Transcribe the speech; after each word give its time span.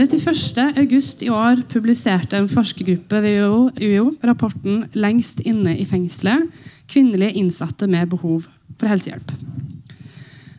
31.8 0.00 1.24
i 1.26 1.28
år 1.28 1.60
publiserte 1.68 2.38
en 2.38 2.48
forskergruppe 2.48 3.20
ved 3.20 3.42
UiO 3.80 4.12
rapporten 4.24 4.84
'Lengst 4.94 5.42
inne 5.44 5.76
i 5.76 5.84
fengselet 5.84 6.48
kvinnelige 6.88 7.36
innsatte 7.36 7.86
med 7.86 8.06
behov 8.06 8.46
for 8.78 8.88
helsehjelp'. 8.88 9.34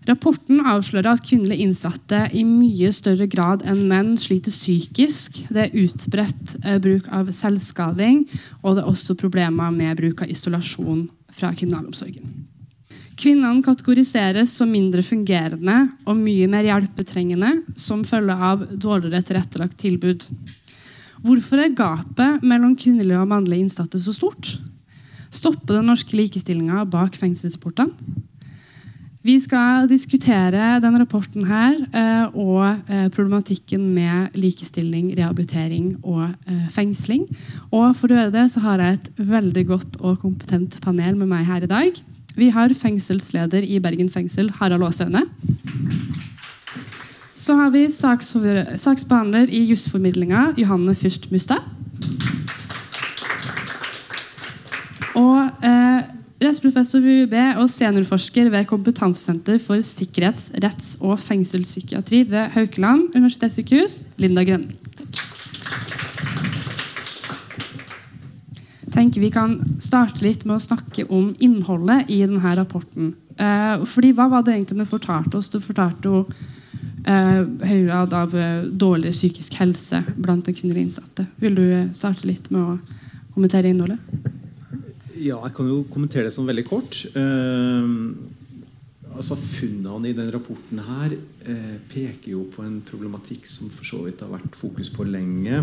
Rapporten 0.09 0.61
avslører 0.65 1.13
at 1.13 1.23
kvinnelige 1.25 1.61
innsatte 1.65 2.23
i 2.33 2.43
mye 2.43 2.91
større 2.91 3.27
grad 3.29 3.65
enn 3.69 3.83
menn 3.89 4.15
sliter 4.17 4.53
psykisk. 4.53 5.43
Det 5.49 5.67
er 5.67 5.75
utbredt 5.83 6.55
eh, 6.65 6.79
bruk 6.81 7.09
av 7.13 7.29
selvskading, 7.33 8.23
og 8.63 8.75
det 8.75 8.83
er 8.83 8.89
også 8.89 9.15
problemer 9.15 9.69
med 9.69 9.97
bruk 10.01 10.21
av 10.25 10.33
isolasjon 10.33 11.05
fra 11.31 11.53
kriminalomsorgen. 11.53 12.40
Kvinnene 13.21 13.61
kategoriseres 13.61 14.55
som 14.57 14.71
mindre 14.73 15.03
fungerende 15.05 15.75
og 16.09 16.17
mye 16.17 16.47
mer 16.49 16.65
hjelpetrengende 16.65 17.51
som 17.77 18.01
følge 18.07 18.33
av 18.33 18.63
dårligere 18.71 19.21
tilrettelagt 19.27 19.77
tilbud. 19.83 20.25
Hvorfor 21.21 21.61
er 21.61 21.75
gapet 21.77 22.41
mellom 22.41 22.73
kvinnelige 22.73 23.21
og 23.21 23.29
mannlige 23.29 23.67
innsatte 23.67 24.01
så 24.01 24.15
stort? 24.15 24.55
Stopper 25.29 25.77
den 25.77 25.91
norske 25.91 26.17
likestillinga 26.17 26.81
bak 26.89 27.13
fengselsportene? 27.19 27.93
Vi 29.21 29.35
skal 29.37 29.85
diskutere 29.85 30.79
denne 30.81 31.03
rapporten 31.03 31.43
her 31.45 31.75
eh, 31.77 32.37
og 32.41 32.89
eh, 32.89 33.05
problematikken 33.13 33.83
med 33.93 34.33
likestilling, 34.33 35.11
rehabilitering 35.13 35.91
og 36.01 36.23
eh, 36.49 36.63
fengsling. 36.73 37.27
Og 37.69 37.93
for 37.99 38.09
å 38.09 38.17
gjøre 38.17 38.33
det 38.33 38.47
så 38.49 38.63
har 38.65 38.81
jeg 38.81 38.97
et 38.97 39.11
veldig 39.29 39.65
godt 39.69 39.99
og 40.01 40.23
kompetent 40.23 40.79
panel 40.81 41.19
med 41.19 41.29
meg 41.29 41.45
her 41.45 41.67
i 41.67 41.69
dag. 41.69 42.01
Vi 42.35 42.49
har 42.49 42.73
fengselsleder 42.73 43.65
i 43.65 43.79
Bergen 43.83 44.09
fengsel, 44.09 44.51
Harald 44.59 44.83
Aasøyne. 44.87 45.25
Så 47.35 47.55
har 47.57 47.71
vi 47.73 47.87
saksbehandler 47.91 49.49
i 49.49 49.65
jusformidlinga, 49.71 50.51
Johanne 50.61 50.95
Fyrst 50.95 51.31
Mustad. 51.31 51.63
Og 55.17 55.65
eh, 55.65 56.09
Rettsprofessor 56.41 57.03
ved 57.03 57.19
UiB 57.21 57.35
og 57.61 57.67
seniorforsker 57.69 58.49
ved 58.49 58.65
Kompetansesenter 58.69 59.59
for 59.61 59.83
sikkerhets-, 59.85 60.49
retts- 60.63 60.95
og 61.05 61.19
fengselspsykiatri 61.21 62.23
ved 62.31 62.55
Haukeland 62.55 63.11
universitetssykehus, 63.15 63.99
Linda 64.17 64.43
Grønning. 64.43 64.73
Tenker 68.93 69.21
Vi 69.21 69.31
kan 69.31 69.57
starte 69.81 70.23
litt 70.25 70.45
med 70.45 70.57
å 70.57 70.63
snakke 70.63 71.07
om 71.09 71.33
innholdet 71.39 72.09
i 72.11 72.21
denne 72.25 72.55
rapporten. 72.57 73.13
Eh, 73.37 73.85
fordi 73.87 74.13
Hva 74.17 74.29
var 74.31 74.43
det 74.45 74.55
egentlig 74.55 74.81
den 74.81 74.91
fortalte 74.91 75.37
oss? 75.37 75.49
Den 75.53 75.63
fortalte 75.65 76.11
jo 76.11 76.25
eh, 77.05 77.41
høy 77.67 77.85
grad 77.87 78.13
av 78.13 78.35
eh, 78.35 78.67
dårlig 78.67 79.13
psykisk 79.15 79.57
helse 79.61 80.03
blant 80.17 80.45
de 80.45 80.55
kvinnelige 80.55 80.89
innsatte. 80.89 81.27
Vil 81.41 81.57
du 81.57 81.65
starte 81.97 82.27
litt 82.29 82.51
med 82.51 82.61
å 82.61 82.77
kommentere 83.33 83.71
innholdet? 83.71 83.99
Ja, 85.21 85.37
jeg 85.45 85.53
kan 85.53 85.67
jo 85.69 85.83
kommentere 85.91 86.29
det 86.29 86.33
som 86.33 86.47
veldig 86.49 86.63
kort. 86.65 86.97
Uh, 87.13 88.30
altså 89.15 89.37
Funnene 89.37 90.09
i 90.09 90.15
den 90.17 90.31
rapporten 90.33 90.81
her 90.85 91.13
eh, 91.13 91.77
peker 91.91 92.31
jo 92.33 92.45
på 92.53 92.63
en 92.65 92.79
problematikk 92.87 93.45
som 93.49 93.71
for 93.73 93.87
så 93.87 94.01
vidt 94.05 94.23
har 94.23 94.31
vært 94.31 94.57
fokus 94.59 94.91
på 94.93 95.05
lenge. 95.09 95.61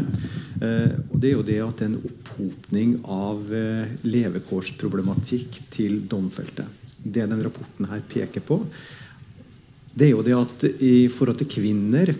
Eh, 0.60 0.94
og 1.08 1.16
Det 1.16 1.30
er 1.30 1.36
jo 1.36 1.46
det 1.46 1.58
at 1.64 1.80
det 1.80 1.86
er 1.86 1.92
en 1.92 2.10
opphopning 2.10 2.96
av 3.04 3.54
levekårsproblematikk 4.06 5.60
til 5.74 6.02
domfelte. 6.10 6.66
Det 6.98 7.28
den 7.30 7.44
rapporten 7.44 7.88
her 7.88 8.02
peker 8.08 8.44
på, 8.44 8.62
det 9.98 10.08
er 10.08 10.12
jo 10.14 10.24
det 10.26 10.36
at 10.36 10.66
i 10.84 11.08
forhold 11.10 11.40
til 11.40 11.54
kvinner 11.58 12.14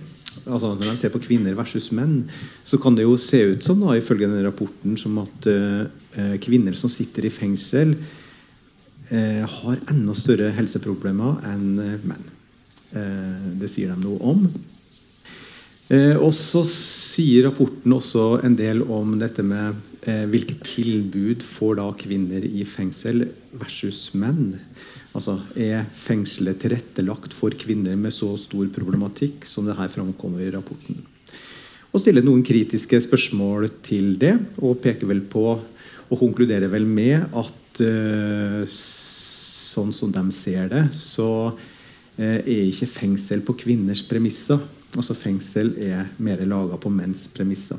altså 0.47 0.71
Når 0.75 0.87
man 0.87 0.97
ser 0.97 1.13
på 1.13 1.21
kvinner 1.23 1.57
versus 1.57 1.91
menn, 1.93 2.23
så 2.65 2.79
kan 2.81 2.95
det 2.97 3.05
jo 3.05 3.17
se 3.21 3.41
ut 3.53 3.65
som 3.65 3.81
da, 3.83 3.97
ifølge 3.97 4.29
den 4.31 4.45
rapporten 4.47 4.97
som 5.01 5.19
at 5.23 5.49
uh, 5.51 6.37
kvinner 6.41 6.77
som 6.79 6.91
sitter 6.93 7.27
i 7.27 7.33
fengsel, 7.33 7.97
har 9.09 9.79
enda 9.89 10.15
større 10.17 10.51
helseproblemer 10.57 11.39
enn 11.49 11.79
uh, 11.81 11.95
menn. 12.05 12.27
det 13.61 13.69
sier 13.69 13.93
de 13.93 14.01
noe 14.01 14.17
om. 14.25 14.47
og 16.17 16.31
så 16.33 16.63
sier 16.65 17.45
rapporten 17.45 17.93
også 17.93 18.41
en 18.45 18.55
del 18.57 18.81
om 18.83 19.19
dette 19.21 19.45
med 19.45 19.77
hvilke 20.33 20.57
tilbud 20.65 21.45
får 21.45 21.77
da 21.77 21.91
kvinner 22.01 22.47
i 22.49 22.65
fengsel 22.65 23.27
versus 23.61 24.15
menn. 24.17 24.57
Altså, 25.13 25.39
Er 25.57 25.87
fengselet 25.99 26.61
tilrettelagt 26.63 27.35
for 27.35 27.51
kvinner 27.51 27.97
med 27.97 28.15
så 28.15 28.35
stor 28.41 28.69
problematikk 28.73 29.45
som 29.49 29.67
det 29.67 29.77
her 29.77 29.93
framkommer 29.93 30.45
i 30.45 30.53
rapporten? 30.55 31.01
Og 31.89 32.03
stiller 32.03 32.23
noen 32.23 32.45
kritiske 32.45 33.01
spørsmål 33.07 33.71
til 33.83 34.13
det, 34.21 34.37
og 34.61 34.81
peker 34.85 35.09
vel 35.09 35.25
på 35.25 35.47
og 36.09 36.21
konkluderer 36.21 36.71
vel 36.73 36.87
med 36.89 37.35
at 37.37 37.68
sånn 38.73 39.93
som 39.95 40.11
de 40.13 40.25
ser 40.35 40.69
det, 40.73 40.85
så 40.97 41.29
uh, 41.53 42.39
er 42.41 42.67
ikke 42.67 42.89
fengsel 42.91 43.45
på 43.47 43.55
kvinners 43.63 44.03
premisser. 44.09 44.59
Altså 44.97 45.15
Fengsel 45.15 45.75
er 45.85 46.09
mer 46.25 46.41
laga 46.49 46.79
på 46.81 46.91
menns 46.91 47.27
premisser. 47.31 47.79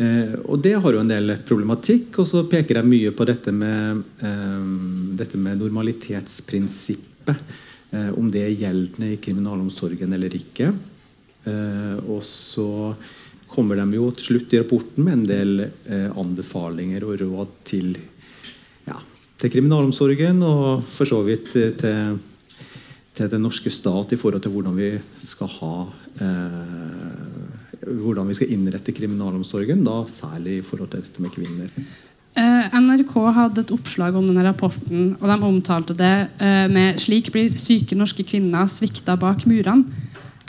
Eh, 0.00 0.36
og 0.48 0.62
Det 0.64 0.74
har 0.80 0.94
jo 0.94 1.00
en 1.02 1.10
del 1.10 1.34
problematikk. 1.46 2.20
Og 2.22 2.28
så 2.28 2.44
peker 2.48 2.80
jeg 2.80 2.88
mye 2.88 3.10
på 3.12 3.26
dette 3.28 3.52
med, 3.52 4.04
eh, 4.22 4.62
dette 5.20 5.36
med 5.36 5.58
normalitetsprinsippet. 5.60 7.36
Eh, 7.92 8.10
om 8.16 8.30
det 8.30 8.44
er 8.44 8.60
gjeldende 8.62 9.12
i 9.12 9.16
kriminalomsorgen 9.18 10.12
eller 10.12 10.30
ikke. 10.30 10.72
Eh, 11.44 11.96
og 12.06 12.22
så 12.22 12.94
kommer 13.50 13.80
de 13.80 13.98
jo 13.98 14.10
til 14.16 14.32
slutt 14.32 14.54
i 14.54 14.60
rapporten 14.62 15.06
med 15.06 15.18
en 15.18 15.26
del 15.28 15.64
eh, 15.66 16.08
anbefalinger 16.08 17.06
og 17.06 17.20
råd 17.20 17.54
til, 17.68 17.94
ja, 18.86 18.98
til 19.40 19.54
kriminalomsorgen, 19.56 20.42
og 20.46 20.84
for 20.96 21.10
så 21.10 21.22
vidt 21.26 21.54
eh, 21.58 21.72
til, 21.80 22.20
til 23.16 23.32
den 23.32 23.44
norske 23.46 23.72
stat 23.72 24.14
i 24.14 24.20
forhold 24.20 24.44
til 24.44 24.54
hvordan 24.54 24.78
vi 24.78 24.94
skal 25.22 25.50
ha 25.60 25.74
hvordan 27.80 28.28
vi 28.28 28.34
skal 28.36 28.50
innrette 28.52 28.92
kriminalomsorgen, 28.92 29.80
da 29.86 30.02
særlig 30.12 30.58
i 30.58 30.64
forhold 30.64 30.90
til 30.92 31.00
dette 31.00 31.22
med 31.24 31.32
kvinner. 31.32 31.70
Eh, 32.38 32.76
NRK 32.78 33.14
hadde 33.34 33.64
et 33.64 33.72
oppslag 33.74 34.14
om 34.14 34.28
denne 34.28 34.44
rapporten, 34.46 35.16
og 35.18 35.26
de 35.26 35.36
omtalte 35.48 35.96
det 35.98 36.28
eh, 36.38 36.68
med 36.70 37.00
'Slik 37.00 37.32
blir 37.34 37.56
syke 37.58 37.98
norske 37.98 38.22
kvinner 38.22 38.68
svikta 38.70 39.16
bak 39.18 39.46
murene'. 39.50 39.84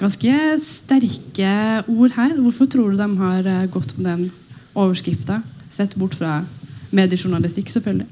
Ganske 0.02 0.38
sterke 0.66 1.52
ord 1.86 2.16
her. 2.16 2.34
Hvorfor 2.42 2.70
tror 2.72 2.92
du 2.92 2.98
de 2.98 3.10
har 3.20 3.48
eh, 3.48 3.68
gått 3.70 3.94
med 3.98 4.08
den 4.10 4.24
overskrifta? 4.74 5.42
Sett 5.70 5.94
bort 5.96 6.18
fra 6.18 6.40
mediejournalistikk, 6.92 7.70
selvfølgelig. 7.70 8.08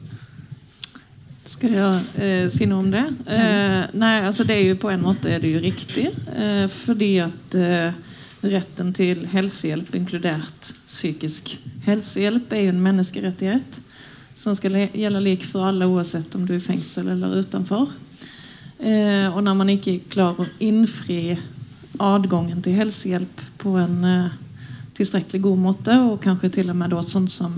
Skal 1.50 1.74
jeg 1.74 2.04
eh, 2.22 2.46
si 2.54 2.68
noe 2.70 2.86
om 2.86 2.92
det? 2.94 3.08
Eh, 3.26 3.90
nei, 3.98 4.14
altså 4.22 4.46
det 4.46 4.60
er 4.60 4.68
jo 4.68 4.78
På 4.80 4.92
en 4.94 5.02
måte 5.02 5.32
er 5.34 5.42
det 5.42 5.56
jo 5.56 5.64
riktig. 5.66 6.12
Eh, 6.38 6.68
fordi 6.70 7.16
at 7.26 7.60
Retten 8.40 8.94
til 8.96 9.26
helsehjelp, 9.28 9.90
inkludert 9.98 10.70
psykisk 10.88 11.58
helsehjelp, 11.84 12.54
er 12.56 12.70
jo 12.70 12.72
en 12.72 12.86
menneskerettighet 12.86 13.80
som 14.40 14.56
skal 14.56 14.78
gjelde 14.96 15.20
lik 15.26 15.44
for 15.44 15.68
alle, 15.68 15.90
uansett 15.90 16.38
om 16.38 16.46
du 16.48 16.54
er 16.54 16.62
i 16.62 16.64
fengsel 16.64 17.10
eller 17.12 17.42
utenfor. 17.42 17.90
Eh, 18.80 19.28
og 19.28 19.42
når 19.44 19.58
man 19.60 19.74
ikke 19.74 19.98
klarer 20.08 20.46
å 20.46 20.54
innfri 20.64 21.36
adgangen 22.00 22.62
til 22.64 22.78
helsehjelp 22.80 23.44
på 23.62 23.76
en 23.80 24.04
eh, 24.08 24.38
tilstrekkelig 25.00 25.42
god 25.44 25.64
måte, 25.64 25.96
og 26.10 26.20
kanskje 26.24 26.52
til 26.60 26.72
og 26.72 26.80
med 26.80 26.94
da, 26.94 27.04
sånn 27.06 27.30
som 27.32 27.56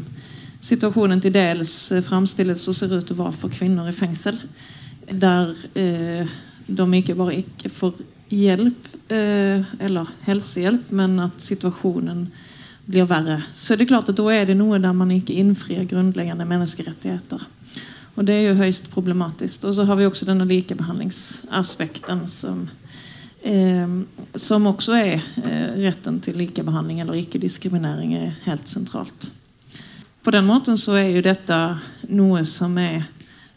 situasjonen 0.61 1.21
til 1.23 1.33
dels 1.35 1.73
eh, 1.91 2.03
framstilles 2.05 2.67
og 2.69 2.77
ser 2.77 2.93
ut 2.93 3.05
til 3.07 3.17
å 3.17 3.25
være 3.25 3.39
for 3.41 3.53
kvinner 3.53 3.89
i 3.89 3.95
fengsel, 3.95 4.37
der 5.11 5.53
eh, 5.75 6.29
de 6.67 6.87
ikke 6.99 7.17
bare 7.17 7.41
ikke 7.41 7.71
får 7.73 7.97
hjelp 8.31 8.91
eh, 9.11 9.65
eller 9.81 10.11
helsehjelp, 10.27 10.91
men 10.95 11.19
at 11.25 11.41
situasjonen 11.43 12.27
blir 12.91 13.07
verre. 13.09 13.41
Så 13.53 13.75
det 13.75 13.85
er 13.85 13.93
klart 13.93 14.11
at 14.11 14.19
da 14.19 14.27
er 14.33 14.47
det 14.49 14.57
noe 14.59 14.79
der 14.81 14.93
man 14.95 15.11
ikke 15.13 15.35
innfrir 15.39 15.87
grunnleggende 15.89 16.47
menneskerettigheter. 16.47 17.43
Og 18.19 18.27
det 18.27 18.35
er 18.35 18.49
jo 18.49 18.59
høyst 18.59 18.89
problematisk. 18.91 19.65
Og 19.67 19.75
så 19.75 19.85
har 19.87 19.97
vi 19.97 20.05
også 20.05 20.27
denne 20.27 20.47
likebehandlingsaspekten 20.49 22.25
som, 22.27 22.65
som 24.37 24.67
også 24.69 24.95
er 24.97 25.13
eh, 25.17 25.77
retten 25.81 26.19
til 26.21 26.37
likebehandling 26.37 27.01
eller 27.01 27.17
ikke-diskriminering 27.21 28.13
er 28.17 28.35
helt 28.45 28.67
sentralt. 28.69 29.31
På 30.21 30.31
den 30.31 30.45
måten 30.45 30.77
så 30.77 30.99
er 30.99 31.09
jo 31.09 31.23
dette 31.25 31.57
noe 32.13 32.43
som 32.45 32.77
er 32.77 33.07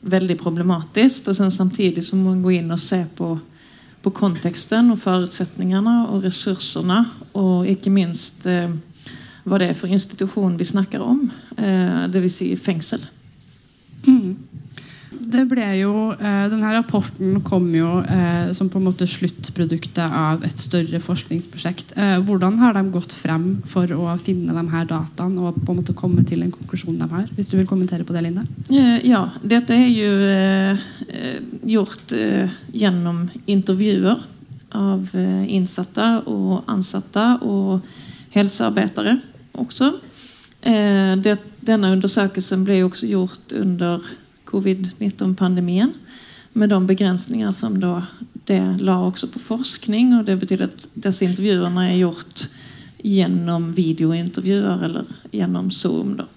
veldig 0.01 0.39
problematisk. 0.41 1.29
Og 1.29 1.37
samtidig 1.53 2.05
så 2.05 2.17
må 2.17 2.31
man 2.33 2.41
gå 2.45 2.57
inn 2.57 2.73
og 2.73 2.81
se 2.81 3.03
på 3.17 3.35
på 4.05 4.13
konteksten 4.13 4.93
og 4.93 5.01
forutsetningene 5.01 5.95
og 6.13 6.27
ressursene, 6.27 7.01
og 7.41 7.69
ikke 7.71 7.93
minst 7.93 8.45
eh, 8.51 8.69
hva 9.45 9.61
det 9.61 9.71
er 9.71 9.79
for 9.79 9.93
institusjon 9.93 10.59
vi 10.61 10.67
snakker 10.69 11.01
om, 11.05 11.23
eh, 11.57 12.05
dvs. 12.13 12.37
Si 12.37 12.51
fengsel. 12.61 13.05
Det 15.35 15.43
ble 15.51 15.65
jo, 15.81 15.93
eh, 16.15 16.45
denne 16.51 16.71
rapporten 16.77 17.41
kom 17.47 17.67
jo 17.75 17.89
eh, 18.07 18.53
som 18.55 18.69
på 18.71 18.79
en 18.79 18.87
måte 18.87 19.07
sluttproduktet 19.09 20.05
av 20.05 20.45
et 20.47 20.61
større 20.61 21.01
forskningsprosjekt. 21.03 21.97
Eh, 21.99 22.19
hvordan 22.23 22.61
har 22.61 22.77
de 22.77 22.85
gått 22.95 23.17
frem 23.19 23.49
for 23.71 23.91
å 23.97 24.15
finne 24.23 24.55
de 24.55 24.65
her 24.71 24.87
dataene 24.91 25.43
og 25.43 25.59
på 25.59 25.75
en 25.75 25.81
måte 25.81 25.97
komme 25.99 26.23
til 26.29 26.45
en 26.45 26.55
konklusjon 26.55 27.01
de 27.01 27.11
har? 27.11 27.27
Hvis 27.35 27.51
du 27.51 27.59
vil 27.59 27.67
kommentere 27.67 28.07
på 28.07 28.15
det, 28.15 28.23
Linda? 28.29 28.47
Ja, 29.03 29.27
dette 29.43 29.75
er 29.75 29.91
jo 29.91 30.13
gjort 31.75 32.15
gjennom 32.75 33.25
intervjuer 33.51 34.23
av 34.75 35.11
innsatte 35.51 36.09
og 36.31 36.69
ansatte 36.71 37.27
og 37.43 37.87
helsearbeidere 38.35 39.19
også. 39.59 39.95
Denne 40.65 41.95
undersøkelsen 41.95 42.65
ble 42.67 42.83
også 42.87 43.11
gjort 43.11 43.55
under 43.59 44.05
covid-19-pandemien. 44.55 45.93
Med 46.55 46.71
de 46.71 46.79
begrensninger 46.87 47.51
som 47.51 47.81
da 47.83 47.99
det 48.47 48.61
la 48.85 48.99
også 49.03 49.29
på 49.33 49.43
forskning. 49.43 50.15
og 50.19 50.27
Det 50.27 50.39
betyr 50.39 50.67
at 50.69 50.87
disse 50.95 51.27
intervjuene 51.27 51.89
er 51.91 51.99
gjort 51.99 52.47
gjennom 53.05 53.73
videointervjuer 53.77 54.85
eller 54.87 55.09
gjennom 55.33 55.71
Zoom. 55.71 56.17
da. 56.17 56.29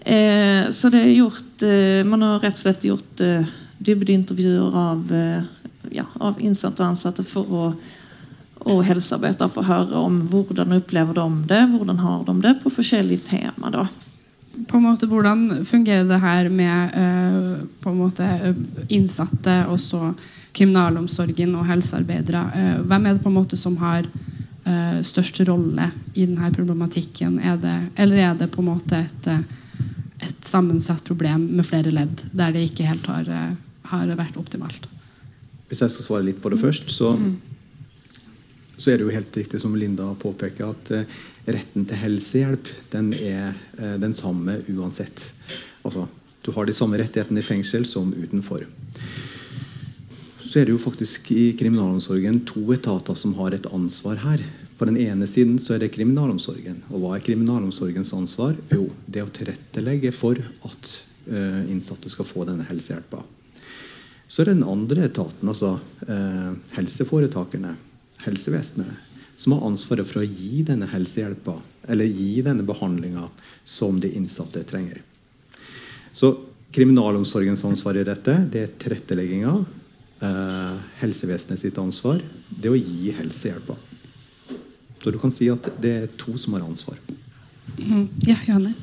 Eh, 0.00 0.68
så 0.70 0.90
det 0.92 1.00
er 1.02 1.16
gjort 1.18 1.62
eh, 1.62 2.04
Man 2.06 2.22
har 2.22 2.40
rett 2.40 2.54
og 2.54 2.62
slett 2.62 2.84
gjort 2.86 3.20
eh, 3.20 3.48
dybdeintervjuer 3.78 4.76
av, 4.78 5.12
eh, 5.12 5.42
ja, 5.90 6.04
av 6.20 6.40
innsatte 6.40 6.82
og 6.82 6.92
ansatte 6.92 7.24
for 7.26 7.48
å 7.48 7.70
og 8.68 8.82
helsearbeidere 8.84 9.48
for 9.52 9.62
å 9.62 9.68
høre 9.68 10.00
om 10.02 10.16
hvordan 10.28 10.74
opplever 10.76 11.14
de 11.14 11.26
det, 11.48 11.60
hvordan 11.70 12.00
har 12.02 12.24
de 12.26 12.34
det 12.42 12.54
på 12.62 12.72
forskjellige 12.74 13.28
tema. 13.30 13.70
da 13.70 13.86
på 14.66 14.76
en 14.76 14.82
måte, 14.82 15.06
Hvordan 15.06 15.64
fungerer 15.66 16.04
det 16.08 16.20
her 16.22 16.48
med 16.48 16.94
uh, 16.94 17.66
på 17.82 17.92
en 17.92 18.00
måte 18.00 18.26
innsatte, 18.88 19.60
og 19.68 19.80
så 19.80 20.12
kriminalomsorgen 20.56 21.54
og 21.58 21.66
helsearbeidere? 21.68 22.42
Uh, 22.54 22.82
hvem 22.88 23.06
er 23.06 23.16
det 23.16 23.24
på 23.24 23.32
en 23.32 23.38
måte 23.38 23.58
som 23.60 23.76
har 23.82 24.08
uh, 24.08 24.98
størst 25.02 25.40
rolle 25.48 25.90
i 26.14 26.26
denne 26.26 26.52
problematikken? 26.54 27.38
Er 27.38 27.56
det, 27.62 27.78
eller 27.96 28.24
er 28.24 28.38
det 28.42 28.50
på 28.54 28.64
en 28.64 28.70
måte 28.72 29.04
et, 29.04 29.32
et, 30.20 30.38
sammensatt 30.44 31.04
problem 31.04 31.48
med 31.56 31.66
flere 31.66 31.92
ledd, 31.94 32.24
der 32.32 32.54
det 32.54 32.68
ikke 32.68 32.88
helt 32.88 33.06
har, 33.06 33.28
har 33.92 34.16
vært 34.18 34.38
optimalt? 34.40 34.88
Hvis 35.68 35.82
jeg 35.84 35.92
skal 35.92 36.06
svare 36.06 36.26
litt 36.30 36.40
på 36.40 36.48
det 36.48 36.60
først, 36.62 36.88
så, 36.90 37.12
mm. 37.18 37.47
Så 38.78 38.92
er 38.92 38.98
det 38.98 39.08
jo 39.08 39.14
helt 39.14 39.36
riktig 39.36 39.60
som 39.60 39.74
Linda 39.76 40.06
påpeker, 40.22 40.70
at 40.70 40.92
retten 41.48 41.86
til 41.88 42.00
helsehjelp 42.02 42.70
den 42.92 43.10
er 43.16 43.52
eh, 43.78 43.96
den 44.00 44.14
samme 44.16 44.58
uansett. 44.68 45.24
Altså, 45.82 46.06
du 46.44 46.52
har 46.54 46.68
de 46.68 46.76
samme 46.76 47.00
rettighetene 47.00 47.42
i 47.42 47.46
fengsel 47.46 47.86
som 47.88 48.12
utenfor. 48.12 48.66
Så 50.44 50.60
er 50.60 50.68
det 50.68 50.74
jo 50.74 50.80
faktisk 50.80 51.30
i 51.34 51.50
kriminalomsorgen 51.58 52.40
to 52.48 52.62
etater 52.72 53.16
som 53.18 53.34
har 53.40 53.56
et 53.56 53.66
ansvar 53.74 54.20
her. 54.22 54.44
På 54.78 54.86
den 54.88 54.96
ene 55.00 55.26
siden 55.28 55.58
så 55.60 55.74
er 55.74 55.82
det 55.82 55.92
kriminalomsorgen. 55.96 56.84
Og 56.88 57.02
hva 57.02 57.16
er 57.16 57.24
kriminalomsorgens 57.26 58.14
ansvar? 58.16 58.54
Jo, 58.72 58.86
det 59.06 59.24
å 59.26 59.32
tilrettelegge 59.34 60.12
for 60.14 60.38
at 60.38 60.92
uh, 61.26 61.66
innsatte 61.68 62.08
skal 62.12 62.28
få 62.28 62.46
denne 62.48 62.64
helsehjelpa. 62.68 63.20
Så 64.28 64.40
er 64.40 64.48
det 64.48 64.58
den 64.60 64.70
andre 64.70 65.08
etaten, 65.08 65.48
altså 65.50 65.74
helseforetakene, 66.76 67.72
helsevesenet, 68.24 68.90
som 69.36 69.54
har 69.54 69.66
ansvaret 69.68 70.08
for 70.08 70.22
å 70.22 70.26
gi 70.26 70.64
denne 70.66 70.88
helsehjelpa 70.90 71.56
eller 71.88 72.10
gi 72.10 72.42
denne 72.42 72.66
behandlinga 72.66 73.28
som 73.64 74.00
de 74.00 74.10
innsatte 74.18 74.62
trenger. 74.68 75.00
Så 76.12 76.34
kriminalomsorgens 76.74 77.64
ansvar 77.64 77.96
i 77.96 78.04
dette 78.04 78.34
det 78.52 78.64
er 78.64 78.74
tilrettelegginga. 78.82 79.54
Eh, 80.18 80.74
helsevesenet 80.98 81.62
sitt 81.62 81.78
ansvar 81.78 82.18
det 82.48 82.66
er 82.66 82.74
å 82.74 82.80
gi 82.80 83.12
helsehjelpa. 83.14 83.76
Så 84.98 85.12
du 85.14 85.18
kan 85.22 85.32
si 85.32 85.46
at 85.52 85.70
det 85.80 85.94
er 85.94 86.10
to 86.18 86.34
som 86.36 86.56
har 86.56 86.66
ansvar. 86.66 86.98
Mm. 87.78 88.08
Ja, 88.26 88.36
Johanne? 88.48 88.74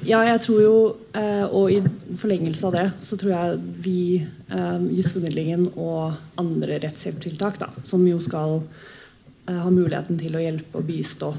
Ja, 0.00 0.22
jeg 0.24 0.40
tror 0.46 0.60
jo, 0.62 0.76
eh, 1.12 1.44
og 1.44 1.72
i 1.74 1.80
forlengelse 2.16 2.64
av 2.70 2.72
det, 2.72 2.86
så 3.04 3.18
tror 3.20 3.32
jeg 3.34 3.58
vi, 3.84 4.00
eh, 4.48 4.86
jusformidlingen 4.96 5.66
og 5.76 6.16
andre 6.40 6.78
rettshjelptiltak, 6.80 7.58
da, 7.60 7.68
som 7.84 8.06
jo 8.08 8.20
skal 8.24 8.62
ha 9.50 9.70
muligheten 9.72 10.18
til 10.20 10.36
å 10.36 10.40
hjelpe 10.40 10.78
og 10.78 10.86
bistå 10.86 11.32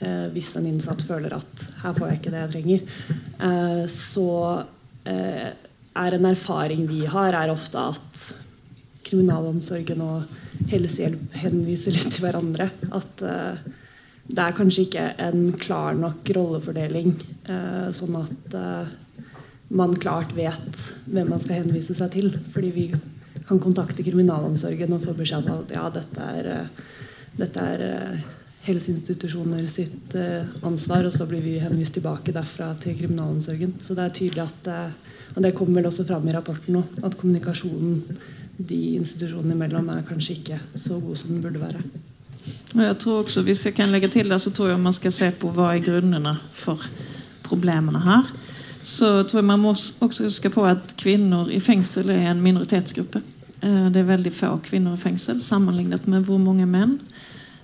eh, 0.00 0.26
hvis 0.32 0.54
en 0.56 0.66
innsatt 0.70 1.02
føler 1.04 1.34
at 1.36 1.64
her 1.82 1.94
får 1.94 2.08
jeg 2.08 2.18
ikke 2.18 2.32
det 2.32 2.40
jeg 2.40 2.52
trenger. 2.54 2.92
Eh, 3.44 3.82
så 3.92 4.28
er 5.08 6.14
en 6.14 6.26
erfaring 6.28 6.86
vi 6.88 7.06
har, 7.08 7.32
er 7.32 7.52
ofte 7.52 7.80
at 7.80 8.24
kriminalomsorgen 9.06 10.02
og 10.04 10.68
helsehjelp 10.68 11.38
henviser 11.38 11.94
litt 11.94 12.10
til 12.12 12.26
hverandre. 12.26 12.66
At 12.92 13.22
det 14.28 14.44
er 14.44 14.56
kanskje 14.56 14.84
ikke 14.84 15.04
en 15.24 15.46
klar 15.56 15.96
nok 15.96 16.28
rollefordeling, 16.36 17.14
sånn 17.96 18.16
at 18.20 18.56
man 19.72 19.94
klart 19.96 20.34
vet 20.36 20.82
hvem 21.08 21.32
man 21.32 21.40
skal 21.40 21.62
henvise 21.62 21.96
seg 21.96 22.12
til. 22.12 22.28
Fordi 22.52 22.72
vi 22.74 22.84
kan 23.48 23.62
kontakte 23.64 24.04
kriminalomsorgen 24.04 24.92
og 24.92 25.06
få 25.06 25.16
beskjed 25.16 25.48
om 25.48 25.62
at 25.62 25.72
ja, 25.72 25.86
dette 25.96 26.28
er 26.28 26.50
dette 27.38 27.62
er 27.62 27.84
eh, 27.86 28.26
helseinstitusjoner 28.66 29.66
sitt 29.70 30.14
eh, 30.18 30.48
ansvar, 30.66 31.06
og 31.06 31.14
så 31.14 31.26
blir 31.30 31.44
vi 31.44 31.58
henvist 31.62 31.94
tilbake 31.98 32.34
derfra 32.34 32.72
til 32.82 32.96
kriminalomsorgen. 32.98 33.76
Så 33.82 33.94
det 33.94 34.06
er 34.06 34.16
tydelig 34.18 34.44
at 34.48 34.72
eh, 34.72 35.14
og 35.36 35.44
det 35.44 35.54
kommer 35.54 35.78
vel 35.78 35.90
også 35.90 36.06
fram 36.08 36.26
i 36.26 36.34
rapporten 36.34 36.74
nå, 36.74 36.82
at 37.04 37.16
kommunikasjonen 37.20 38.00
de 38.58 38.78
institusjonene 38.98 39.54
imellom 39.54 39.90
er 39.92 40.06
kanskje 40.08 40.38
ikke 40.40 40.58
så 40.74 40.98
god 40.98 41.20
som 41.20 41.30
den 41.30 41.44
burde 41.44 41.62
være. 41.62 41.84
Jeg 42.74 42.98
tror 42.98 43.22
også, 43.22 43.42
Hvis 43.42 43.64
jeg 43.64 43.74
kan 43.74 43.88
legge 43.88 44.08
til 44.08 44.28
det, 44.30 44.40
så 44.40 44.50
tror 44.50 44.68
jeg 44.68 44.80
man 44.80 44.92
skal 44.92 45.12
se 45.12 45.30
på 45.30 45.50
hva 45.50 45.72
er 45.74 45.84
grunnene 45.84 46.36
for 46.52 46.82
problemene 47.42 48.00
her. 48.00 48.28
Så 48.82 49.22
tror 49.22 49.40
jeg 49.40 49.44
man 49.44 49.60
må 49.60 49.70
også 50.00 50.22
huske 50.22 50.50
på 50.50 50.64
at 50.64 50.94
kvinner 50.98 51.48
i 51.50 51.60
fengsel 51.60 52.10
er 52.10 52.30
en 52.30 52.40
minoritetsgruppe. 52.40 53.22
Det 53.60 53.96
er 53.96 54.06
veldig 54.06 54.32
få 54.32 54.52
kvinner 54.62 54.94
i 54.94 55.00
fengsel 55.00 55.40
sammenlignet 55.42 56.06
med 56.08 56.22
hvor 56.28 56.38
mange 56.38 56.66
menn. 56.66 57.00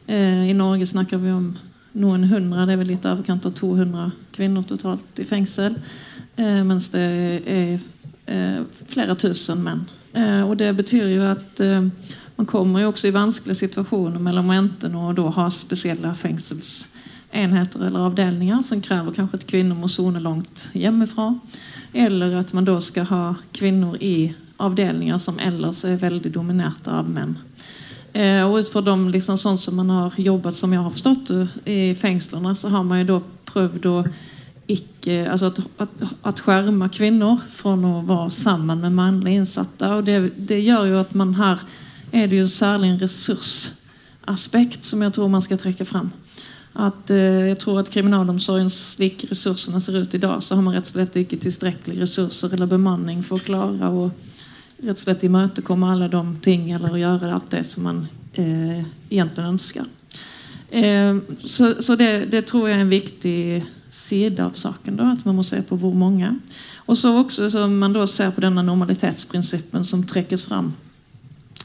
Eh, 0.06 0.50
I 0.50 0.52
Norge 0.52 0.86
snakker 0.86 1.18
vi 1.18 1.30
om 1.32 1.52
noen 1.94 2.24
hundre, 2.28 2.66
det 2.66 2.74
er 2.74 2.80
vel 2.80 2.90
litt 2.92 3.06
overkant 3.06 3.46
av 3.46 3.54
200 3.54 4.10
kvinner 4.34 4.64
totalt 4.68 5.20
i 5.22 5.26
fengsel. 5.28 5.76
Eh, 6.36 6.60
mens 6.66 6.90
det 6.92 7.04
er 7.46 7.76
eh, 8.26 8.58
flere 8.90 9.16
tusen 9.16 9.62
menn. 9.64 9.86
Og 10.14 10.52
det 10.54 10.68
betyr 10.78 11.08
jo 11.10 11.24
at 11.26 11.58
man 12.36 12.46
kommer 12.46 12.82
jo 12.82 12.90
også 12.90 13.08
i 13.08 13.14
vanskelige 13.14 13.62
situasjoner 13.62 14.22
mellom 14.22 14.50
enten 14.50 14.96
å 14.98 15.12
da 15.14 15.28
ha 15.36 15.46
spesielle 15.54 16.10
fengselsenheter 16.18 17.86
eller 17.86 18.08
avdelinger 18.08 18.62
som 18.66 18.82
krever 18.82 19.14
kanskje 19.14 19.40
at 19.40 19.46
kvinner 19.50 19.78
må 19.78 19.88
sone 19.88 20.22
langt 20.22 20.68
hjemmefra, 20.74 21.32
eller 21.92 22.40
at 22.40 22.52
man 22.52 22.66
da 22.66 22.80
skal 22.82 23.06
ha 23.10 23.24
kvinner 23.54 23.96
i 24.02 24.32
avdelinger 24.56 25.18
som 25.18 25.38
ellers 25.38 25.84
er 25.86 26.00
veldig 26.02 26.32
dominert 26.34 26.88
av 26.88 27.10
menn. 27.10 27.36
Eh, 28.14 28.50
och 28.50 28.58
utifrån 28.58 29.10
liksom, 29.10 29.38
sånn 29.38 29.58
som 29.58 29.76
man 29.76 29.90
har 29.90 30.12
jobbat, 30.16 30.54
som 30.54 30.72
jeg 30.72 30.82
har 30.82 30.90
forstått 30.90 31.30
i 31.64 31.94
fengslene, 31.98 32.54
så 32.54 32.68
har 32.70 32.84
man 32.86 33.00
jo 33.02 33.08
da 33.08 33.16
prøvd 33.50 33.88
å 33.90 33.96
ikke, 34.70 35.16
altså 35.28 35.50
at, 35.50 35.58
at, 35.82 36.04
at 36.22 36.40
skjerme 36.40 36.86
kvinner 36.94 37.42
fra 37.52 37.74
å 37.74 37.96
være 38.06 38.30
sammen 38.32 38.80
med 38.80 38.94
mannlige 38.94 39.42
innsatte. 39.42 39.90
og 39.96 40.06
det, 40.06 40.30
det, 40.36 40.62
gjør 40.62 40.86
jo 40.92 41.00
at 41.02 41.14
man 41.18 41.34
her 41.34 41.66
er 42.14 42.28
det 42.30 42.38
jo 42.38 42.46
særlig 42.50 42.92
en 42.92 43.00
ressursaspekt 43.00 44.86
som 44.86 45.02
jeg 45.02 45.14
tror 45.16 45.32
man 45.32 45.42
skal 45.44 45.58
trekke 45.58 45.86
frem. 45.88 46.12
At, 46.74 47.10
eh, 47.10 47.48
jeg 47.50 47.58
tror 47.62 47.78
at 47.82 47.90
kriminalomsorgen 47.90 48.70
slik 48.70 49.26
ressursene 49.30 49.80
ser 49.80 50.00
ut 50.00 50.14
i 50.14 50.22
dag, 50.22 50.42
så 50.42 50.56
har 50.56 50.62
man 50.62 50.74
rett 50.74 50.88
og 50.90 50.96
slett 50.96 51.18
ikke 51.20 51.38
tilstrekkelig 51.42 52.00
ressurser 52.02 52.54
eller 52.54 52.70
bemanning 52.70 53.22
for 53.22 53.38
å 53.38 53.46
klare 53.46 53.90
å 53.90 54.08
rett 54.84 54.98
og 54.98 55.02
slett 55.04 55.24
imøtekomme 55.24 55.92
alle 55.92 56.08
de 56.12 56.22
ting 56.42 56.70
eller 56.74 56.98
gjøre 56.98 57.30
alt 57.32 57.50
det 57.54 57.62
som 57.68 57.86
man 57.86 58.02
eh, 58.32 58.82
egentlig 59.10 59.46
ønsker. 59.46 59.86
Eh, 60.70 61.14
så, 61.44 61.74
så 61.82 61.96
det, 61.96 62.26
det, 62.32 62.44
tror 62.50 62.68
jeg 62.68 62.78
er 62.78 62.82
en 62.82 62.90
viktig 62.92 63.64
side 63.94 64.42
av 64.42 64.58
saken. 64.58 64.98
Da, 64.98 65.12
at 65.14 65.22
man 65.24 65.38
må 65.38 65.46
se 65.46 65.62
på 65.62 65.78
hvor 65.78 65.94
mange. 65.94 66.32
Og 66.90 66.98
så 66.98 67.14
også 67.16 67.48
så 67.50 67.68
man 67.70 67.94
da 67.94 68.02
ser 68.10 68.34
på 68.34 68.42
denne 68.44 68.66
normalitetsprinsippen 68.66 69.86
som 69.86 70.02
trekkes 70.02 70.48
fram. 70.50 70.74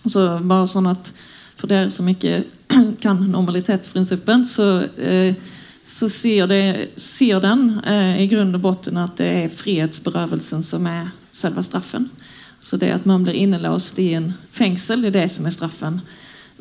Så 0.06 0.26
bare 0.44 0.68
sånn 0.70 0.90
at 0.90 1.12
For 1.60 1.68
dere 1.68 1.90
som 1.92 2.08
ikke 2.08 2.46
kan 3.04 3.18
normalitetsprinsippen, 3.20 4.46
så, 4.48 4.86
eh, 4.96 5.36
så 5.84 6.08
sier, 6.08 6.48
det, 6.48 6.94
sier, 6.96 7.42
den 7.44 7.82
eh, 7.84 8.22
i 8.24 8.28
grunn 8.32 8.56
og 8.56 8.64
bunn 8.64 9.02
at 9.02 9.18
det 9.20 9.28
er 9.42 9.52
frihetsberøvelsen 9.52 10.64
som 10.64 10.88
er 10.88 11.10
selve 11.36 11.66
straffen. 11.68 12.08
Så 12.62 12.80
det 12.80 12.94
at 12.96 13.06
man 13.06 13.26
blir 13.28 13.36
innelåst 13.36 14.00
i 14.00 14.14
en 14.16 14.32
fengsel, 14.56 15.04
det 15.04 15.12
er 15.12 15.18
det 15.22 15.28
som 15.36 15.50
er 15.52 15.56
straffen. 15.58 16.00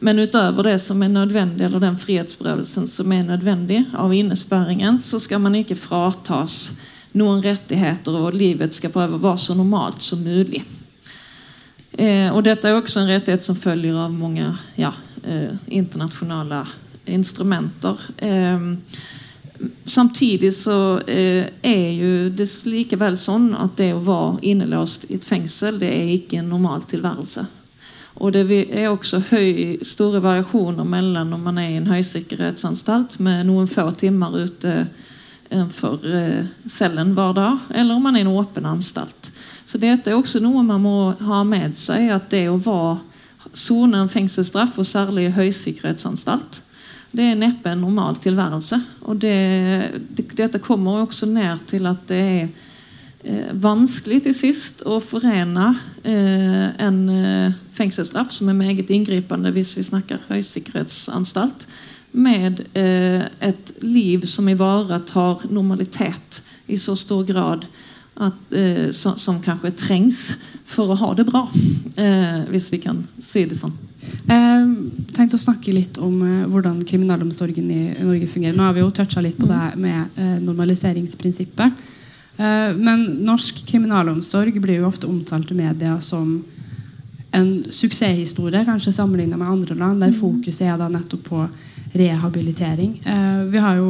Men 0.00 0.18
utover 0.18 0.62
det 0.62 0.78
som 0.78 1.02
er 1.02 1.14
nødvendig, 1.14 1.64
eller 1.64 1.83
den 1.83 1.99
frihetsberøvelsen 1.99 2.87
som 2.90 3.12
er 3.12 3.23
nødvendig 3.26 3.85
av 3.95 4.14
innesperringen, 4.14 4.99
så 4.99 5.18
skal 5.18 5.42
man 5.42 5.59
ikke 5.59 5.78
fratas 5.78 6.78
noen 7.18 7.42
rettigheter, 7.42 8.14
og 8.14 8.35
livet 8.35 8.75
skal 8.75 8.95
prøve 8.95 9.18
å 9.18 9.23
være 9.23 9.42
så 9.42 9.57
normalt 9.59 10.02
som 10.02 10.23
mulig. 10.23 10.62
Eh, 11.99 12.33
och 12.33 12.43
detta 12.43 12.69
är 12.69 12.76
också 12.76 13.00
en 13.00 13.07
rättighet 13.07 13.45
som 13.45 13.57
följer 13.57 13.95
av 13.95 14.12
många 14.12 14.59
ja, 14.75 14.93
eh, 15.25 15.55
internationella 15.67 16.67
instrumenter. 17.05 18.00
Eh, 18.17 18.59
samtidig 19.85 20.55
så 20.55 21.00
eh, 21.00 21.47
er 21.62 21.90
jo 21.90 22.28
det 22.31 22.47
likevel 22.64 23.17
sånn 23.19 23.50
at 23.59 23.75
det 23.81 23.90
å 23.97 24.05
være 24.07 24.38
innelåst 24.47 25.09
i 25.11 25.17
et 25.19 25.26
fengsel 25.26 25.81
det 25.83 25.90
er 25.90 26.12
ikke 26.14 26.38
en 26.38 26.52
normal 26.52 26.87
tilværelse. 26.87 27.47
Og 28.23 28.33
det 28.33 28.47
er 28.47 28.87
også 28.93 29.19
høy, 29.33 29.83
store 29.83 30.23
variasjoner 30.23 30.87
mellom 30.87 31.35
når 31.35 31.43
man 31.49 31.59
er 31.59 31.73
i 31.73 31.81
en 31.81 31.90
høysikkerhetsanstalt 31.90 33.19
med 33.19 33.50
noen 33.50 33.67
få 33.67 33.90
timer 33.99 34.38
ute 34.38 34.85
for 35.75 36.07
eh, 36.07 36.47
cellen 36.71 37.11
hver 37.19 37.35
dag, 37.35 37.67
eller 37.75 37.99
om 37.99 38.07
man 38.07 38.14
er 38.14 38.23
i 38.23 38.28
en 38.28 38.37
åpen 38.38 38.71
anstalt. 38.71 39.33
Så 39.69 39.77
dette 39.81 40.09
er 40.09 40.17
også 40.17 40.41
noe 40.41 40.63
man 40.65 40.81
må 40.81 40.97
ha 41.29 41.43
med 41.45 41.77
seg, 41.77 42.09
at 42.15 42.31
det 42.33 42.47
å 42.49 42.57
være 42.57 42.97
sone 43.57 44.01
en 44.01 44.11
fengselsstraff, 44.13 44.79
og 44.81 44.87
særlig 44.89 45.31
høysikkerhetsanstalt, 45.37 46.63
det 47.17 47.25
er 47.31 47.39
neppe 47.41 47.73
en 47.73 47.81
normal 47.81 48.19
tilværelse. 48.21 48.79
Og 49.09 49.21
det, 49.21 49.37
det, 50.13 50.27
dette 50.37 50.61
kommer 50.61 51.03
også 51.03 51.29
ned 51.31 51.65
til 51.71 51.89
at 51.89 52.03
det 52.11 52.21
er 52.21 52.49
eh, 53.25 53.53
vanskelig 53.57 54.23
til 54.27 54.37
sist 54.37 54.85
å 54.89 54.99
forene 55.05 55.71
eh, 56.05 56.67
en 56.85 57.01
eh, 57.13 57.57
fengselsstraff 57.77 58.33
som 58.37 58.53
er 58.53 58.61
meget 58.61 58.93
inngripende 58.93 59.53
hvis 59.57 59.75
vi 59.79 59.87
snakker 59.89 60.29
høysikkerhetsanstalt, 60.29 61.69
med 62.13 62.65
eh, 62.77 63.25
et 63.45 63.75
liv 63.85 64.25
som 64.29 64.49
ivaretar 64.49 65.45
normalitet 65.53 66.43
i 66.69 66.77
så 66.81 66.97
stor 66.97 67.25
grad 67.29 67.67
at, 68.19 68.39
eh, 68.53 68.89
som, 68.91 69.19
som, 69.19 69.39
kanskje 69.43 69.75
trengs 69.79 70.23
for 70.69 70.91
å 70.91 70.99
ha 70.99 71.13
det 71.15 71.27
bra. 71.29 71.47
Eh, 71.97 72.41
hvis 72.51 72.69
vi 72.73 72.81
kan 72.83 73.05
si 73.23 73.45
det 73.49 73.59
sånn. 73.59 73.77
Jeg 74.29 74.67
tenkte 75.17 75.39
å 75.39 75.43
snakke 75.43 75.75
litt 75.75 75.99
om 76.03 76.19
eh, 76.25 76.49
hvordan 76.51 76.83
kriminalomsorgen 76.89 77.71
i 77.71 77.83
Norge 78.01 78.29
fungerer. 78.31 78.57
Nå 78.57 78.67
har 78.67 78.77
vi 78.77 78.85
jo 78.85 78.91
toucha 78.95 79.23
litt 79.25 79.39
på 79.39 79.49
mm. 79.49 79.55
det 79.55 79.83
med 79.85 80.21
eh, 80.21 80.37
normaliseringsprinsippet. 80.45 81.87
Uh, 82.39 82.71
men 82.79 83.01
norsk 83.27 83.65
kriminalomsorg 83.67 84.61
blir 84.63 84.79
jo 84.79 84.87
ofte 84.87 85.09
omtalt 85.11 85.49
i 85.51 85.57
media 85.59 85.97
som 85.99 86.37
en 87.35 87.49
suksesshistorie, 87.75 88.63
kanskje 88.63 88.93
sammenlignet 88.95 89.41
med 89.41 89.51
andre 89.51 89.75
land, 89.75 89.99
der 90.05 90.13
mm. 90.13 90.21
fokuset 90.21 90.69
er 90.69 90.77
da 90.79 90.87
nettopp 90.93 91.25
på 91.27 91.41
rehabilitering. 91.99 92.95
vi 93.51 93.59
har 93.59 93.77
jo 93.81 93.89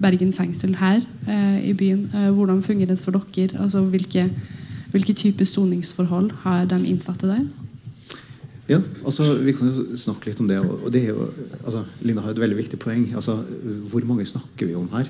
Bergen 0.00 0.32
fengsel 0.34 0.74
her 0.76 1.00
i 1.62 1.72
byen. 1.72 2.08
hvordan 2.34 2.62
fungerer 2.62 2.94
det 2.94 2.98
for 2.98 3.12
dere? 3.12 3.60
Altså, 3.62 3.80
hvilke, 3.80 4.30
hvilke 4.90 5.14
typer 5.14 5.44
soningsforhold 5.44 6.30
har 6.42 6.66
de 6.66 6.80
innsatte 6.86 7.26
der? 7.26 7.46
Ja, 8.66 8.80
altså 9.06 9.36
Vi 9.44 9.54
kan 9.54 9.70
jo 9.70 9.96
snakke 9.98 10.30
litt 10.30 10.40
om 10.42 10.48
det. 10.50 10.58
og 10.58 10.90
det 10.92 11.04
er 11.04 11.12
jo, 11.14 11.30
altså, 11.64 11.84
Lina 12.02 12.20
har 12.20 12.34
et 12.34 12.42
veldig 12.42 12.58
viktig 12.58 12.78
poeng. 12.82 13.14
altså 13.14 13.38
Hvor 13.90 14.04
mange 14.04 14.26
snakker 14.26 14.66
vi 14.66 14.74
om 14.74 14.88
her? 14.90 15.06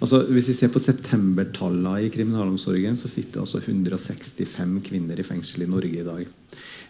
Altså 0.00 0.26
Hvis 0.26 0.48
vi 0.48 0.56
ser 0.58 0.68
på 0.68 0.82
septembertallene 0.82 2.04
i 2.04 2.10
kriminalomsorgen, 2.10 2.96
så 2.96 3.08
sitter 3.08 3.40
altså 3.40 3.62
165 3.62 4.80
kvinner 4.84 5.18
i 5.18 5.22
fengsel 5.22 5.62
i 5.62 5.70
Norge 5.70 6.00
i 6.00 6.04
dag. 6.04 6.26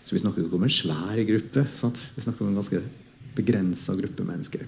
Så 0.02 0.16
vi 0.16 0.18
snakker 0.18 0.42
ikke 0.42 0.56
om 0.56 0.64
en 0.64 0.72
svær 0.72 1.20
gruppe. 1.28 1.66
Sant? 1.74 2.00
Vi 2.16 2.22
snakker 2.22 2.42
om 2.42 2.48
en 2.48 2.58
ganske 2.58 2.80
begrensa 3.36 3.94
gruppe 3.94 4.24
mennesker. 4.24 4.64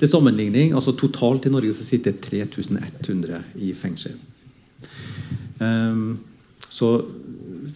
Til 0.00 0.08
sammenligning, 0.08 0.72
altså 0.72 0.94
Totalt 0.96 1.46
i 1.46 1.52
Norge 1.52 1.74
så 1.76 1.84
sitter 1.84 2.16
3100 2.16 3.42
i 3.60 3.72
fengsel. 3.76 4.16
Um, 5.60 6.20
så 6.70 6.94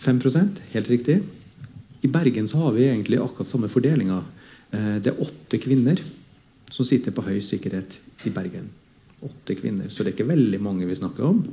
5% 0.01 0.63
helt 0.73 0.91
riktig. 0.91 1.19
I 2.05 2.09
Bergen 2.09 2.49
så 2.49 2.57
har 2.57 2.73
vi 2.73 2.87
egentlig 2.89 3.21
akkurat 3.21 3.49
samme 3.49 3.69
fordelinga. 3.69 4.23
Eh, 4.71 4.97
det 5.01 5.13
er 5.13 5.23
åtte 5.25 5.61
kvinner 5.61 6.01
som 6.71 6.87
sitter 6.87 7.15
på 7.15 7.25
høy 7.25 7.39
sikkerhet 7.45 7.97
i 8.29 8.33
Bergen. 8.35 8.69
Åtte 9.25 9.57
kvinner, 9.57 9.89
Så 9.89 10.03
det 10.03 10.13
er 10.13 10.17
ikke 10.19 10.33
veldig 10.33 10.61
mange 10.61 10.87
vi 10.87 10.97
snakker 10.97 11.25
om. 11.25 11.45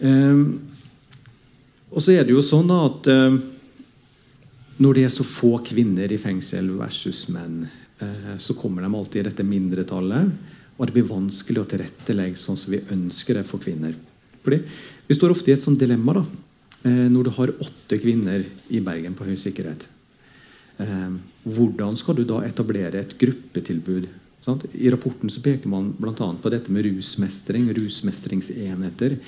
Um, 0.00 0.60
og 1.90 2.02
så 2.02 2.14
er 2.14 2.24
det 2.24 2.32
jo 2.32 2.42
sånn 2.44 2.70
at 2.72 3.08
uh, 3.10 3.34
når 4.80 4.94
det 4.96 5.04
er 5.04 5.12
så 5.12 5.26
få 5.26 5.58
kvinner 5.66 6.12
i 6.12 6.20
fengsel 6.20 6.70
versus 6.78 7.26
menn, 7.28 7.66
så 8.40 8.54
kommer 8.56 8.82
de 8.82 8.94
alltid 8.96 9.20
i 9.20 9.28
dette 9.28 9.44
mindretallet. 9.44 10.30
Og 10.78 10.86
det 10.86 10.94
blir 10.94 11.08
vanskelig 11.08 11.60
å 11.60 11.68
tilrettelegge 11.68 12.40
sånn 12.40 12.56
som 12.56 12.72
vi 12.72 12.80
ønsker 12.94 13.36
det 13.36 13.42
for 13.44 13.60
kvinner. 13.60 13.92
Fordi 14.40 14.62
Vi 15.10 15.16
står 15.18 15.34
ofte 15.34 15.50
i 15.50 15.54
et 15.54 15.60
sånt 15.60 15.78
dilemma. 15.78 16.14
da, 16.14 16.24
Eh, 16.82 17.08
når 17.12 17.28
du 17.28 17.30
har 17.36 17.52
åtte 17.60 17.98
kvinner 18.00 18.44
i 18.72 18.80
Bergen 18.80 19.12
på 19.16 19.26
høy 19.28 19.36
sikkerhet. 19.36 19.84
Eh, 20.80 21.10
hvordan 21.44 21.96
skal 22.00 22.16
du 22.16 22.24
da 22.24 22.40
etablere 22.46 23.02
et 23.02 23.16
gruppetilbud? 23.20 24.08
I 24.72 24.88
rapporten 24.90 25.28
så 25.30 25.42
peker 25.44 25.68
man 25.68 25.92
bl.a. 26.00 26.14
på 26.16 26.50
dette 26.50 26.72
med 26.72 26.86
rusmestring, 26.86 27.68
rusmestringsenheter. 27.76 29.18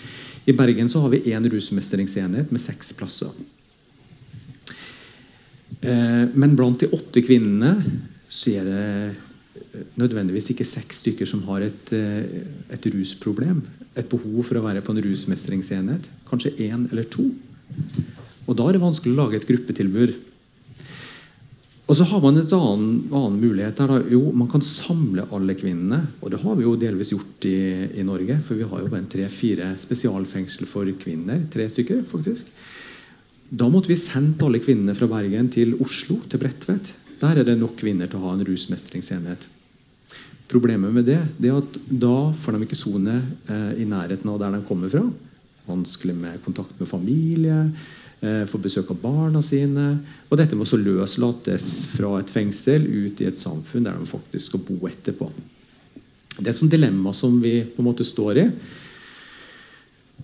I 0.49 0.55
Bergen 0.57 0.89
så 0.89 1.03
har 1.05 1.13
vi 1.13 1.21
én 1.31 1.45
rusmestringsenhet 1.47 2.51
med 2.51 2.61
seks 2.61 2.95
plasser. 2.97 3.29
Eh, 5.83 6.25
men 6.33 6.57
blant 6.57 6.81
de 6.81 6.89
åtte 6.89 7.21
kvinnene 7.23 7.77
så 8.33 8.57
er 8.57 8.69
det 8.69 9.85
nødvendigvis 10.01 10.49
ikke 10.55 10.65
seks 10.65 11.03
stykker 11.03 11.29
som 11.29 11.43
har 11.45 11.67
et, 11.67 11.93
et 11.93 12.87
rusproblem 12.95 13.61
et 13.99 14.09
behov 14.09 14.43
for 14.49 14.59
å 14.59 14.65
være 14.65 14.83
på 14.85 14.95
en 14.95 15.03
rusmestringsenhet. 15.05 16.09
Kanskje 16.29 16.55
én 16.69 16.87
eller 16.91 17.09
to. 17.13 17.27
Og 18.49 18.57
da 18.59 18.67
er 18.67 18.77
det 18.77 18.85
vanskelig 18.85 19.13
å 19.13 19.21
lage 19.21 19.41
et 19.41 19.49
gruppetilbud. 19.49 20.15
Og 21.91 21.99
så 21.99 22.07
har 22.09 22.23
man 22.25 22.39
en 22.41 22.55
annen, 22.57 22.93
annen 23.13 23.41
mulighet. 23.43 23.79
her 23.79 23.91
da. 23.91 23.99
Jo, 24.09 24.33
Man 24.33 24.49
kan 24.49 24.63
samle 24.65 25.27
alle 25.31 25.55
kvinnene. 25.59 26.07
Og 26.23 26.31
det 26.33 26.41
har 26.41 26.57
vi 26.57 26.65
jo 26.65 26.77
delvis 26.81 27.13
gjort 27.13 27.45
i, 27.45 27.91
i 28.01 28.07
Norge. 28.07 28.39
For 28.47 28.57
vi 28.57 28.69
har 28.69 28.81
jo 28.81 28.89
bare 28.89 29.11
tre-fire 29.13 29.75
spesialfengsel 29.77 30.67
for 30.71 30.89
kvinner. 30.97 31.45
Tre 31.53 31.69
stykker, 31.69 32.07
faktisk. 32.09 32.49
Da 33.53 33.69
måtte 33.69 33.93
vi 33.93 34.01
sendt 34.01 34.41
alle 34.41 34.63
kvinnene 34.63 34.97
fra 34.97 35.11
Bergen 35.11 35.51
til 35.53 35.77
Oslo, 35.85 36.23
til 36.33 36.41
Bredtvet. 36.41 36.95
Der 37.23 37.39
er 37.39 37.47
det 37.47 37.59
nok 37.61 37.77
kvinner 37.79 38.11
til 38.11 38.19
å 38.19 38.27
ha 38.27 38.35
en 38.35 38.43
rusmestringsenhet. 38.47 39.47
Problemet 40.51 40.93
med 40.93 41.07
det, 41.07 41.21
det 41.39 41.53
er 41.53 41.61
at 41.61 41.77
da 41.87 42.33
får 42.35 42.57
de 42.57 42.67
ikke 42.67 42.77
sone 42.77 43.15
eh, 43.47 43.71
i 43.81 43.87
nærheten 43.89 44.29
av 44.33 44.41
der 44.43 44.57
de 44.57 44.65
kommer 44.67 44.91
fra. 44.93 45.05
Vanskelig 45.69 46.17
med 46.19 46.43
kontakt 46.43 46.75
med 46.83 46.91
familie, 46.91 47.61
eh, 48.21 48.43
få 48.51 48.59
besøk 48.61 48.91
av 48.91 48.99
barna 49.05 49.41
sine. 49.47 49.87
Og 50.29 50.37
dette 50.41 50.59
må 50.59 50.67
så 50.69 50.81
løslates 50.83 51.71
fra 51.95 52.17
et 52.19 52.35
fengsel 52.35 52.85
ut 52.91 53.23
i 53.23 53.31
et 53.31 53.39
samfunn 53.39 53.87
der 53.87 53.97
de 53.97 54.11
faktisk 54.11 54.51
skal 54.51 54.67
bo 54.67 54.91
etterpå. 54.91 55.31
Det 56.41 56.49
er 56.49 56.53
et 56.57 56.75
dilemma 56.75 57.15
som 57.15 57.39
vi 57.41 57.61
på 57.63 57.81
en 57.85 57.91
måte 57.93 58.05
står 58.09 58.43
i. 58.43 58.47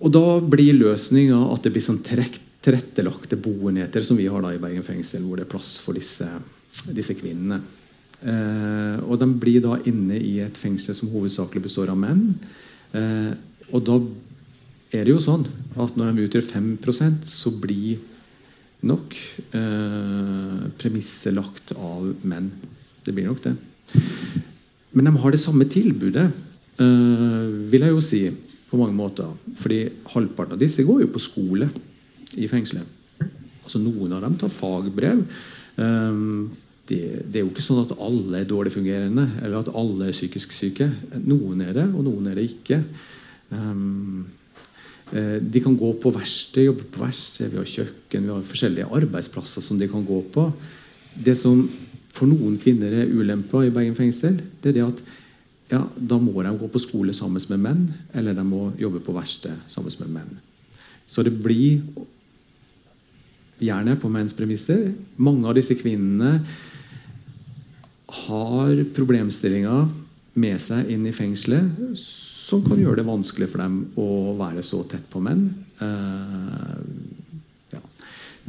Og 0.03 0.11
da 0.11 0.37
blir 0.43 0.75
løsninga 0.77 1.41
at 1.53 1.63
det 1.63 1.73
blir 1.73 1.83
sånn 1.83 2.03
tilrettelagte 2.03 3.39
boenheter 3.39 4.03
som 4.05 4.19
vi 4.19 4.27
har 4.27 4.43
da 4.43 4.51
i 4.53 4.61
Bergen 4.61 4.85
fengsel, 4.85 5.23
hvor 5.23 5.39
det 5.39 5.47
er 5.47 5.53
plass 5.55 5.77
for 5.83 5.97
disse, 5.97 6.27
disse 6.87 7.15
kvinnene. 7.17 7.61
Eh, 8.19 8.97
og 9.05 9.19
de 9.21 9.29
blir 9.39 9.61
da 9.63 9.77
inne 9.87 10.17
i 10.19 10.39
et 10.43 10.57
fengsel 10.59 10.97
som 10.97 11.11
hovedsakelig 11.13 11.63
består 11.67 11.91
av 11.93 11.99
menn. 11.99 12.33
Eh, 12.95 13.31
og 13.71 13.83
da 13.87 13.99
er 14.95 15.05
det 15.05 15.13
jo 15.13 15.21
sånn 15.21 15.45
at 15.79 15.97
når 15.97 16.11
de 16.11 16.25
utgjør 16.25 16.47
5% 16.49 17.27
så 17.29 17.53
blir 17.53 17.99
nok 18.89 19.15
eh, 19.55 20.67
premisset 20.79 21.35
lagt 21.35 21.73
av 21.75 22.07
menn. 22.27 22.51
Det 23.05 23.15
blir 23.15 23.29
nok 23.29 23.43
det. 23.43 23.55
Men 24.95 25.09
de 25.09 25.15
har 25.21 25.35
det 25.35 25.41
samme 25.43 25.67
tilbudet, 25.69 26.29
eh, 26.79 27.49
vil 27.71 27.85
jeg 27.85 27.93
jo 27.93 28.03
si, 28.03 28.23
på 28.69 28.79
mange 28.79 28.95
måter. 28.95 29.29
Fordi 29.59 29.81
halvparten 30.13 30.55
av 30.55 30.61
disse 30.61 30.85
går 30.85 31.03
jo 31.05 31.11
på 31.13 31.21
skole 31.23 31.69
i 32.37 32.47
fengselet. 32.49 32.97
Altså 33.63 33.81
Noen 33.81 34.13
av 34.15 34.23
dem 34.25 34.37
tar 34.39 34.53
fagbrev. 34.53 35.23
Eh, 35.77 36.23
det, 36.89 37.03
det, 37.29 37.37
er 37.37 37.43
jo 37.43 37.51
ikke 37.51 37.63
sånn 37.63 37.83
at 37.83 37.93
alle 38.01 38.41
er 38.41 38.49
dårlig 38.49 38.73
fungerende, 38.73 39.27
eller 39.43 39.61
at 39.61 39.71
alle 39.77 40.09
er 40.09 40.15
psykisk 40.15 40.53
syke. 40.55 40.89
Noen 41.21 41.61
er 41.67 41.75
det, 41.77 41.85
og 41.93 42.05
noen 42.07 42.31
er 42.31 42.39
det 42.39 42.47
ikke. 42.49 42.81
Um, 43.53 44.25
de 45.09 45.61
kan 45.61 45.77
gå 45.77 45.87
på 46.01 46.11
verksted, 46.13 46.67
jobbe 46.67 46.85
på 46.93 47.01
verksted, 47.01 47.49
vi 47.49 47.57
har 47.57 47.69
kjøkken, 47.69 48.25
vi 48.25 48.33
har 48.33 48.43
forskjellige 48.45 48.89
arbeidsplasser 48.99 49.65
som 49.65 49.79
de 49.79 49.87
kan 49.89 50.03
gå 50.05 50.19
på. 50.33 50.43
Det 51.13 51.33
som 51.37 51.63
for 52.13 52.29
noen 52.29 52.59
kvinner 52.61 52.93
er 53.03 53.09
ulempa 53.09 53.63
i 53.65 53.73
Bergen 53.73 53.97
fengsel, 53.97 54.37
det 54.61 54.71
er 54.71 54.77
det 54.77 54.85
at 54.85 55.01
ja, 55.69 55.83
da 55.93 56.17
må 56.21 56.33
de 56.41 56.53
gå 56.57 56.69
på 56.73 56.81
skole 56.81 57.13
sammen 57.13 57.41
med 57.53 57.61
menn, 57.61 57.83
eller 58.17 58.37
de 58.37 58.45
må 58.45 58.71
jobbe 58.81 59.01
på 59.05 59.13
verksted 59.13 59.53
sammen 59.69 59.93
med 60.01 60.15
menn. 60.17 60.39
Så 61.09 61.25
det 61.25 61.33
blir 61.33 61.81
gjerne 63.61 63.97
på 63.99 64.09
menns 64.13 64.33
premisser. 64.37 64.91
Mange 65.17 65.45
av 65.49 65.57
disse 65.57 65.77
kvinnene 65.77 66.39
har 68.09 68.83
problemstillinger 68.95 69.89
med 70.39 70.61
seg 70.61 70.89
inn 70.93 71.05
i 71.09 71.13
fengselet 71.15 71.93
som 72.49 72.63
kan 72.65 72.79
gjøre 72.81 73.01
det 73.01 73.07
vanskelig 73.07 73.49
for 73.51 73.61
dem 73.61 73.79
å 73.99 74.35
være 74.39 74.63
så 74.65 74.81
tett 74.89 75.05
på 75.11 75.21
menn. 75.21 75.49
Uh, 75.81 76.79
ja. 77.75 77.81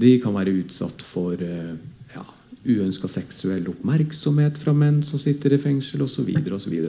De 0.00 0.12
kan 0.22 0.36
være 0.36 0.54
utsatt 0.62 1.02
for 1.04 1.40
eh, 1.44 1.74
ja, 2.14 2.24
uønska 2.64 3.10
seksuell 3.10 3.68
oppmerksomhet 3.74 4.56
fra 4.62 4.72
menn 4.76 5.02
som 5.04 5.20
sitter 5.20 5.52
i 5.52 5.60
fengsel 5.60 6.06
osv. 6.06 6.30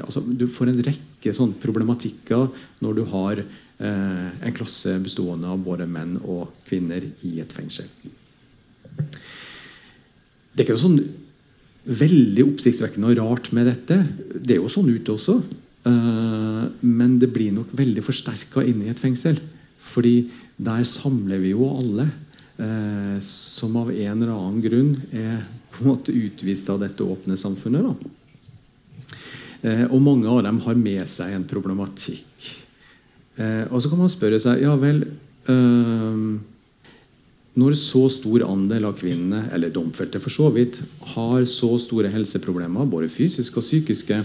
Altså, 0.06 0.24
du 0.24 0.48
får 0.48 0.72
en 0.72 0.84
rekke 0.88 1.34
sånne 1.36 1.60
problematikker 1.60 2.48
når 2.86 2.96
du 2.96 3.04
har 3.12 3.44
eh, 3.44 4.30
en 4.32 4.56
klasse 4.56 4.96
bestående 5.04 5.52
av 5.52 5.60
både 5.66 5.90
menn 5.92 6.16
og 6.22 6.54
kvinner 6.70 7.04
i 7.28 7.34
et 7.44 7.52
fengsel. 7.52 7.92
Det 10.52 10.64
er 10.64 10.70
ikke 10.70 10.80
sånn 10.80 11.02
veldig 11.86 12.44
oppsiktsvekkende 12.46 13.10
og 13.10 13.20
rart 13.20 13.50
med 13.56 13.68
dette. 13.70 13.98
Det 14.36 14.56
er 14.56 14.62
jo 14.62 14.72
sånn 14.72 14.92
ute 14.92 15.16
også. 15.16 15.40
Uh, 15.82 16.68
men 16.86 17.18
det 17.22 17.32
blir 17.34 17.54
nok 17.56 17.72
veldig 17.74 18.04
forsterka 18.06 18.64
inne 18.68 18.88
i 18.88 18.94
et 18.94 19.02
fengsel. 19.02 19.40
Fordi 19.92 20.30
der 20.62 20.86
samler 20.86 21.42
vi 21.42 21.56
jo 21.56 21.66
alle 21.72 22.06
uh, 22.62 23.18
som 23.26 23.80
av 23.82 23.90
en 23.96 24.22
eller 24.22 24.34
annen 24.36 24.62
grunn 24.64 24.94
er 25.10 25.42
på 25.72 25.82
en 25.82 25.94
måte 25.94 26.14
utvist 26.14 26.70
av 26.70 26.82
dette 26.84 27.06
åpne 27.06 27.40
samfunnet. 27.40 27.88
Da. 27.88 28.12
og 29.88 30.02
mange 30.04 30.28
av 30.28 30.42
dem 30.44 30.58
har 30.66 30.78
med 30.78 31.08
seg 31.08 31.32
en 31.34 31.46
problematikk. 31.48 32.50
og 33.72 33.78
så 33.82 33.90
kan 33.90 34.02
man 34.02 34.12
spørre 34.12 34.40
seg 34.42 34.66
ja 34.66 34.74
vel 34.76 35.06
når 37.60 37.76
så 37.76 38.06
stor 38.12 38.46
andel 38.48 38.86
av 38.88 38.96
kvinnene, 39.00 39.50
eller 39.52 39.74
domfelte 39.76 40.22
for 40.24 40.32
så 40.32 40.48
vidt, 40.56 40.78
har 41.14 41.44
så 41.50 41.74
store 41.84 42.12
helseproblemer, 42.14 42.88
både 42.88 43.12
fysiske 43.12 43.60
og 43.60 43.66
psykiske, 43.66 44.22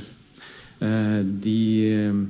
eh, 0.78 1.22
de 1.42 1.62
eh, 1.90 2.20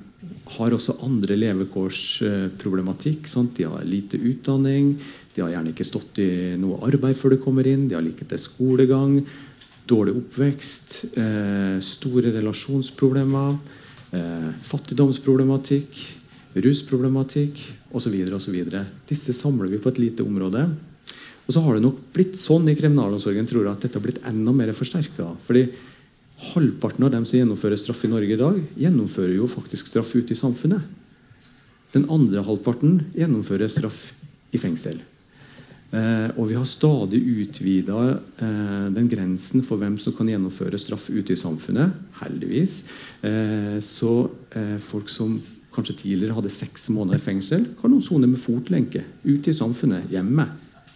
har 0.57 0.73
også 0.73 0.97
andre 1.05 1.37
levekårsproblematikk. 1.37 3.29
De 3.59 3.69
har 3.69 3.85
lite 3.85 4.17
utdanning, 4.17 4.97
de 5.35 5.45
har 5.45 5.53
gjerne 5.53 5.75
ikke 5.75 5.85
stått 5.85 6.19
i 6.25 6.57
noe 6.57 6.81
arbeid 6.89 7.17
før 7.21 7.37
de 7.37 7.43
kommer 7.45 7.69
inn, 7.69 7.89
de 7.91 7.99
har 7.99 8.05
lite 8.05 8.41
skolegang, 8.41 9.21
dårlig 9.87 10.17
oppvekst, 10.17 11.13
eh, 11.21 11.77
store 11.85 12.33
relasjonsproblemer, 12.41 13.59
fattigdomsproblematikk, 14.65 15.93
rusproblematikk 16.65 17.59
osv. 17.93 18.15
Disse 19.11 19.35
samler 19.37 19.69
vi 19.69 19.81
på 19.83 19.91
et 19.93 19.99
lite 20.01 20.25
område. 20.25 20.63
Og 21.47 21.55
så 21.55 21.63
har 21.63 21.77
det 21.77 21.85
nok 21.85 21.99
blitt 22.15 22.39
sånn 22.41 22.67
i 22.71 22.77
kriminalomsorgen 22.79 23.47
tror 23.47 23.65
jeg, 23.65 23.73
at 23.77 23.87
dette 23.87 23.99
har 23.99 24.05
blitt 24.05 24.23
enda 24.27 24.55
mer 24.55 24.73
forsterka. 24.75 25.31
Halvparten 26.53 27.07
av 27.07 27.13
dem 27.15 27.25
som 27.25 27.39
gjennomfører 27.39 27.79
straff 27.81 28.03
i 28.05 28.11
Norge 28.13 28.35
i 28.35 28.41
dag, 28.41 28.59
gjennomfører 28.77 29.37
jo 29.39 29.49
faktisk 29.49 29.89
straff 29.89 30.11
ute 30.19 30.35
i 30.35 30.39
samfunnet. 30.39 30.83
Den 31.95 32.09
andre 32.13 32.43
halvparten 32.45 32.99
gjennomfører 33.17 33.71
straff 33.73 34.11
i 34.53 34.61
fengsel. 34.61 34.99
Eh, 35.95 36.29
og 36.35 36.51
vi 36.51 36.59
har 36.59 36.67
stadig 36.67 37.23
utvida 37.23 38.01
eh, 38.43 38.87
den 38.93 39.07
grensen 39.09 39.63
for 39.65 39.79
hvem 39.81 39.95
som 40.03 40.17
kan 40.17 40.29
gjennomføre 40.29 40.81
straff 40.83 41.07
ute 41.09 41.33
i 41.33 41.39
samfunnet. 41.39 41.95
Heldigvis. 42.19 42.81
Eh, 43.25 43.79
så 43.87 44.27
eh, 44.51 44.77
folk 44.83 45.09
som 45.13 45.39
kanskje 45.77 45.99
tidligere 46.03 46.35
hadde 46.37 46.53
seks 46.53 46.89
måneder 46.91 47.21
i 47.21 47.23
fengsel, 47.23 47.69
kan 47.79 47.93
nå 47.93 48.03
sone 48.03 48.29
med 48.29 48.43
fotlenke 48.43 49.05
ute 49.25 49.53
i 49.53 49.57
samfunnet, 49.57 50.11
hjemme. 50.11 50.49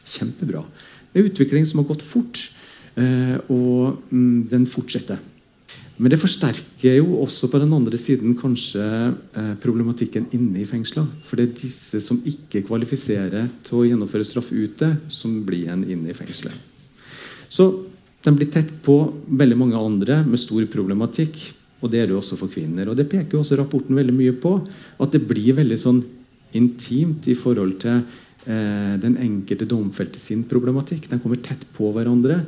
Kjempebra. 0.07 0.64
Det 1.11 1.21
er 1.21 1.28
utvikling 1.30 1.66
som 1.66 1.83
har 1.83 1.88
gått 1.90 2.07
fort, 2.07 2.40
eh, 2.97 3.37
og 3.50 4.00
mm, 4.12 4.49
den 4.50 4.66
fortsetter. 4.71 5.19
Men 6.00 6.14
det 6.14 6.21
forsterker 6.23 6.97
jo 6.97 7.19
også 7.21 7.50
på 7.52 7.59
den 7.61 7.75
andre 7.76 7.99
siden 8.00 8.33
kanskje 8.38 8.80
eh, 8.80 9.52
problematikken 9.61 10.30
inne 10.33 10.62
i 10.62 10.69
fengsla. 10.69 11.04
For 11.28 11.37
det 11.37 11.45
er 11.45 11.59
disse 11.59 12.00
som 12.00 12.23
ikke 12.25 12.62
kvalifiserer 12.71 13.50
til 13.66 13.76
å 13.76 13.85
gjennomføre 13.85 14.25
straff 14.25 14.49
ute, 14.49 14.95
som 15.12 15.42
blir 15.45 15.66
igjen 15.66 15.85
inne 15.85 16.09
i 16.09 16.16
fengselet. 16.16 16.57
Så 17.52 17.69
den 18.25 18.38
blir 18.38 18.49
tett 18.52 18.71
på 18.85 18.97
veldig 19.28 19.59
mange 19.61 19.76
andre 19.76 20.23
med 20.25 20.40
stor 20.40 20.64
problematikk. 20.73 21.37
Og 21.80 21.92
det 21.92 22.00
er 22.00 22.09
det 22.09 22.16
også 22.16 22.38
for 22.40 22.52
kvinner. 22.52 22.89
Og 22.89 22.97
det 22.97 23.08
peker 23.10 23.36
jo 23.36 23.45
også 23.45 23.60
rapporten 23.60 23.97
veldig 23.97 24.17
mye 24.17 24.34
på. 24.41 24.56
At 25.00 25.13
det 25.13 25.26
blir 25.28 25.56
veldig 25.60 25.78
sånn 25.80 26.00
intimt 26.56 27.28
i 27.28 27.36
forhold 27.36 27.76
til 27.84 28.02
den 28.45 29.19
enkelte 29.21 29.67
domfelte 29.69 30.19
sin 30.19 30.47
problematikk. 30.49 31.11
Den 31.11 31.21
kommer 31.21 31.37
tett 31.45 31.67
på 31.76 31.91
hverandre. 31.93 32.39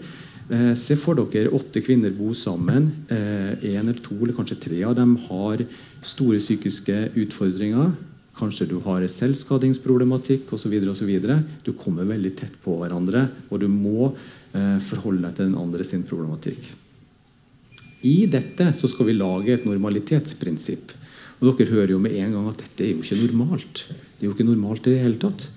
Eh, 0.53 0.75
se 0.77 0.99
for 1.01 1.17
dere 1.17 1.53
åtte 1.55 1.81
kvinner 1.85 2.13
bo 2.13 2.33
sammen. 2.35 2.91
Én 3.09 3.57
eh, 3.63 3.79
eller 3.81 4.01
to 4.05 4.17
eller 4.19 4.35
kanskje 4.37 4.61
tre 4.61 4.83
av 4.85 4.97
dem 4.99 5.15
har 5.29 5.63
store 6.03 6.41
psykiske 6.43 7.15
utfordringer. 7.23 7.95
Kanskje 8.37 8.67
du 8.69 8.79
har 8.85 9.07
selvskadingsproblematikk 9.07 10.53
osv. 10.53 10.75
Du 11.65 11.73
kommer 11.73 12.09
veldig 12.09 12.35
tett 12.37 12.55
på 12.65 12.77
hverandre, 12.81 13.29
og 13.51 13.61
du 13.61 13.69
må 13.69 14.11
eh, 14.11 14.79
forholde 14.83 15.29
deg 15.29 15.37
til 15.37 15.51
den 15.51 15.61
andre 15.61 15.87
sin 15.89 16.05
problematikk. 16.09 16.73
I 18.03 18.27
dette 18.27 18.73
så 18.75 18.91
skal 18.91 19.09
vi 19.09 19.15
lage 19.15 19.55
et 19.55 19.69
normalitetsprinsipp. 19.69 20.99
Og 21.39 21.57
Dere 21.59 21.71
hører 21.71 21.95
jo 21.95 22.03
med 22.03 22.17
en 22.19 22.35
gang 22.35 22.49
at 22.51 22.61
dette 22.61 22.85
er 22.85 22.93
jo 22.93 23.03
ikke 23.03 23.21
normalt. 23.23 23.87
Det 23.89 24.27
er 24.27 24.29
jo 24.29 24.35
ikke 24.35 24.47
normalt 24.47 24.87
i 24.87 24.95
det 24.95 25.05
hele 25.05 25.21
tatt. 25.23 25.49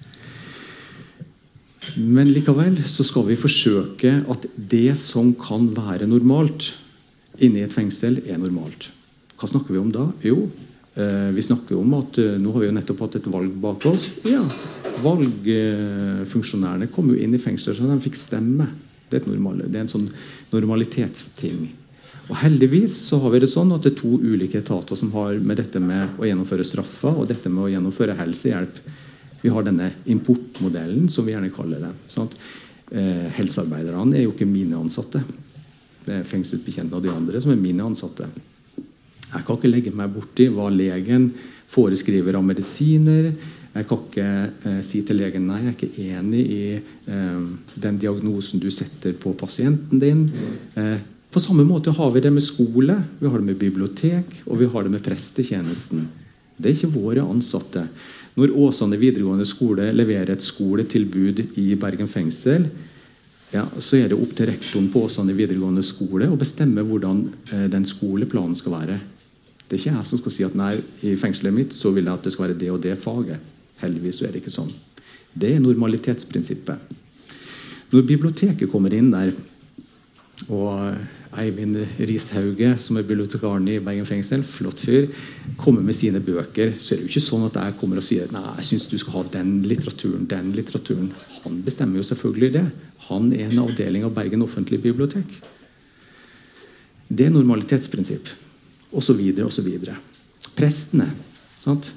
Men 2.01 2.31
likevel 2.33 2.77
så 2.89 3.05
skal 3.05 3.27
vi 3.29 3.37
forsøke 3.39 4.17
at 4.31 4.45
det 4.55 4.97
som 4.99 5.33
kan 5.39 5.67
være 5.75 6.07
normalt 6.09 6.71
inne 7.43 7.61
i 7.61 7.65
et 7.65 7.73
fengsel, 7.75 8.21
er 8.25 8.39
normalt. 8.39 8.89
Hva 9.35 9.49
snakker 9.51 9.75
vi 9.75 9.81
om 9.81 9.91
da? 9.91 10.07
Jo, 10.23 10.49
eh, 10.95 11.29
vi 11.35 11.43
snakker 11.43 11.75
om 11.77 11.93
at 11.99 12.17
eh, 12.21 12.37
nå 12.39 12.53
har 12.55 12.63
vi 12.63 12.69
jo 12.69 12.75
nettopp 12.77 13.03
hatt 13.05 13.17
et 13.19 13.31
valg 13.31 13.51
bak 13.61 13.85
oss. 13.91 14.09
Ja, 14.29 14.43
Valgfunksjonærene 15.03 16.87
kom 16.93 17.09
jo 17.11 17.19
inn 17.19 17.35
i 17.35 17.41
fengsler 17.41 17.75
så 17.75 17.87
de 17.87 17.97
fikk 18.05 18.15
stemme. 18.19 18.69
Det 19.09 19.19
er, 19.19 19.27
normal, 19.27 19.65
det 19.67 19.75
er 19.75 19.83
en 19.83 19.91
sånn 19.91 20.07
normalitetsting. 20.53 21.67
Og 22.25 22.37
Heldigvis 22.41 22.95
så 23.05 23.19
har 23.21 23.35
vi 23.35 23.41
det 23.43 23.51
sånn 23.51 23.73
at 23.75 23.83
det 23.85 23.91
er 23.93 23.99
to 23.99 24.15
ulike 24.17 24.63
etater 24.63 24.97
som 24.97 25.11
har 25.13 25.37
med 25.37 25.59
dette 25.61 25.81
med 25.83 26.17
å 26.17 26.25
gjennomføre 26.25 26.65
straffa 26.65 27.11
og 27.11 27.27
dette 27.29 27.51
med 27.51 27.67
å 27.67 27.71
gjennomføre 27.75 28.17
helsehjelp 28.17 28.79
vi 29.45 29.51
har 29.53 29.65
denne 29.65 29.91
importmodellen, 30.09 31.05
som 31.09 31.25
vi 31.25 31.35
gjerne 31.35 31.53
kaller 31.53 31.83
det. 31.85 31.91
Sånn 32.09 32.31
eh, 32.33 33.27
helsearbeiderne 33.37 34.17
er 34.17 34.25
jo 34.25 34.33
ikke 34.33 34.47
mine 34.49 34.79
ansatte. 34.79 35.21
Det 36.05 36.19
er 36.19 36.25
fengselsbetjentene 36.25 36.97
og 36.97 37.05
de 37.05 37.13
andre 37.13 37.41
som 37.43 37.53
er 37.53 37.61
mine 37.61 37.85
ansatte. 37.85 38.25
Jeg 39.29 39.43
kan 39.45 39.59
ikke 39.59 39.69
legge 39.69 39.93
meg 39.93 40.09
borti 40.15 40.47
hva 40.49 40.71
legen 40.73 41.29
foreskriver 41.69 42.39
av 42.39 42.47
medisiner. 42.47 43.29
Jeg 43.75 43.87
kan 43.89 44.01
ikke 44.01 44.27
eh, 44.71 44.81
si 44.87 45.03
til 45.05 45.21
legen 45.21 45.45
nei, 45.49 45.61
jeg 45.61 45.71
er 45.71 45.77
ikke 45.77 46.09
enig 46.15 46.43
i 46.55 46.59
eh, 46.79 47.47
den 47.85 48.01
diagnosen 48.01 48.63
du 48.63 48.71
setter 48.73 49.13
på 49.19 49.35
pasienten 49.37 50.01
din. 50.01 50.25
Eh, 50.79 50.97
på 51.29 51.43
samme 51.43 51.67
måte 51.69 51.93
har 51.93 52.13
vi 52.15 52.25
det 52.25 52.33
med 52.33 52.49
skole, 52.49 52.97
vi 53.19 53.29
har 53.29 53.41
det 53.41 53.49
med 53.51 53.61
bibliotek 53.61 54.39
og 54.47 54.61
vi 54.63 54.73
har 54.73 54.87
det 54.87 54.97
med 54.97 55.05
prestetjenesten. 55.05 56.07
Det 56.55 56.71
er 56.71 56.77
ikke 56.79 56.95
våre 56.95 57.25
ansatte. 57.27 57.83
Når 58.35 58.51
Åsane 58.65 58.97
videregående 58.99 59.45
skole 59.47 59.87
leverer 59.95 60.33
et 60.33 60.43
skoletilbud 60.43 61.41
i 61.61 61.69
Bergen 61.79 62.09
fengsel, 62.11 62.67
ja, 63.53 63.63
så 63.79 64.01
er 64.01 64.09
det 64.11 64.17
opp 64.19 64.33
til 64.35 64.49
rektoren 64.49 64.89
på 64.91 65.05
Åsane 65.07 65.35
videregående 65.37 65.83
skole 65.87 66.27
å 66.27 66.39
bestemme 66.39 66.83
hvordan 66.83 67.21
eh, 67.53 67.67
den 67.71 67.85
skoleplanen 67.87 68.57
skal 68.59 68.75
være. 68.75 68.97
Det 69.65 69.77
er 69.77 69.81
ikke 69.81 69.93
jeg 69.95 70.09
som 70.09 70.19
skal 70.19 70.35
si 70.35 70.45
at 70.45 70.57
nei, 70.59 70.73
i 71.07 71.15
fengselet 71.17 71.55
mitt 71.55 71.77
så 71.77 71.93
vil 71.95 72.05
jeg 72.05 72.19
at 72.19 72.27
det 72.27 72.33
skal 72.35 72.49
være 72.49 72.59
det 72.59 72.71
og 72.73 72.81
det 72.83 72.97
faget. 72.99 73.39
Heldigvis 73.79 74.21
er 74.25 74.33
det 74.33 74.43
ikke 74.43 74.53
sånn. 74.53 74.73
Det 75.35 75.53
er 75.55 75.63
normalitetsprinsippet. 75.63 76.91
Når 77.93 78.07
biblioteket 78.09 78.71
kommer 78.71 78.93
inn 78.95 79.13
der, 79.13 79.31
og 80.53 81.39
Eivind 81.41 81.79
Rishauge, 81.97 82.75
som 82.81 82.99
er 82.99 83.07
bibliotekaren 83.07 83.65
i 83.71 83.79
Bergen 83.83 84.05
fengsel, 84.05 84.43
flott 84.45 84.83
fyr, 84.83 85.07
kommer 85.57 85.81
med 85.85 85.97
sine 85.97 86.21
bøker, 86.23 86.73
så 86.77 86.93
er 86.93 87.01
det 87.01 87.07
jo 87.07 87.13
ikke 87.15 87.25
sånn 87.25 87.47
at 87.47 87.57
jeg 87.61 87.77
kommer 87.79 88.01
og 88.01 88.05
sier 88.05 88.29
nei, 88.33 88.43
jeg 88.59 88.69
syns 88.69 88.87
du 88.91 88.97
skal 89.01 89.17
ha 89.17 89.25
den 89.39 89.57
litteraturen, 89.65 90.29
den 90.29 90.53
litteraturen. 90.55 91.09
Han 91.43 91.59
bestemmer 91.65 92.01
jo 92.01 92.07
selvfølgelig 92.11 92.51
det. 92.59 92.65
Han 93.09 93.33
er 93.33 93.49
en 93.49 93.65
avdeling 93.65 94.05
av 94.05 94.13
Bergen 94.15 94.45
offentlige 94.45 94.85
bibliotek. 94.85 95.37
Det 97.09 97.27
er 97.27 97.33
normalitetsprinsipp. 97.33 98.31
Og 98.95 99.03
så 99.03 99.13
videre 99.17 99.49
og 99.49 99.53
så 99.53 99.65
videre. 99.65 99.97
Prestene 100.55 101.09
sant? 101.61 101.91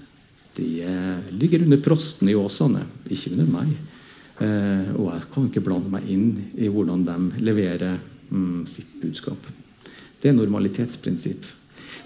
de 0.58 0.82
eh, 0.82 1.34
ligger 1.38 1.62
under 1.62 1.78
prostene 1.78 2.32
i 2.32 2.34
Åsane, 2.34 2.82
ikke 3.06 3.30
under 3.36 3.50
meg. 3.52 3.74
Eh, 4.42 4.88
og 4.96 5.12
jeg 5.12 5.26
kan 5.34 5.46
ikke 5.46 5.62
blande 5.66 5.92
meg 5.92 6.08
inn 6.10 6.30
i 6.58 6.70
hvordan 6.72 7.04
de 7.06 7.44
leverer 7.46 8.00
mm, 8.30 8.66
sitt 8.70 8.98
budskap. 9.02 9.46
Det 10.20 10.30
er 10.30 10.36
normalitetsprinsipp. 10.36 11.46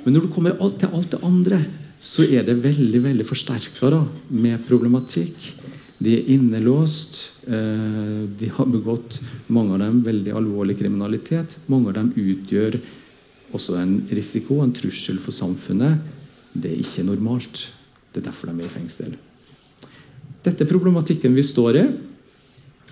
Men 0.04 0.16
når 0.16 0.26
du 0.26 0.32
kommer 0.35 0.56
til 0.78 0.90
alt 0.92 1.11
det 1.14 1.22
andre, 1.24 1.62
så 2.02 2.24
er 2.26 2.42
det 2.46 2.58
veldig 2.64 3.02
veldig 3.04 3.26
forsterka 3.26 4.02
med 4.35 4.64
problematikk. 4.66 5.52
De 6.02 6.16
er 6.16 6.30
innelåst. 6.35 7.20
Eh, 7.46 8.24
de 8.38 8.48
har 8.56 8.66
begått 8.66 9.20
mange 9.46 9.76
av 9.76 9.85
dem 9.85 10.02
veldig 10.02 10.35
alvorlig 10.35 10.78
kriminalitet. 10.80 11.56
Mange 11.70 11.92
av 11.92 12.00
dem 12.00 12.11
utgjør 12.16 12.80
også 13.54 13.76
en 13.78 14.00
risiko, 14.11 14.61
en 14.62 14.74
trussel 14.74 15.20
for 15.22 15.35
samfunnet. 15.37 16.00
Det 16.52 16.72
er 16.72 16.82
ikke 16.82 17.06
normalt. 17.06 17.68
Det 18.12 18.22
er 18.22 18.30
derfor 18.30 18.50
de 18.50 18.58
er 18.58 18.66
i 18.66 18.72
fengsel. 18.72 19.14
Dette 20.42 20.64
er 20.64 20.70
problematikken 20.70 21.37
vi 21.38 21.44
står 21.46 21.78
i. 21.78 21.85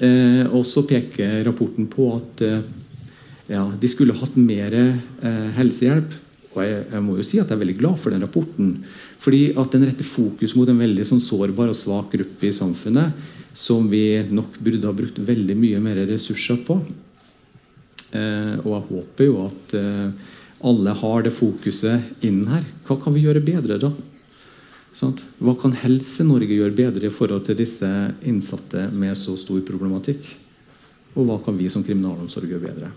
Eh, 0.07 0.45
og 0.55 0.63
så 0.65 0.87
peker 0.87 1.43
rapporten 1.45 1.91
på 1.91 2.13
at 2.15 2.45
eh, 2.47 2.63
ja, 3.51 3.65
de 3.81 3.89
skulle 3.91 4.15
hatt 4.15 4.37
mer 4.39 4.75
eh, 4.79 5.47
helsehjelp. 5.57 6.15
Og 6.51 6.63
jeg, 6.65 6.81
jeg, 6.91 7.03
må 7.07 7.17
jo 7.19 7.27
si 7.27 7.39
at 7.39 7.51
jeg 7.51 7.57
er 7.57 7.63
veldig 7.63 7.79
glad 7.79 7.99
for 7.99 8.15
den 8.15 8.23
rapporten. 8.23 8.73
Fordi 9.23 9.43
at 9.59 9.75
den 9.75 9.87
retter 9.87 10.07
fokus 10.07 10.55
mot 10.59 10.71
en 10.71 10.81
veldig 10.83 11.07
sånn 11.07 11.23
sårbar 11.23 11.71
og 11.71 11.79
svak 11.79 12.15
gruppe 12.15 12.49
i 12.49 12.55
samfunnet 12.55 13.37
som 13.57 13.89
vi 13.91 14.23
nok 14.31 14.59
burde 14.63 14.87
ha 14.87 14.95
brukt 14.95 15.19
veldig 15.19 15.57
mye 15.59 15.81
mer 15.83 15.99
ressurser 16.11 16.61
på. 16.67 16.79
Eh, 18.15 18.55
og 18.63 18.71
jeg 18.71 18.87
håper 18.91 19.27
jo 19.27 19.41
at 19.49 19.75
eh, 19.79 20.31
alle 20.71 20.95
har 21.03 21.27
det 21.27 21.35
fokuset 21.35 22.25
innen 22.27 22.51
her. 22.55 22.65
Hva 22.87 22.99
kan 23.03 23.15
vi 23.15 23.25
gjøre 23.27 23.43
bedre, 23.43 23.79
da? 23.83 23.91
Sånt? 24.95 25.23
Hva 25.43 25.55
kan 25.59 25.75
Helse-Norge 25.75 26.55
gjøre 26.55 26.75
bedre 26.79 27.11
i 27.11 27.15
forhold 27.15 27.47
til 27.47 27.59
disse 27.59 27.91
innsatte 28.27 28.89
med 28.95 29.19
så 29.19 29.37
stor 29.39 29.63
problematikk? 29.67 30.23
Og 31.17 31.27
hva 31.27 31.39
kan 31.43 31.59
vi 31.59 31.71
som 31.71 31.83
kriminalomsorg 31.87 32.51
gjøre 32.51 32.69
bedre? 32.71 32.91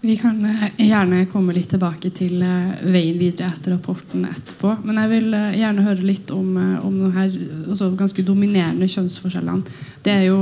Vi 0.00 0.16
kan 0.16 0.44
eh, 0.44 0.86
gjerne 0.88 1.24
komme 1.26 1.52
litt 1.56 1.72
tilbake 1.72 2.12
til 2.14 2.38
eh, 2.46 2.84
veien 2.86 3.18
videre 3.18 3.48
etter 3.50 3.74
rapporten 3.74 4.28
etterpå. 4.28 4.76
Men 4.86 5.00
jeg 5.02 5.10
vil 5.10 5.34
eh, 5.34 5.56
gjerne 5.58 5.86
høre 5.88 6.06
litt 6.06 6.30
om, 6.30 6.52
om 6.86 7.00
de 7.00 7.10
her 7.16 7.34
altså 7.64 7.90
ganske 7.98 8.22
dominerende 8.22 8.86
kjønnsforskjellene. 8.86 9.78
Det 10.06 10.14
er 10.14 10.24
jo 10.28 10.38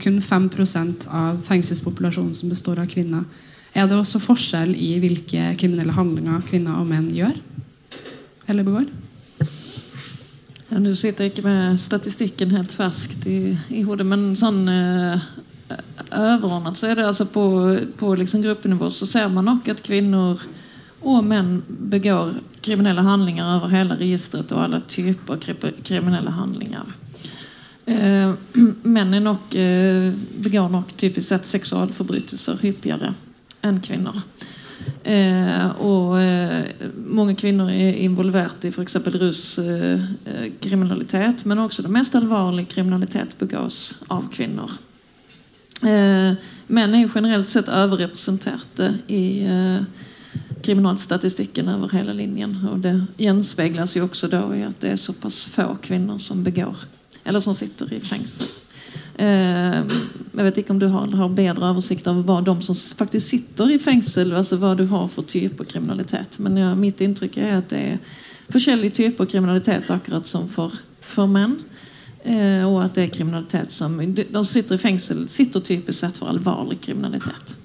kun 0.00 0.20
5% 0.22 1.08
av 1.10 1.42
fengselspopulasjonen 1.48 2.36
som 2.38 2.54
består 2.54 2.78
av 2.84 2.86
kvinner. 2.92 3.26
Er 3.74 3.90
det 3.90 3.98
også 3.98 4.22
forskjell 4.22 4.76
i 4.78 4.92
hvilke 5.02 5.56
kriminelle 5.58 5.94
handlinger 5.94 6.46
kvinner 6.46 6.78
og 6.78 6.86
menn 6.90 7.10
gjør? 7.14 7.34
Eller 8.46 8.66
begår? 8.66 8.86
Ja, 10.70 10.78
Nå 10.78 10.94
sitter 10.94 11.26
jeg 11.26 11.34
ikke 11.34 11.48
med 11.48 11.78
statistikken 11.82 12.54
helt 12.54 12.70
ferskt 12.74 13.26
i, 13.26 13.56
i 13.74 13.82
hodet, 13.82 14.06
men 14.06 14.36
sånn 14.38 14.62
eh, 14.70 15.30
overordnet 16.10 16.78
så 16.78 16.90
er 16.90 16.98
det 16.98 17.06
altså 17.06 17.28
på, 17.30 17.44
på 17.96 18.14
liksom 18.18 18.42
gruppenivå 18.42 18.90
så 18.90 19.06
ser 19.06 19.30
man 19.32 19.46
nok 19.50 19.68
at 19.70 19.82
kvinner 19.86 20.42
og 21.00 21.24
menn 21.24 21.60
begår 21.68 22.34
kriminelle 22.60 23.04
handlinger 23.06 23.56
over 23.56 23.72
hele 23.72 23.96
registeret 23.96 24.50
og 24.52 24.66
alle 24.66 24.82
typer 24.84 25.40
kriminelle 25.86 26.32
handlinger. 26.36 26.90
Eh, 27.86 28.34
menn 28.94 29.16
nok, 29.24 29.54
eh, 29.54 30.12
begår 30.44 30.68
nok 30.68 30.92
typisk 31.00 31.28
sett 31.28 31.48
seksualforbrytelser 31.48 32.60
hyppigere 32.60 33.14
enn 33.64 33.80
kvinner. 33.84 34.20
Eh, 35.04 35.66
og 35.80 36.20
eh, 36.20 36.64
mange 37.08 37.34
kvinner 37.40 37.68
er 37.72 37.96
involvert 38.04 38.64
i 38.64 38.68
f.eks. 38.72 38.96
ruskriminalitet. 39.16 41.46
men 41.46 41.58
også 41.58 41.82
det 41.82 41.96
mest 41.96 42.14
alvorlige 42.14 42.66
kriminalitet 42.76 43.38
begås 43.38 44.02
av 44.08 44.28
kvinner. 44.32 44.70
Eh, 45.82 46.32
menn 46.66 46.94
er 46.94 47.04
jo 47.04 47.12
generelt 47.14 47.48
sett 47.48 47.70
overrepresenterte 47.72 48.92
i 49.08 49.24
eh, 49.46 49.82
kriminalstatistikken 50.62 51.68
over 51.72 51.92
hele 51.94 52.14
linjen. 52.16 52.56
Og 52.70 52.80
det 52.84 52.94
gjenspeiles 53.20 53.96
jo 53.96 54.06
også 54.08 54.30
da 54.32 54.42
i 54.56 54.64
at 54.66 54.80
det 54.82 54.94
er 54.94 55.00
såpass 55.00 55.46
få 55.52 55.72
kvinner 55.82 56.18
som 56.18 56.44
begår 56.44 56.88
eller 57.24 57.40
som 57.40 57.54
sitter 57.54 57.92
i 57.94 58.00
fengsel. 58.00 58.48
Eh, 59.20 59.80
jeg 60.32 60.46
vet 60.46 60.60
ikke 60.62 60.72
om 60.72 60.80
du 60.80 60.88
har, 60.88 61.10
har 61.16 61.32
bedre 61.36 61.68
oversikt 61.68 62.08
over 62.08 62.24
hva 62.24 62.38
de 62.44 62.54
som 62.64 62.76
faktisk 62.76 63.26
sitter 63.26 63.74
i 63.74 63.80
fengsel, 63.82 64.32
altså 64.36 64.56
hva 64.60 64.72
du 64.78 64.86
har 64.88 65.08
for 65.12 65.28
type 65.28 65.64
kriminalitet. 65.68 66.38
Men 66.40 66.56
ja, 66.60 66.70
mitt 66.78 67.00
inntrykk 67.04 67.36
er 67.40 67.58
at 67.58 67.72
det 67.72 67.82
er 67.94 68.20
forskjellige 68.50 68.96
typer 69.02 69.28
kriminalitet, 69.28 69.90
akkurat 69.92 70.26
som 70.26 70.48
for, 70.50 70.74
for 71.04 71.30
menn. 71.30 71.58
Eh, 72.20 72.64
og 72.68 72.82
at 72.84 72.98
det 72.98 73.06
er 73.06 73.14
kriminalitet 73.14 73.72
som 73.72 73.96
De 73.96 74.44
sitter 74.44 74.76
i 74.76 74.82
fengsel, 74.82 75.24
sitter 75.32 75.64
typisk 75.64 76.02
sett 76.02 76.20
for 76.20 76.28
alvorlig 76.32 76.80
kriminalitet. 76.84 77.56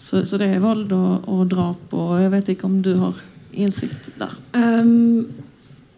Så, 0.00 0.24
så 0.26 0.38
det 0.40 0.48
er 0.48 0.64
vold 0.64 0.90
og, 0.96 1.28
og, 1.28 1.44
drap, 1.50 1.92
og 1.94 2.16
jeg 2.22 2.32
vet 2.32 2.52
ikke 2.54 2.68
om 2.70 2.80
du 2.82 2.94
har 2.98 3.20
innsikt 3.52 4.08
der. 4.18 4.32
Um, 4.56 5.28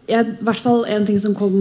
jeg, 0.05 0.35
hvert 0.45 0.61
fall 0.61 0.83
En 0.91 1.07
ting 1.07 1.17
som 1.17 1.33
kom 1.33 1.55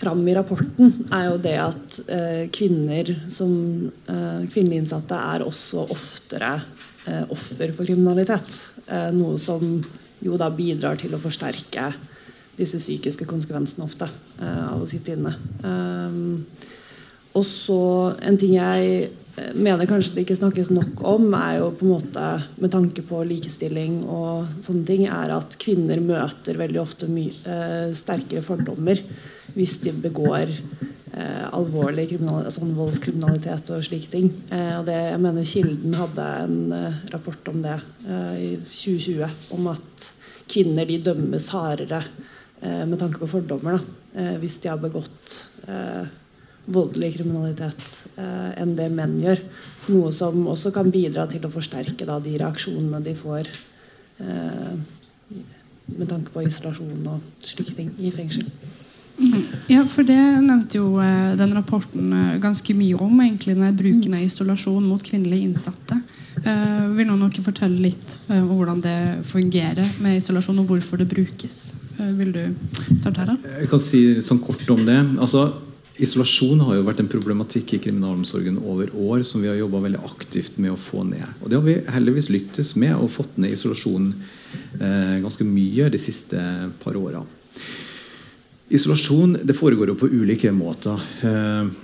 fram 0.00 0.24
i 0.26 0.34
rapporten, 0.34 1.04
er 1.14 1.28
jo 1.28 1.36
det 1.44 1.54
at 1.62 2.00
uh, 2.08 2.42
kvinner 2.50 3.12
som 3.30 3.52
uh, 4.08 4.40
kvinnelige 4.48 4.82
innsatte 4.82 5.20
er 5.36 5.44
også 5.46 5.84
oftere 5.84 6.56
uh, 6.64 7.24
offer 7.28 7.76
for 7.76 7.84
kriminalitet. 7.84 8.56
noe 9.12 9.36
som 9.36 9.60
jo 10.24 10.38
da 10.40 10.48
bidrar 10.50 10.96
til 10.98 11.12
å 11.14 11.20
forsterke 11.20 11.90
disse 12.58 12.80
psykiske 12.82 13.26
konsekvensene 13.28 13.86
ofte 13.86 14.08
av 14.42 14.82
å 14.82 14.88
sitte 14.88 15.14
inne. 15.14 15.32
Um, 15.62 16.44
og 17.38 17.44
så 17.46 17.80
en 18.24 18.38
ting 18.40 18.56
jeg 18.56 19.08
mener 19.54 19.88
kanskje 19.88 20.16
det 20.16 20.24
ikke 20.24 20.38
snakkes 20.38 20.70
nok 20.74 21.02
om, 21.06 21.30
er 21.36 21.58
jo 21.60 21.70
på 21.78 21.86
en 21.86 21.92
måte 21.92 22.26
med 22.58 22.72
tanke 22.72 23.04
på 23.06 23.22
likestilling 23.28 24.00
og 24.04 24.60
sånne 24.64 24.84
ting, 24.88 25.06
er 25.06 25.34
at 25.36 25.56
kvinner 25.60 26.00
møter 26.02 26.58
veldig 26.58 26.80
ofte 26.82 27.08
mye 27.10 27.32
eh, 27.46 27.90
sterkere 27.96 28.44
fordommer 28.46 29.02
hvis 29.54 29.76
de 29.84 29.94
begår 30.02 30.50
eh, 30.50 31.44
alvorlig 31.54 32.08
sånn 32.54 32.74
voldskriminalitet 32.76 33.72
og 33.74 33.84
slike 33.86 34.10
ting. 34.12 34.32
Eh, 34.50 34.74
og 34.80 34.88
det, 34.88 34.98
jeg 35.12 35.22
mener 35.24 35.52
Kilden 35.52 35.98
hadde 35.98 36.30
en 36.44 36.58
eh, 36.74 37.04
rapport 37.14 37.52
om 37.52 37.62
det 37.64 37.76
eh, 38.06 38.34
i 38.38 38.50
2020, 38.64 39.38
om 39.58 39.70
at 39.74 40.10
kvinner 40.48 40.88
de 40.88 40.98
dømmes 41.04 41.50
hardere 41.54 42.02
eh, 42.02 42.36
med 42.60 42.98
tanke 42.98 43.20
på 43.20 43.28
fordommer 43.30 43.76
da, 43.76 44.36
hvis 44.42 44.56
de 44.62 44.70
har 44.72 44.80
begått 44.82 45.36
voldelig 46.68 47.14
kriminalitet 47.16 47.84
eh, 48.18 48.50
enn 48.60 48.74
det 48.78 48.88
menn 48.92 49.16
gjør. 49.22 49.40
Noe 49.92 50.12
som 50.14 50.40
også 50.50 50.72
kan 50.74 50.90
bidra 50.92 51.26
til 51.30 51.46
å 51.46 51.52
forsterke 51.52 52.06
da, 52.08 52.18
de 52.22 52.36
reaksjonene 52.40 53.00
de 53.04 53.14
får 53.18 53.48
eh, 54.24 54.74
med 55.88 56.10
tanke 56.10 56.34
på 56.34 56.44
isolasjon 56.44 57.08
og 57.08 57.46
slike 57.46 57.76
ting 57.78 57.94
i 57.98 58.12
fengsel. 58.12 58.50
Mhm. 59.18 59.46
Ja, 59.66 59.80
for 59.90 60.06
det 60.06 60.18
nevnte 60.44 60.78
jo 60.78 60.92
eh, 61.02 61.34
den 61.40 61.56
rapporten 61.56 62.12
eh, 62.12 62.38
ganske 62.42 62.76
mye 62.76 63.00
om, 63.00 63.16
egentlig, 63.24 63.56
den 63.58 63.80
bruken 63.80 64.14
av 64.18 64.28
isolasjon 64.28 64.86
mot 64.86 65.02
kvinnelige 65.02 65.48
innsatte. 65.48 65.98
Eh, 66.44 66.84
vil 66.94 67.08
noen 67.08 67.26
dere 67.26 67.48
fortelle 67.48 67.88
litt 67.88 68.20
eh, 68.28 68.44
om 68.44 68.52
hvordan 68.60 68.84
det 68.84 68.98
fungerer 69.26 69.96
med 70.04 70.20
isolasjon, 70.20 70.60
og 70.62 70.70
hvorfor 70.70 71.00
det 71.00 71.08
brukes? 71.10 71.72
Vil 72.18 72.34
du 72.34 72.42
starte 72.98 73.24
her, 73.24 73.32
da? 73.32 73.54
Jeg 73.62 73.70
kan 73.72 73.82
si 73.82 74.02
sånn 74.24 74.42
kort 74.42 74.62
om 74.72 74.84
det. 74.86 74.98
Altså, 75.18 75.48
Isolasjon 75.98 76.60
har 76.62 76.76
jo 76.76 76.84
vært 76.86 77.00
en 77.02 77.10
problematikk 77.10 77.72
i 77.74 77.80
kriminalomsorgen 77.82 78.60
over 78.70 78.92
år 78.94 79.24
som 79.26 79.42
vi 79.42 79.48
har 79.50 79.58
jobba 79.58 79.80
veldig 79.82 80.02
aktivt 80.06 80.60
med 80.62 80.70
å 80.70 80.78
få 80.78 81.02
ned. 81.08 81.24
Og 81.42 81.50
det 81.50 81.58
har 81.58 81.64
vi 81.66 81.74
heldigvis 81.90 82.30
lyktes 82.30 82.76
med, 82.78 82.94
og 82.94 83.10
fått 83.10 83.34
ned 83.42 83.56
isolasjonen 83.56 84.12
eh, 84.78 85.16
ganske 85.24 85.46
mye 85.46 85.88
de 85.90 85.98
siste 85.98 86.44
par 86.84 86.98
åra. 87.00 87.24
Isolasjon 88.70 89.40
det 89.42 89.56
foregår 89.58 89.90
jo 89.90 89.98
på 89.98 90.10
ulike 90.12 90.52
måter. 90.54 91.02
Eh, 91.26 91.74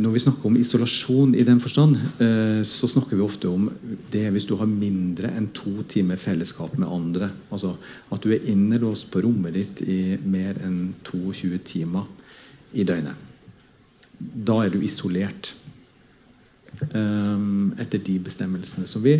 når 0.00 0.12
vi 0.14 0.22
snakker 0.22 0.48
om 0.48 0.56
isolasjon 0.58 1.34
i 1.38 1.44
den 1.46 1.60
forstand, 1.62 1.96
eh, 2.22 2.60
så 2.66 2.88
snakker 2.88 3.16
vi 3.16 3.24
ofte 3.24 3.48
om 3.50 3.68
det 4.12 4.26
hvis 4.32 4.46
du 4.48 4.54
har 4.60 4.70
mindre 4.70 5.30
enn 5.36 5.50
to 5.56 5.82
timer 5.90 6.20
fellesskap 6.20 6.76
med 6.78 6.88
andre. 6.88 7.30
Altså 7.50 7.74
at 8.10 8.22
du 8.22 8.32
er 8.34 8.46
innelåst 8.50 9.10
på 9.12 9.22
rommet 9.24 9.56
ditt 9.56 9.82
i 9.86 10.00
mer 10.24 10.60
enn 10.64 10.94
22 11.06 11.60
timer 11.66 12.08
i 12.72 12.86
døgnet. 12.86 13.28
Da 14.18 14.58
er 14.64 14.72
du 14.72 14.82
isolert 14.84 15.54
um, 16.94 17.72
etter 17.80 18.02
de 18.04 18.18
bestemmelsene. 18.22 18.86
som 18.86 19.02
vi, 19.02 19.16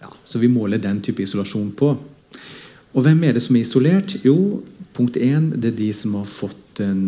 ja, 0.00 0.12
så 0.24 0.38
vi 0.38 0.48
måler 0.48 0.80
den 0.80 1.02
type 1.04 1.22
isolasjon 1.22 1.72
på. 1.76 1.92
Og 2.94 3.04
hvem 3.04 3.24
er 3.24 3.36
det 3.36 3.44
som 3.44 3.56
er 3.56 3.66
isolert? 3.66 4.16
Jo, 4.24 4.62
punkt 4.96 5.16
én, 5.16 5.52
det 5.54 5.72
er 5.72 5.78
de 5.82 5.92
som 5.92 6.16
har 6.18 6.26
fått 6.26 6.56
en, 6.84 7.02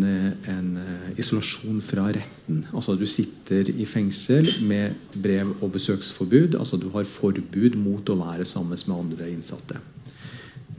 en 0.49 0.69
uh, 0.77 1.07
isolasjon 1.19 1.81
fra 1.85 2.07
retten. 2.13 2.63
Altså 2.73 2.95
Du 2.99 3.05
sitter 3.09 3.69
i 3.71 3.85
fengsel 3.85 4.47
med 4.67 4.95
brev- 5.21 5.55
og 5.61 5.71
besøksforbud. 5.75 6.55
Altså 6.59 6.77
Du 6.77 6.89
har 6.95 7.07
forbud 7.09 7.77
mot 7.79 8.09
å 8.09 8.19
være 8.19 8.45
sammen 8.45 8.77
med 8.77 8.97
andre 8.97 9.29
innsatte. 9.31 9.79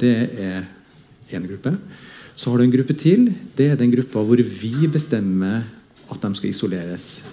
Det 0.00 0.16
er 0.40 0.64
én 1.32 1.46
gruppe. 1.46 1.76
Så 2.36 2.50
har 2.50 2.58
du 2.58 2.64
en 2.64 2.74
gruppe 2.74 2.96
til. 2.98 3.30
Det 3.56 3.70
er 3.70 3.76
den 3.76 3.92
gruppa 3.92 4.24
hvor 4.24 4.40
vi 4.40 4.88
bestemmer 4.90 5.62
at 6.10 6.22
de 6.22 6.34
skal 6.34 6.50
isoleres 6.50 7.24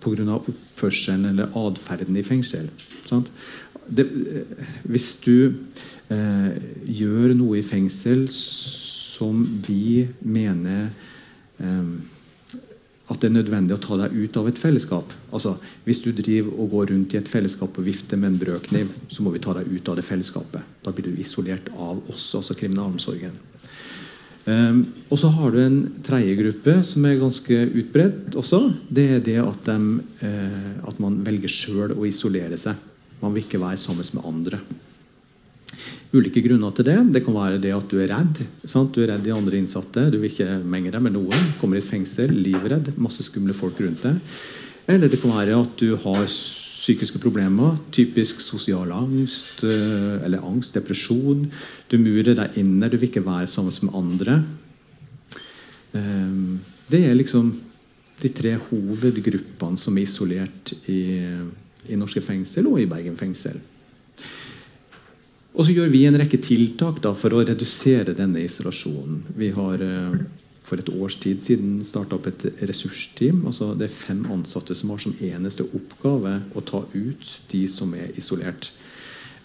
pga. 0.00 0.24
oppførselen 0.36 1.24
eller 1.32 1.54
atferden 1.56 2.16
i 2.16 2.22
fengsel. 2.22 2.68
Det, 3.88 4.04
hvis 4.84 5.16
du 5.24 5.54
eh, 6.12 6.50
gjør 6.84 7.34
noe 7.34 7.58
i 7.58 7.64
fengsel 7.64 8.26
som 9.18 9.42
vi 9.66 10.06
mener 10.22 10.88
eh, 11.58 11.90
at 13.08 13.22
det 13.22 13.30
er 13.30 13.36
nødvendig 13.38 13.72
å 13.76 13.80
ta 13.80 13.96
deg 14.02 14.16
ut 14.20 14.36
av 14.36 14.48
et 14.50 14.58
fellesskap. 14.60 15.12
Altså, 15.32 15.54
Hvis 15.86 16.02
du 16.04 16.10
driver 16.12 16.52
og 16.60 16.74
går 16.74 16.90
rundt 16.92 17.14
i 17.14 17.20
et 17.20 17.30
fellesskap 17.30 17.78
og 17.80 17.86
vifter 17.86 18.20
med 18.20 18.34
en 18.34 18.40
brødkniv, 18.40 18.90
så 19.08 19.24
må 19.24 19.32
vi 19.32 19.40
ta 19.40 19.54
deg 19.56 19.70
ut 19.70 19.88
av 19.88 19.96
det 19.96 20.04
fellesskapet. 20.04 20.74
Da 20.84 20.92
blir 20.92 21.08
du 21.08 21.20
isolert 21.20 21.70
av 21.72 22.02
oss, 22.12 22.34
altså 22.36 22.56
kriminalomsorgen. 22.58 23.38
Um, 24.48 24.82
og 25.12 25.18
så 25.20 25.28
har 25.32 25.52
du 25.52 25.58
en 25.60 25.80
tredje 26.04 26.36
gruppe 26.38 26.78
som 26.86 27.04
er 27.04 27.18
ganske 27.20 27.56
utbredt 27.80 28.36
også. 28.38 28.60
Det 28.88 29.06
er 29.16 29.24
det 29.24 29.38
at, 29.42 29.66
de, 29.66 30.04
uh, 30.22 30.70
at 30.88 31.00
man 31.04 31.18
velger 31.24 31.52
sjøl 31.52 31.96
å 31.96 32.06
isolere 32.08 32.56
seg. 32.60 32.76
Man 33.20 33.34
vil 33.34 33.44
ikke 33.44 33.60
være 33.60 33.80
sammen 33.80 34.08
med 34.16 34.28
andre. 34.28 34.60
Ulike 36.18 36.42
grunner 36.42 36.72
til 36.74 36.88
det. 36.88 36.98
Det 37.14 37.22
kan 37.24 37.36
være 37.36 37.60
det 37.62 37.74
at 37.76 37.90
du 37.90 37.98
er 38.02 38.10
redd. 38.10 38.40
Sant? 38.64 38.94
Du 38.94 39.04
er 39.04 39.12
redd 39.12 39.24
de 39.26 39.34
andre 39.34 39.60
innsatte. 39.60 40.08
Du 40.10 40.18
vil 40.18 40.32
ikke 40.32 40.58
menge 40.66 40.90
deg 40.94 41.04
med 41.04 41.14
noen. 41.14 41.50
Kommer 41.60 41.78
i 41.78 41.82
et 41.82 41.86
fengsel, 41.86 42.32
livredd. 42.34 42.90
Masse 42.98 43.26
skumle 43.26 43.54
folk 43.56 43.78
rundt 43.84 44.06
deg. 44.06 44.18
Eller 44.88 45.12
det 45.12 45.20
kan 45.22 45.36
være 45.36 45.58
at 45.60 45.76
du 45.78 45.92
har 46.02 46.24
psykiske 46.88 47.20
problemer. 47.20 47.76
Typisk 47.94 48.40
sosial 48.40 48.90
angst 48.96 49.62
eh, 49.68 50.24
eller 50.24 50.44
angst, 50.48 50.74
depresjon. 50.74 51.46
Du 51.90 51.98
murer 52.00 52.34
deg 52.38 52.58
inne, 52.62 52.88
du 52.88 52.96
vil 52.96 53.10
ikke 53.10 53.26
være 53.26 53.46
sammen 53.50 53.76
med 53.86 53.98
andre. 54.02 54.38
Ehm, 55.96 56.58
det 56.88 57.04
er 57.06 57.16
liksom 57.16 57.52
de 58.18 58.30
tre 58.34 58.56
hovedgruppene 58.70 59.78
som 59.78 59.96
er 59.96 60.08
isolert 60.08 60.72
i, 60.90 61.00
i 61.88 61.98
norske 61.98 62.24
fengsel 62.24 62.66
og 62.70 62.80
i 62.82 62.88
Bergen 62.90 63.18
fengsel. 63.20 63.60
Og 65.58 65.66
så 65.66 65.74
gjør 65.74 65.88
vi 65.90 66.04
en 66.06 66.16
rekke 66.20 66.38
tiltak 66.38 67.00
da, 67.02 67.10
for 67.18 67.34
å 67.34 67.42
redusere 67.42 68.14
denne 68.14 68.44
isolasjonen. 68.46 69.24
Vi 69.34 69.50
har 69.56 69.82
eh, 69.82 70.20
for 70.68 70.78
et 70.78 70.90
års 70.92 71.16
tid 71.18 71.40
siden 71.42 71.80
starta 71.86 72.18
opp 72.18 72.28
et 72.30 72.44
ressursteam. 72.68 73.40
altså 73.48 73.72
Det 73.74 73.88
er 73.88 73.94
fem 73.94 74.20
ansatte 74.30 74.76
som 74.78 74.92
har 74.92 75.02
som 75.02 75.16
eneste 75.18 75.66
oppgave 75.66 76.36
å 76.54 76.62
ta 76.62 76.84
ut 76.92 77.32
de 77.50 77.64
som 77.70 77.94
er 77.98 78.12
isolert. 78.20 78.70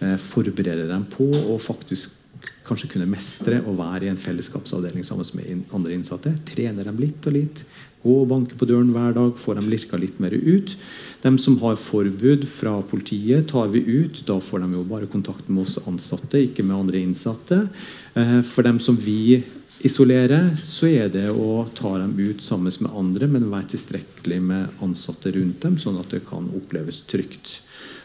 Eh, 0.03 0.17
forberede 0.21 0.85
dem 0.91 1.07
på 1.09 1.29
å 1.31 1.57
faktisk 1.61 2.19
kanskje 2.67 2.91
kunne 2.93 3.09
mestre 3.09 3.61
å 3.67 3.73
være 3.77 4.07
i 4.07 4.11
en 4.11 4.19
fellesskapsavdeling 4.19 5.05
sammen 5.07 5.27
med 5.39 5.73
andre 5.75 5.97
innsatte. 5.97 6.35
Trene 6.47 6.85
dem 6.85 6.99
litt 7.01 7.25
og 7.29 7.37
litt. 7.39 7.63
Og 8.03 8.27
banke 8.27 8.57
på 8.59 8.67
døren 8.67 8.91
hver 8.91 9.13
dag. 9.15 9.33
får 9.39 9.55
dem 9.59 9.69
lirka 9.71 9.97
litt 9.97 10.19
mer 10.19 10.31
ut. 10.31 10.75
De 11.23 11.31
som 11.39 11.57
har 11.61 11.75
forbud 11.79 12.43
fra 12.47 12.81
politiet, 12.81 13.47
tar 13.47 13.69
vi 13.71 13.79
ut. 13.79 14.23
Da 14.27 14.39
får 14.39 14.59
de 14.59 14.73
jo 14.73 14.83
bare 14.83 15.07
kontakt 15.07 15.47
med 15.49 15.63
oss 15.63 15.79
ansatte, 15.87 16.41
ikke 16.43 16.63
med 16.63 16.75
andre 16.75 16.99
innsatte. 16.99 17.69
Eh, 18.15 18.41
for 18.41 18.63
dem 18.63 18.79
som 18.79 18.97
vi 18.99 19.43
isolerer, 19.83 20.57
så 20.63 20.87
er 20.87 21.09
det 21.11 21.29
å 21.31 21.65
ta 21.75 21.97
dem 21.97 22.15
ut 22.19 22.43
sammen 22.43 22.71
med 22.79 22.91
andre, 22.91 23.27
men 23.27 23.49
være 23.51 23.73
tilstrekkelig 23.73 24.39
med 24.41 24.83
ansatte 24.83 25.31
rundt 25.35 25.61
dem, 25.63 25.77
sånn 25.77 25.99
at 25.99 26.11
det 26.11 26.23
kan 26.27 26.47
oppleves 26.55 27.03
trygt 27.07 27.61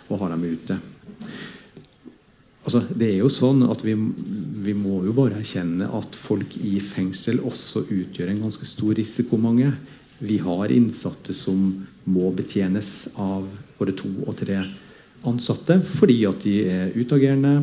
å 0.08 0.18
ha 0.18 0.30
dem 0.32 0.46
ute. 0.46 0.78
Altså, 2.68 2.82
det 3.00 3.06
er 3.14 3.22
jo 3.22 3.30
sånn 3.32 3.62
at 3.64 3.80
vi, 3.80 3.94
vi, 3.96 4.74
må 4.76 4.98
jo 5.06 5.14
bare 5.16 5.38
erkjenne 5.40 5.86
at 5.96 6.16
folk 6.20 6.52
i 6.60 6.74
fengsel 6.84 7.38
også 7.48 7.86
utgjør 7.86 8.28
en 8.28 8.42
ganske 8.44 8.66
stor 8.68 8.92
risiko. 8.98 9.38
mange. 9.40 9.70
Vi 10.18 10.36
har 10.44 10.74
innsatte 10.74 11.32
som 11.32 11.86
må 12.04 12.28
betjenes 12.36 13.08
av 13.16 13.46
både 13.78 13.94
to 13.96 14.10
og 14.26 14.36
tre 14.36 14.58
ansatte 15.24 15.78
fordi 15.80 16.18
at 16.28 16.44
de 16.44 16.54
er 16.68 16.92
utagerende, 16.92 17.54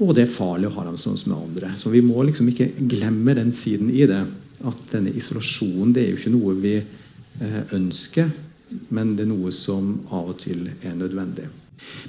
og 0.00 0.12
det 0.16 0.26
er 0.26 0.34
farlig 0.34 0.68
å 0.68 0.74
ha 0.76 0.84
dem 0.84 1.00
sånn 1.00 1.16
som 1.16 1.38
andre. 1.38 1.72
Så 1.80 1.88
vi 1.88 2.04
må 2.04 2.20
liksom 2.28 2.52
ikke 2.52 2.68
glemme 2.84 3.32
den 3.38 3.54
siden 3.56 3.88
i 3.88 4.04
det. 4.04 4.20
At 4.60 4.84
denne 4.92 5.14
isolasjonen 5.16 5.96
det 5.96 6.04
er 6.04 6.12
jo 6.12 6.20
ikke 6.20 6.34
noe 6.36 6.58
vi 6.60 6.76
eh, 6.76 7.60
ønsker, 7.80 8.28
men 8.92 9.16
det 9.16 9.24
er 9.24 9.32
noe 9.32 9.56
som 9.56 9.94
av 10.12 10.34
og 10.34 10.38
til 10.44 10.68
er 10.68 11.00
nødvendig. 11.00 11.48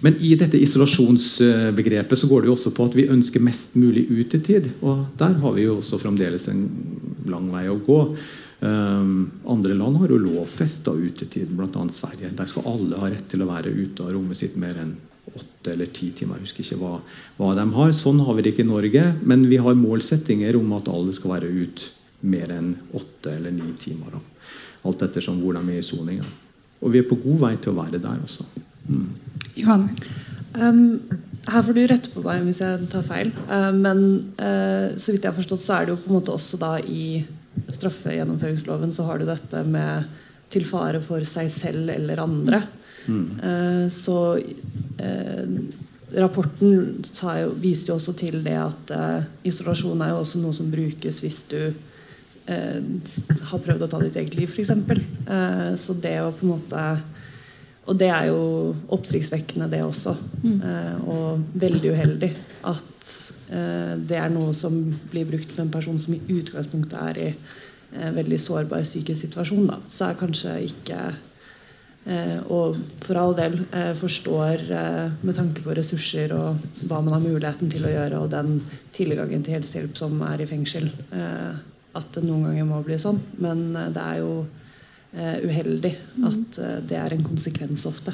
Men 0.01 0.17
i 0.23 0.33
dette 0.39 0.59
isolasjonsbegrepet 0.61 2.19
så 2.19 2.29
går 2.29 2.43
det 2.43 2.49
jo 2.49 2.55
også 2.57 2.73
på 2.75 2.87
at 2.89 2.95
vi 2.97 3.09
ønsker 3.13 3.43
mest 3.43 3.75
mulig 3.79 4.07
utetid. 4.09 4.71
Og 4.81 5.05
der 5.19 5.35
har 5.43 5.57
vi 5.57 5.67
jo 5.67 5.77
også 5.79 5.99
fremdeles 6.01 6.47
en 6.51 6.63
lang 7.29 7.51
vei 7.53 7.67
å 7.69 7.77
gå. 7.85 7.99
Um, 8.61 9.31
andre 9.49 9.73
land 9.73 9.97
har 9.97 10.11
jo 10.13 10.19
lovfesta 10.21 10.93
utetid, 10.93 11.53
bl.a. 11.57 11.85
Sverige. 11.93 12.33
Der 12.37 12.49
skal 12.49 12.67
alle 12.69 12.99
ha 13.01 13.09
rett 13.09 13.29
til 13.31 13.41
å 13.41 13.49
være 13.49 13.73
ute 13.73 14.05
av 14.05 14.13
rommet 14.13 14.37
sitt 14.37 14.57
mer 14.61 14.77
enn 14.81 14.93
åtte 15.31 15.73
eller 15.73 15.89
ti 15.93 16.11
timer. 16.17 16.39
Jeg 16.39 16.49
husker 16.49 16.65
ikke 16.65 16.81
hva, 16.81 16.97
hva, 17.37 17.53
de 17.57 17.65
har. 17.77 17.93
Sånn 17.95 18.21
har 18.25 18.37
vi 18.37 18.45
det 18.45 18.55
ikke 18.55 18.65
i 18.65 18.69
Norge. 18.69 19.05
Men 19.25 19.47
vi 19.49 19.61
har 19.61 19.77
målsettinger 19.77 20.57
om 20.59 20.73
at 20.77 20.89
alle 20.91 21.13
skal 21.17 21.35
være 21.35 21.51
ut 21.61 21.85
mer 22.21 22.53
enn 22.53 22.73
åtte 22.97 23.33
eller 23.37 23.53
ni 23.55 23.73
timer. 23.81 24.17
Da. 24.17 24.49
Alt 24.89 25.05
ettersom 25.05 25.41
hvor 25.41 25.57
de 25.57 25.63
er 25.69 25.81
i 25.81 25.85
soninga. 25.85 26.25
Og 26.81 26.93
vi 26.93 27.01
er 27.01 27.09
på 27.09 27.17
god 27.21 27.41
vei 27.45 27.55
til 27.61 27.73
å 27.73 27.79
være 27.81 28.01
der 28.01 28.21
også. 28.25 28.45
Mm. 28.91 29.43
Johan? 29.57 29.85
Um, 30.55 30.81
her 31.47 31.63
får 31.65 31.77
du 31.77 31.81
rette 31.89 32.11
på 32.13 32.23
meg 32.25 32.43
hvis 32.47 32.61
jeg 32.63 32.89
tar 32.91 33.05
feil. 33.07 33.31
Uh, 33.47 33.71
men 33.75 34.03
uh, 34.41 34.91
så 34.99 35.13
vidt 35.13 35.23
jeg 35.23 35.31
har 35.31 35.39
forstått, 35.39 35.63
så 35.63 35.77
er 35.77 35.87
det 35.87 35.95
jo 35.95 36.01
på 36.03 36.11
en 36.11 36.19
måte 36.19 36.35
også 36.35 36.59
da 36.61 36.75
i 36.83 37.23
straffegjennomføringsloven 37.71 38.93
så 38.95 39.05
har 39.07 39.19
du 39.19 39.27
dette 39.27 39.63
med 39.67 40.11
til 40.51 40.65
fare 40.67 40.99
for 41.03 41.23
seg 41.27 41.49
selv 41.51 41.91
eller 41.93 42.19
andre. 42.23 42.61
Mm. 43.07 43.87
Så 43.91 44.15
eh, 45.01 45.53
rapporten 46.17 46.73
jo, 46.75 47.53
viste 47.61 47.91
jo 47.91 47.97
også 47.97 48.13
til 48.19 48.41
det 48.43 48.57
at 48.59 48.93
uh, 48.95 49.23
isolasjon 49.47 50.01
er 50.03 50.13
jo 50.13 50.21
også 50.21 50.41
noe 50.41 50.55
som 50.55 50.71
brukes 50.71 51.21
hvis 51.23 51.39
du 51.51 51.59
uh, 51.71 52.79
har 53.51 53.63
prøvd 53.63 53.85
å 53.85 53.89
ta 53.91 54.01
ditt 54.03 54.19
eget 54.19 54.35
liv, 54.37 54.51
f.eks. 54.51 54.73
Uh, 55.27 55.71
så 55.79 55.95
det 56.03 56.17
å 56.21 56.33
på 56.35 56.47
en 56.47 56.53
måte 56.55 56.85
Og 57.89 57.97
det 57.97 58.11
er 58.13 58.29
jo 58.29 58.41
oppsiktsvekkende, 58.93 59.69
det 59.71 59.81
også. 59.83 60.15
Mm. 60.43 60.59
Eh, 60.61 61.09
og 61.09 61.57
veldig 61.61 61.95
uheldig 61.95 62.33
at 62.69 63.17
det 63.51 64.15
er 64.15 64.29
noe 64.31 64.53
som 64.55 64.77
blir 65.11 65.25
brukt 65.27 65.49
med 65.57 65.65
en 65.65 65.71
person 65.73 65.97
som 65.99 66.13
i 66.15 66.21
utgangspunktet 66.31 66.93
er 66.95 67.17
i 67.19 67.25
eh, 67.33 68.11
veldig 68.15 68.37
sårbar 68.39 68.85
psykisk 68.85 69.25
situasjon. 69.25 69.65
Da. 69.67 69.81
Så 69.91 70.05
er 70.07 70.19
kanskje 70.21 70.53
ikke 70.69 71.01
Eh, 72.01 72.39
og 72.49 72.79
for 73.05 73.17
all 73.21 73.35
del 73.37 73.59
eh, 73.77 73.91
forstår 73.93 74.63
eh, 74.73 75.11
med 75.21 75.35
tanke 75.37 75.61
på 75.61 75.73
ressurser 75.77 76.31
og 76.33 76.63
hva 76.89 76.97
man 76.97 77.13
har 77.13 77.21
muligheten 77.21 77.69
til 77.69 77.85
å 77.85 77.91
gjøre, 77.91 78.23
og 78.23 78.31
den 78.33 78.57
tilgangen 78.95 79.43
til 79.45 79.59
helsehjelp 79.59 79.99
som 79.99 80.17
er 80.25 80.41
i 80.41 80.49
fengsel, 80.49 80.89
at 81.91 82.09
det 82.15 82.23
noen 82.23 82.47
ganger 82.47 82.65
må 82.67 82.81
bli 82.85 82.97
sånn. 83.01 83.19
Men 83.43 83.69
det 83.73 84.01
er 84.01 84.21
jo 84.21 84.33
uheldig 85.11 85.91
at 86.23 86.59
det 86.87 86.95
er 86.95 87.11
en 87.11 87.23
konsekvens 87.25 87.83
ofte. 87.89 88.13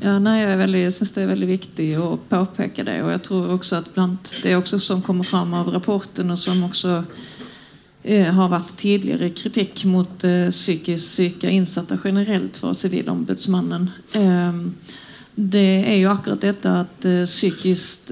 Ja, 0.00 0.14
nei, 0.18 0.38
jeg, 0.40 0.70
jeg 0.80 0.92
synes 0.96 1.12
Det 1.12 1.22
er 1.22 1.28
veldig 1.30 1.48
viktig 1.50 1.88
å 2.00 2.06
påpeke 2.30 2.86
det. 2.88 2.96
og 3.04 3.10
jeg 3.12 3.22
tror 3.26 3.50
også 3.54 3.82
at 3.82 3.90
blant 3.94 4.30
Det 4.42 4.56
også 4.56 4.80
som 4.80 5.02
kommer 5.04 5.28
fram 5.28 5.52
av 5.54 5.68
rapporten, 5.74 6.32
og 6.32 6.40
som 6.40 6.64
også 6.64 7.02
Eh, 8.02 8.30
har 8.32 8.48
vært 8.48 8.78
tidligere 8.80 9.28
kritikk 9.36 9.82
mot 9.84 10.24
eh, 10.24 10.48
psykisk 10.48 11.04
syke 11.04 11.50
innsatte 11.52 11.98
generelt 12.00 12.56
fra 12.56 12.72
Sivilombudsmannen. 12.72 13.90
Eh, 14.16 14.96
det 15.36 15.66
er 15.84 15.98
jo 15.98 16.08
akkurat 16.12 16.40
dette 16.40 16.72
at 16.82 17.04
psykisk 17.28 18.10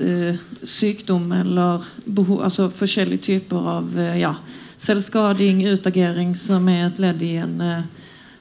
sykdom 0.62 1.26
eller 1.34 1.84
behov, 2.06 2.44
altså 2.46 2.68
forskjellige 2.72 3.24
typer 3.26 3.66
av 3.72 3.98
ja, 4.16 4.30
selvskading, 4.78 5.64
utagering, 5.66 6.36
som 6.38 6.68
er 6.70 6.86
et 6.86 7.00
ledd 7.02 7.22
i 7.26 7.34
en 7.42 7.56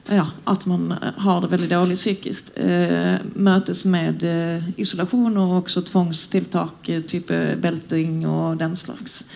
ja, 0.08 0.26
at 0.44 0.66
man 0.66 0.94
har 1.16 1.40
det 1.40 1.50
veldig 1.52 1.68
dårlig 1.70 1.96
psykisk, 1.98 2.54
eh, 2.56 3.18
møtes 3.34 3.84
med 3.84 4.24
eh, 4.24 4.70
isolasjon 4.80 5.36
og 5.36 5.56
også 5.62 5.82
tvangstiltak, 5.84 6.88
type 7.08 7.40
belting 7.60 8.22
og 8.26 8.58
den 8.60 8.76
slags. 8.76 9.26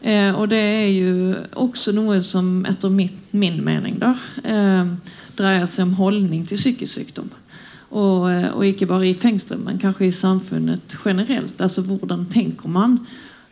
Eh, 0.00 0.30
og 0.36 0.50
det 0.52 0.60
er 0.60 0.90
jo 0.92 1.34
også 1.64 1.94
noe 1.96 2.20
som 2.22 2.62
etter 2.68 2.92
min 2.92 3.62
mening 3.64 3.98
da, 4.02 4.14
eh, 4.44 4.92
dreier 5.36 5.66
seg 5.66 5.88
om 5.88 5.96
holdning 5.98 6.44
til 6.46 6.60
psykisk 6.60 7.00
sykdom. 7.00 7.32
Og, 7.94 8.30
eh, 8.30 8.50
og, 8.50 8.64
ikke 8.66 8.86
bare 8.90 9.08
i 9.08 9.14
fengselet, 9.14 9.64
men 9.64 9.78
kanskje 9.78 10.08
i 10.08 10.14
samfunnet 10.14 10.96
generelt. 11.04 11.60
Altså 11.60 11.82
Hvordan 11.82 12.26
tenker 12.26 12.68
man 12.68 13.00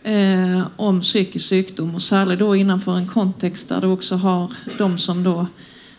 eh, 0.03 0.63
om 0.77 1.01
psykisk 1.01 1.47
sykdom? 1.47 1.95
Og 1.99 2.03
særlig 2.03 2.39
da 2.41 2.53
innenfor 2.55 2.99
en 2.99 3.09
kontekst 3.11 3.73
der 3.73 3.85
du 3.85 3.93
også 3.93 4.19
har 4.23 4.57
de 4.79 4.91
som 4.99 5.23
da 5.25 5.37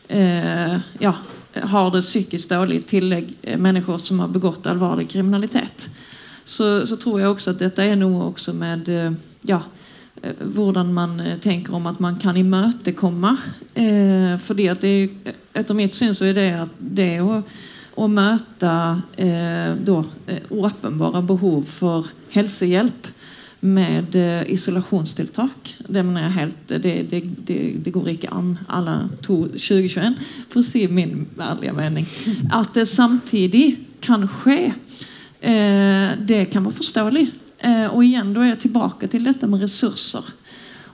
eh, 0.08 0.78
ja, 1.02 1.14
har 1.74 1.92
det 1.94 2.04
psykisk 2.06 2.50
dårlig, 2.50 2.82
i 2.82 2.90
tillegg 2.96 3.36
eh, 3.42 3.60
mennesker 3.60 4.02
som 4.02 4.24
har 4.24 4.34
begått 4.34 4.68
alvorlig 4.68 5.10
kriminalitet. 5.12 5.90
Så, 6.46 6.86
så, 6.86 6.98
tror 7.00 7.20
jeg 7.20 7.30
også 7.30 7.54
at 7.54 7.64
dette 7.64 7.86
er 7.86 7.96
noe 7.96 8.28
også 8.34 8.52
med 8.58 8.90
ja, 9.48 9.62
Eh, 10.24 10.48
hvordan 10.56 10.94
man 10.94 11.20
eh, 11.20 11.40
tenker 11.40 11.76
om 11.76 11.88
at 11.88 12.00
man 12.00 12.20
kan 12.20 12.38
imøtekomme. 12.38 13.38
Eh, 13.74 14.40
fordi 14.40 14.68
at 14.72 14.82
det, 14.82 15.36
etter 15.54 15.76
mitt 15.76 15.96
syn 15.96 16.16
så 16.16 16.30
er 16.30 16.38
det 16.38 16.50
at 16.64 16.78
det 16.80 17.12
å, 17.22 17.42
å 18.00 18.08
møte 18.08 18.76
eh, 19.20 19.74
da, 19.84 19.98
eh, 20.28 20.46
åpenbare 20.48 21.24
behov 21.28 21.66
for 21.68 22.08
helsehjelp 22.36 23.10
med 23.64 24.16
eh, 24.20 24.44
isolasjonstiltak 24.52 25.70
Det 25.88 26.04
mener 26.04 26.34
helt 26.36 26.68
det, 26.68 26.94
det, 27.12 27.22
det, 27.48 27.92
går 27.92 28.10
ikke 28.14 28.34
an 28.36 28.58
alle 28.68 28.98
to 29.24 29.46
2021, 29.56 30.18
for 30.52 30.62
å 30.62 30.66
si 30.68 30.84
min 30.92 31.24
ærlige 31.40 31.76
mening. 31.78 32.10
At 32.52 32.76
det 32.76 32.88
samtidig 32.92 33.78
kan 34.04 34.28
skje, 34.28 34.74
det 35.44 36.42
kan 36.52 36.64
være 36.64 36.76
forståelig. 36.76 37.24
Eh, 37.64 37.88
og 37.88 38.04
igjen, 38.04 38.34
da 38.36 38.44
er 38.44 38.54
jeg 38.54 38.66
tilbake 38.66 39.08
til 39.12 39.24
dette 39.24 39.48
med 39.48 39.64
ressurser. 39.64 40.26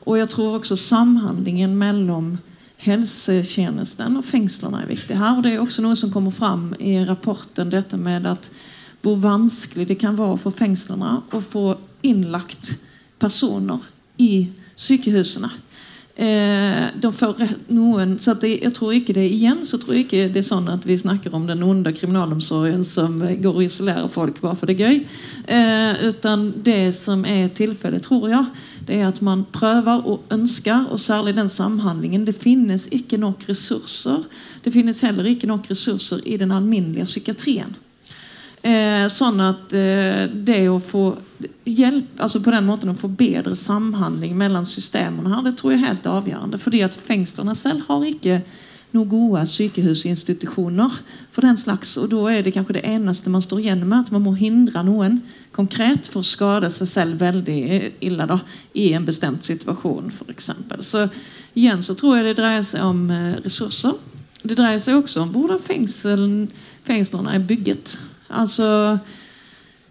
Og 0.06 0.20
jeg 0.20 0.30
tror 0.30 0.60
også 0.60 0.78
samhandlingen 0.78 1.74
mellom 1.78 2.36
helsetjenesten 2.80 4.16
og 4.16 4.26
fengslene 4.26 4.84
er 4.84 4.92
viktig 4.92 5.18
her. 5.18 5.38
Og 5.38 5.46
det 5.46 5.56
er 5.56 5.64
også 5.64 5.84
noe 5.84 5.98
som 6.00 6.14
kommer 6.14 6.34
fram 6.34 6.70
i 6.78 7.00
rapporten, 7.08 7.74
dette 7.74 7.98
med 7.98 8.30
at 8.30 8.52
hvor 9.02 9.18
vanskelig 9.24 9.88
det 9.90 9.98
kan 10.00 10.18
være 10.20 10.38
for 10.42 10.54
fengslene 10.54 11.20
å 11.34 11.42
få 11.42 11.66
innlagt 12.02 12.76
personer 13.20 13.80
i 14.18 14.48
sykehusene. 14.76 15.50
Eh, 16.20 16.88
de 17.02 17.10
får 17.14 17.38
noen, 17.72 18.18
så 18.20 18.34
det, 18.36 18.50
jeg 18.60 18.74
tror 18.76 18.92
ikke 18.92 19.14
det 19.16 19.24
igjen 19.32 19.62
så 19.64 19.78
tror 19.80 19.96
jeg 19.96 20.04
ikke 20.04 20.26
det 20.34 20.42
er 20.42 20.50
sånn 20.50 20.68
at 20.68 20.84
vi 20.84 20.98
snakker 21.00 21.32
om 21.32 21.46
den 21.48 21.64
onde 21.64 21.94
kriminalomsorgen 21.96 22.84
som 22.84 23.16
går 23.24 23.54
og 23.54 23.64
isolerer 23.64 24.10
folk 24.12 24.42
bare 24.44 24.60
for 24.60 24.68
det 24.68 24.76
gøy. 24.82 25.00
Eh, 25.48 26.04
utan 26.10 26.50
det 26.66 26.92
som 27.00 27.24
er 27.24 27.48
tilfellet, 27.56 28.04
tror 28.04 28.28
jeg, 28.34 28.44
det 28.90 29.00
er 29.00 29.08
at 29.08 29.24
man 29.24 29.46
prøver 29.56 30.04
og 30.12 30.28
ønsker, 30.36 30.90
og 30.92 31.00
særlig 31.00 31.38
den 31.40 31.48
samhandlingen. 31.48 32.28
Det 32.28 32.36
finnes 32.36 32.90
ikke 32.92 33.22
nok 33.22 33.48
ressurser. 33.48 34.26
Det 34.66 34.76
finnes 34.76 35.00
heller 35.08 35.32
ikke 35.32 35.48
nok 35.48 35.72
ressurser 35.72 36.20
i 36.28 36.36
den 36.42 36.52
alminnelige 36.52 37.08
psykiatrien. 37.08 37.78
Eh, 38.62 39.06
sånn 39.08 39.40
at 39.40 39.72
eh, 39.72 40.26
det 40.28 40.66
å 40.68 40.80
få 40.84 41.14
hjelp, 41.64 42.18
altså 42.20 42.42
på 42.44 42.52
den 42.52 42.66
måten 42.68 42.92
å 42.92 42.98
få 42.98 43.08
bedre 43.08 43.56
samhandling 43.56 44.34
mellom 44.38 44.66
systemene 44.68 45.32
her, 45.32 45.46
det 45.46 45.56
tror 45.60 45.74
jeg 45.74 45.80
er 45.80 45.94
helt 45.94 46.10
avgjørende. 46.12 46.60
Fordi 46.60 46.82
at 46.84 46.98
fengslene 46.98 47.56
selv 47.56 47.88
har 47.88 48.04
ikke 48.10 48.42
noen 48.92 49.08
gode 49.08 49.46
sykehusinstitusjoner 49.48 50.98
for 51.32 51.46
den 51.46 51.60
slags. 51.62 51.96
Og 52.02 52.10
da 52.12 52.26
er 52.34 52.44
det 52.44 52.56
kanskje 52.58 52.80
det 52.80 52.88
eneste 52.90 53.32
man 53.32 53.46
står 53.46 53.64
igjen 53.64 53.86
med, 53.86 54.08
at 54.08 54.12
man 54.12 54.26
må 54.26 54.36
hindre 54.36 54.84
noen 54.84 55.22
konkret 55.56 56.10
for 56.10 56.20
å 56.20 56.28
skade 56.28 56.68
seg 56.74 56.90
selv 56.90 57.24
veldig 57.24 57.60
ille 58.06 58.28
da, 58.28 58.42
i 58.76 58.90
en 58.98 59.08
bestemt 59.08 59.46
situasjon, 59.48 60.12
f.eks. 60.12 60.52
Så 60.84 61.08
igjen 61.56 61.84
så 61.86 61.96
tror 61.96 62.18
jeg 62.18 62.30
det 62.30 62.38
dreier 62.42 62.66
seg 62.66 62.84
om 62.84 63.06
eh, 63.14 63.40
ressurser. 63.46 63.96
Det 64.44 64.56
dreier 64.56 64.84
seg 64.84 65.00
også 65.00 65.24
om 65.24 65.34
hvordan 65.34 65.60
fengslene 65.64 67.36
er 67.36 67.48
bygget. 67.48 67.98
Altså 68.30 68.98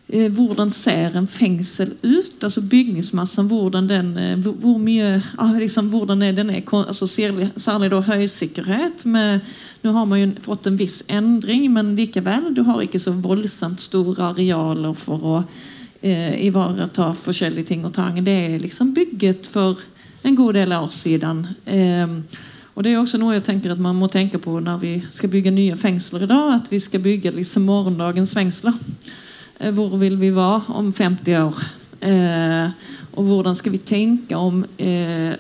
eh, 0.09 0.29
hvordan 0.33 0.71
ser 0.71 1.17
en 1.19 1.27
fengsel 1.27 1.95
ut? 2.03 2.43
altså 2.43 2.63
Bygningsmassen, 2.63 3.49
hvordan 3.51 3.89
den 3.89 4.13
eh, 4.17 4.37
hvor, 4.39 4.79
mye, 4.79 5.23
ah, 5.37 5.57
liksom, 5.59 5.91
hvordan 5.93 6.23
er 6.23 6.33
den 6.33 6.51
er, 6.51 6.63
altså 6.87 7.07
særlig 7.07 7.91
da 7.91 8.01
høysikkerhet. 8.01 9.07
Med, 9.07 9.41
nå 9.83 9.93
har 9.93 10.07
man 10.07 10.23
jo 10.23 10.31
fått 10.45 10.67
en 10.67 10.79
viss 10.79 11.03
endring, 11.09 11.69
men 11.73 11.95
likevel. 11.99 12.53
Du 12.55 12.63
har 12.69 12.83
ikke 12.83 13.03
så 13.03 13.13
voldsomt 13.13 13.81
store 13.81 14.33
arealer 14.33 14.95
for 14.95 15.31
å 15.37 15.39
eh, 16.01 16.35
ivareta 16.47 17.13
forskjellige 17.15 17.73
ting 17.73 17.87
og 17.87 17.95
tang. 17.95 18.23
Det 18.25 18.39
er 18.49 18.61
liksom 18.63 18.95
bygget 18.97 19.47
for 19.47 19.81
en 20.23 20.37
god 20.37 20.55
del 20.55 20.73
år 20.73 20.89
siden. 20.93 21.47
Eh, 21.65 22.07
og 22.79 22.85
Det 22.87 22.93
er 22.93 23.01
også 23.01 23.19
noe 23.19 23.35
jeg 23.35 23.43
tenker 23.43 23.73
at 23.75 23.81
man 23.83 23.97
må 23.99 24.07
tenke 24.07 24.39
på 24.39 24.53
når 24.63 24.77
vi 24.79 24.93
skal 25.11 25.33
bygge 25.33 25.51
nye 25.51 25.75
fengsler 25.75 26.23
i 26.23 26.31
dag. 26.31 26.53
At 26.61 26.69
vi 26.71 26.79
skal 26.79 27.03
bygge 27.03 27.33
liksom 27.35 27.65
morgendagens 27.67 28.37
fengsler. 28.39 28.77
Eh, 29.59 29.73
hvor 29.75 29.97
vil 29.99 30.15
vi 30.21 30.31
være 30.31 30.77
om 30.79 30.93
50 30.95 31.41
år? 31.41 31.59
Eh, 32.07 32.71
og 33.19 33.27
hvordan 33.27 33.59
skal 33.59 33.75
vi 33.75 33.83
tenke 33.83 34.39
om 34.39 34.63
eh, 34.79 35.35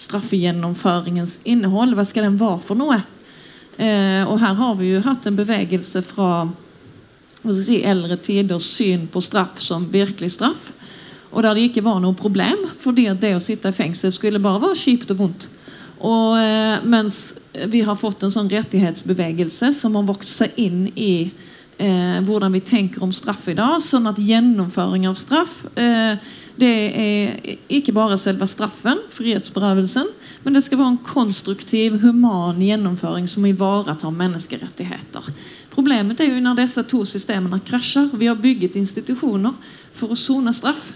straffegjennomføringens 0.00 1.42
innhold? 1.44 1.92
Hva 1.98 2.08
skal 2.08 2.30
den 2.30 2.40
være 2.40 2.64
for 2.64 2.80
noe? 2.80 2.96
Eh, 3.76 4.24
og 4.24 4.40
her 4.40 4.56
har 4.56 4.80
vi 4.80 4.94
jo 4.94 5.04
hatt 5.04 5.28
en 5.28 5.36
bevegelse 5.36 6.00
fra 6.00 6.48
si, 7.44 7.82
eldre 7.84 8.16
tiders 8.16 8.72
syn 8.72 9.04
på 9.12 9.20
straff 9.20 9.60
som 9.60 9.84
virkelig 9.92 10.32
straff. 10.40 10.70
Og 11.28 11.44
der 11.44 11.60
det 11.60 11.68
ikke 11.68 11.84
var 11.84 12.00
noe 12.00 12.16
problem, 12.16 12.70
fordi 12.80 13.10
det 13.20 13.36
å 13.36 13.44
sitte 13.44 13.68
i 13.68 13.76
fengsel 13.84 14.16
skulle 14.16 14.40
bare 14.40 14.64
være 14.64 14.80
kjipt 14.88 15.12
og 15.12 15.26
vondt. 15.26 15.50
Og 16.00 16.36
eh, 16.40 16.82
mens 16.88 17.20
vi 17.68 17.82
har 17.84 17.98
fått 17.98 18.24
en 18.24 18.32
sånn 18.32 18.50
rettighetsbevegelse 18.50 19.72
som 19.76 19.98
har 19.98 20.08
vokst 20.08 20.40
seg 20.40 20.60
inn 20.60 20.84
i 20.94 21.30
eh, 21.80 22.18
hvordan 22.24 22.54
vi 22.56 22.62
tenker 22.64 23.04
om 23.04 23.12
straff 23.12 23.48
i 23.52 23.56
dag. 23.58 23.80
Sånn 23.84 24.08
at 24.08 24.20
gjennomføring 24.20 25.08
av 25.10 25.18
straff 25.20 25.62
eh, 25.74 26.16
det 26.60 26.72
er 27.00 27.54
ikke 27.72 27.94
bare 27.96 28.18
selve 28.20 28.44
straffen, 28.50 28.98
frihetsberøvelsen, 29.14 30.08
men 30.44 30.56
det 30.56 30.64
skal 30.66 30.80
være 30.80 30.92
en 30.92 31.04
konstruktiv, 31.06 31.96
human 32.02 32.60
gjennomføring 32.60 33.28
som 33.30 33.46
ivaretar 33.48 34.12
menneskerettigheter. 34.12 35.30
Problemet 35.72 36.20
er 36.20 36.34
jo 36.34 36.42
når 36.44 36.58
disse 36.60 36.84
to 36.90 37.04
systemene 37.08 37.62
krasjer. 37.64 38.10
Vi 38.12 38.28
har 38.28 38.40
bygget 38.40 38.76
institusjoner 38.76 39.54
for 39.96 40.12
å 40.12 40.18
sone 40.18 40.52
straff. 40.56 40.90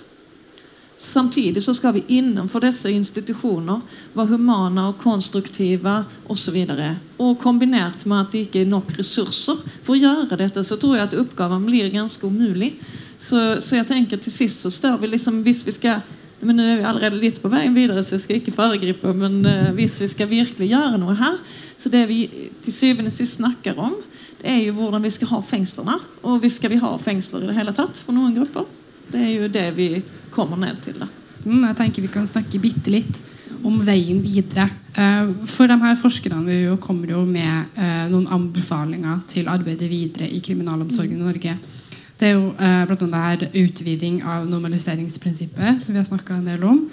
Samtidig 0.96 1.62
så 1.62 1.74
skal 1.74 1.96
vi 1.96 2.04
innenfor 2.16 2.62
disse 2.62 2.90
institusjoner 2.94 3.80
være 4.14 4.37
humane 4.37 4.87
og 4.88 4.98
konstruktive 5.02 5.96
osv. 6.30 6.59
Og, 6.70 6.83
og 7.18 7.38
kombinert 7.42 8.07
med 8.07 8.20
at 8.20 8.33
det 8.33 8.44
ikke 8.46 8.62
er 8.62 8.70
nok 8.70 8.92
ressurser 8.98 9.59
for 9.83 9.96
å 9.96 10.00
gjøre 10.00 10.38
dette, 10.38 10.62
så 10.62 10.78
tror 10.78 10.96
jeg 10.96 11.09
at 11.09 11.16
oppgaven 11.18 11.66
blir 11.66 11.90
ganske 11.92 12.26
umulig. 12.26 12.76
Så, 13.18 13.40
så 13.64 13.80
jeg 13.80 13.88
tenker 13.90 14.22
til 14.22 14.35
sist 14.35 14.62
så 14.62 14.70
står 14.74 14.98
vi 15.00 15.14
liksom 15.14 15.42
Hvis 15.46 15.62
vi 15.66 15.72
skal 15.76 16.02
men 16.44 16.59
nå 16.59 16.64
er 16.66 16.80
vi 16.80 16.85
allerede 16.85 17.20
litt 17.22 17.38
på 17.40 17.48
veien 17.48 17.72
videre, 17.72 18.02
så 18.04 18.18
jeg 18.18 18.24
skal 18.24 18.37
ikke 18.37 18.52
foregripe. 18.52 19.12
Men 19.16 19.38
uh, 19.48 19.70
hvis 19.72 19.96
vi 20.02 20.11
skal 20.12 20.28
virkelig 20.28 20.68
gjøre 20.68 20.98
noe 21.00 21.14
her, 21.16 21.38
så 21.80 21.88
det 21.88 22.02
vi 22.11 22.26
til 22.61 22.74
syvende 22.74 23.09
og 23.09 23.16
sist 23.16 23.38
snakker 23.38 23.80
om, 23.80 23.94
det 24.42 24.50
er 24.52 24.59
jo 24.66 24.74
hvordan 24.76 25.00
vi 25.07 25.12
skal 25.14 25.30
ha 25.30 25.40
fengslene. 25.40 25.96
Og 26.20 26.42
vi 26.42 26.50
skal 26.52 26.74
vi 26.74 26.83
ha 26.83 26.90
fengsler 27.00 27.46
i 27.46 27.48
det 27.48 27.57
hele 27.57 27.72
tatt 27.72 27.96
for 27.96 28.12
noen 28.12 28.37
grupper? 28.37 28.68
Det 29.10 29.20
er 29.20 29.32
jo 29.34 29.52
det 29.52 29.68
vi 29.76 29.88
kommer 30.34 30.58
ned 30.60 30.80
til. 30.84 30.98
Da. 31.00 31.08
Mm, 31.44 31.64
jeg 31.68 31.76
tenker 31.76 32.02
Vi 32.02 32.12
kan 32.12 32.26
snakke 32.28 32.60
bitte 32.62 32.92
litt 32.92 33.22
om 33.64 33.78
veien 33.84 34.20
videre. 34.24 34.68
Eh, 34.94 35.30
for 35.48 35.68
de 35.68 35.76
her 35.80 35.96
Forskerne 36.00 36.58
jo 36.64 36.76
kommer 36.82 37.10
jo 37.14 37.24
med 37.28 37.78
eh, 37.80 38.04
noen 38.12 38.28
anbefalinger 38.32 39.22
til 39.28 39.48
arbeidet 39.48 39.88
videre 39.90 40.28
i 40.28 40.40
kriminalomsorgen 40.44 41.16
i 41.16 41.24
Norge. 41.24 41.56
Det 42.18 42.28
er 42.28 42.36
jo 42.36 42.52
bl.a. 42.54 42.84
blant 42.86 43.02
annet 43.08 43.56
utviding 43.58 44.20
av 44.22 44.44
normaliseringsprinsippet, 44.48 45.82
som 45.82 45.94
vi 45.94 45.98
har 45.98 46.06
snakka 46.06 46.36
en 46.38 46.46
del 46.46 46.62
om. 46.64 46.84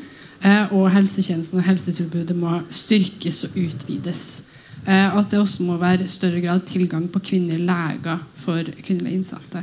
Og 0.73 0.87
helsetjenesten 0.89 1.59
og 1.61 1.67
helsetilbudet 1.67 2.33
må 2.35 2.55
styrkes 2.73 3.43
og 3.45 3.59
utvides. 3.61 4.23
At 4.89 5.29
det 5.29 5.37
også 5.37 5.67
må 5.67 5.77
være 5.77 6.09
større 6.09 6.41
grad 6.41 6.65
tilgang 6.65 7.05
på 7.13 7.21
kvinnelige 7.21 7.61
leger 7.67 8.25
for 8.41 8.65
kvinnelige 8.81 9.19
innsatte. 9.19 9.61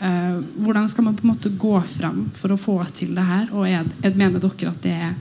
Uh, 0.00 0.40
hvordan 0.56 0.88
skal 0.88 1.04
man 1.04 1.16
på 1.16 1.26
en 1.26 1.34
måte 1.34 1.50
gå 1.60 1.74
fram 1.84 2.22
for 2.32 2.54
å 2.54 2.56
få 2.56 2.78
til 2.96 3.12
det 3.12 3.24
her? 3.26 3.50
Og 3.52 3.66
er, 3.68 3.84
er, 4.00 4.14
mener 4.16 4.40
dere 4.40 4.70
at 4.70 4.78
det 4.80 4.94
er, 4.96 5.16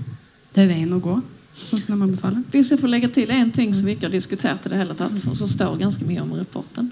det 0.56 0.62
er 0.64 0.70
veien 0.70 0.94
å 0.96 1.02
gå? 1.04 1.18
Sånn 1.60 1.82
som 1.84 1.98
de 1.98 2.06
anbefaler? 2.06 2.46
Hvis 2.54 2.70
jeg 2.72 2.80
får 2.80 2.92
legge 2.94 3.10
til 3.12 3.34
en 3.36 3.50
ting 3.52 3.74
som 3.76 3.90
vi 3.90 3.98
ikke 3.98 4.08
har 4.08 4.14
diskutert 4.14 4.64
i 4.64 4.72
det 4.72 4.80
hele 4.80 4.96
tatt, 4.96 5.18
og 5.28 5.36
som 5.36 5.50
står 5.52 5.76
ganske 5.82 6.08
mye 6.08 6.24
om 6.24 6.32
i 6.32 6.40
rapporten, 6.40 6.88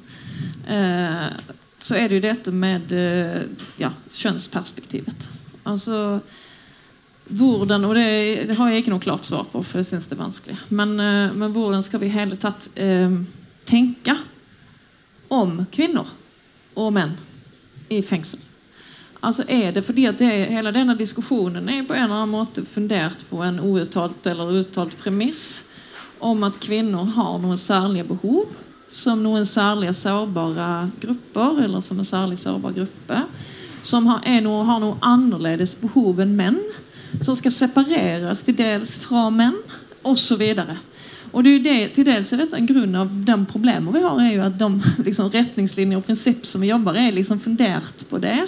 uh, 0.68 1.30
så 1.80 1.96
er 1.96 2.10
det 2.10 2.18
jo 2.18 2.26
dette 2.26 2.52
med 2.52 2.92
uh, 2.92 3.46
ja, 3.80 3.94
kjønnsperspektivet. 4.12 5.30
Altså 5.72 6.20
hvordan, 7.28 7.86
og 7.88 7.96
det, 7.96 8.58
har 8.58 8.72
jeg 8.72 8.84
ikke 8.84 8.92
noe 8.98 9.04
klart 9.04 9.28
svar 9.28 9.48
på, 9.52 9.62
for 9.64 9.80
jeg 9.80 9.88
syns 9.94 10.10
det 10.12 10.16
er 10.18 10.26
vanskelig. 10.26 10.58
Men, 10.76 10.94
men 11.36 11.52
hvordan 11.52 11.84
skal 11.84 12.00
vi 12.00 12.12
hele 12.14 12.38
tatt 12.40 12.70
tenke 13.68 14.16
om 15.36 15.58
kvinner 15.76 16.08
og 16.80 16.94
menn? 16.96 17.18
I 17.90 18.02
fengsel. 18.02 18.40
Altså 19.20 19.44
er 19.50 19.72
det 19.74 19.82
fordi 19.86 20.06
at 20.06 20.20
det, 20.22 20.30
Hele 20.54 20.72
denne 20.72 20.94
diskusjonen 20.98 21.70
er 21.70 21.86
på 21.88 21.96
en 21.96 22.06
eller 22.06 22.22
annen 22.22 22.36
måte 22.36 22.64
fundert 22.66 23.26
på 23.30 23.42
en 23.44 23.60
uuttalt 23.60 24.28
eller 24.30 24.60
uttalt 24.60 24.94
premiss 25.00 25.72
om 26.20 26.44
at 26.46 26.60
kvinner 26.62 27.10
har 27.18 27.38
noen 27.42 27.58
særlige 27.58 28.08
behov 28.12 28.54
som 28.88 29.20
noen 29.24 29.46
særlige 29.46 29.94
sårbare 29.94 30.90
grupper, 31.02 31.64
eller 31.66 31.82
som 31.84 32.00
en 32.00 32.08
særlig 32.08 32.38
sårbar 32.40 32.76
gruppe, 32.78 33.22
som 33.84 34.08
har, 34.08 34.24
noe, 34.42 34.64
har 34.64 34.80
noe 34.80 34.98
annerledes 35.04 35.76
behov 35.82 36.22
enn 36.24 36.36
menn, 36.38 36.62
som 37.22 37.36
skal 37.36 37.54
separeres 37.54 38.44
til 38.48 38.56
dels 38.58 38.96
fra 39.04 39.28
menn, 39.34 39.60
osv. 40.08 40.42
Og 40.42 40.72
det 41.34 41.54
er 41.54 41.64
det, 41.66 41.78
til 41.96 42.08
dels 42.08 42.32
er 42.34 42.44
dette 42.44 42.58
en 42.58 42.70
grunn 42.70 42.96
av 42.98 43.12
de 43.12 43.38
problemene 43.50 43.94
vi 43.94 44.04
har, 44.04 44.22
er 44.24 44.34
jo 44.34 44.46
at 44.48 44.58
de 44.60 44.70
liksom, 45.08 45.32
retningslinjer 45.34 46.00
og 46.00 46.08
prinsipp 46.08 46.48
som 46.48 46.64
vi 46.64 46.72
jobber 46.72 46.98
er 47.00 47.16
liksom 47.16 47.42
fundert 47.44 48.06
på 48.10 48.22
det. 48.24 48.40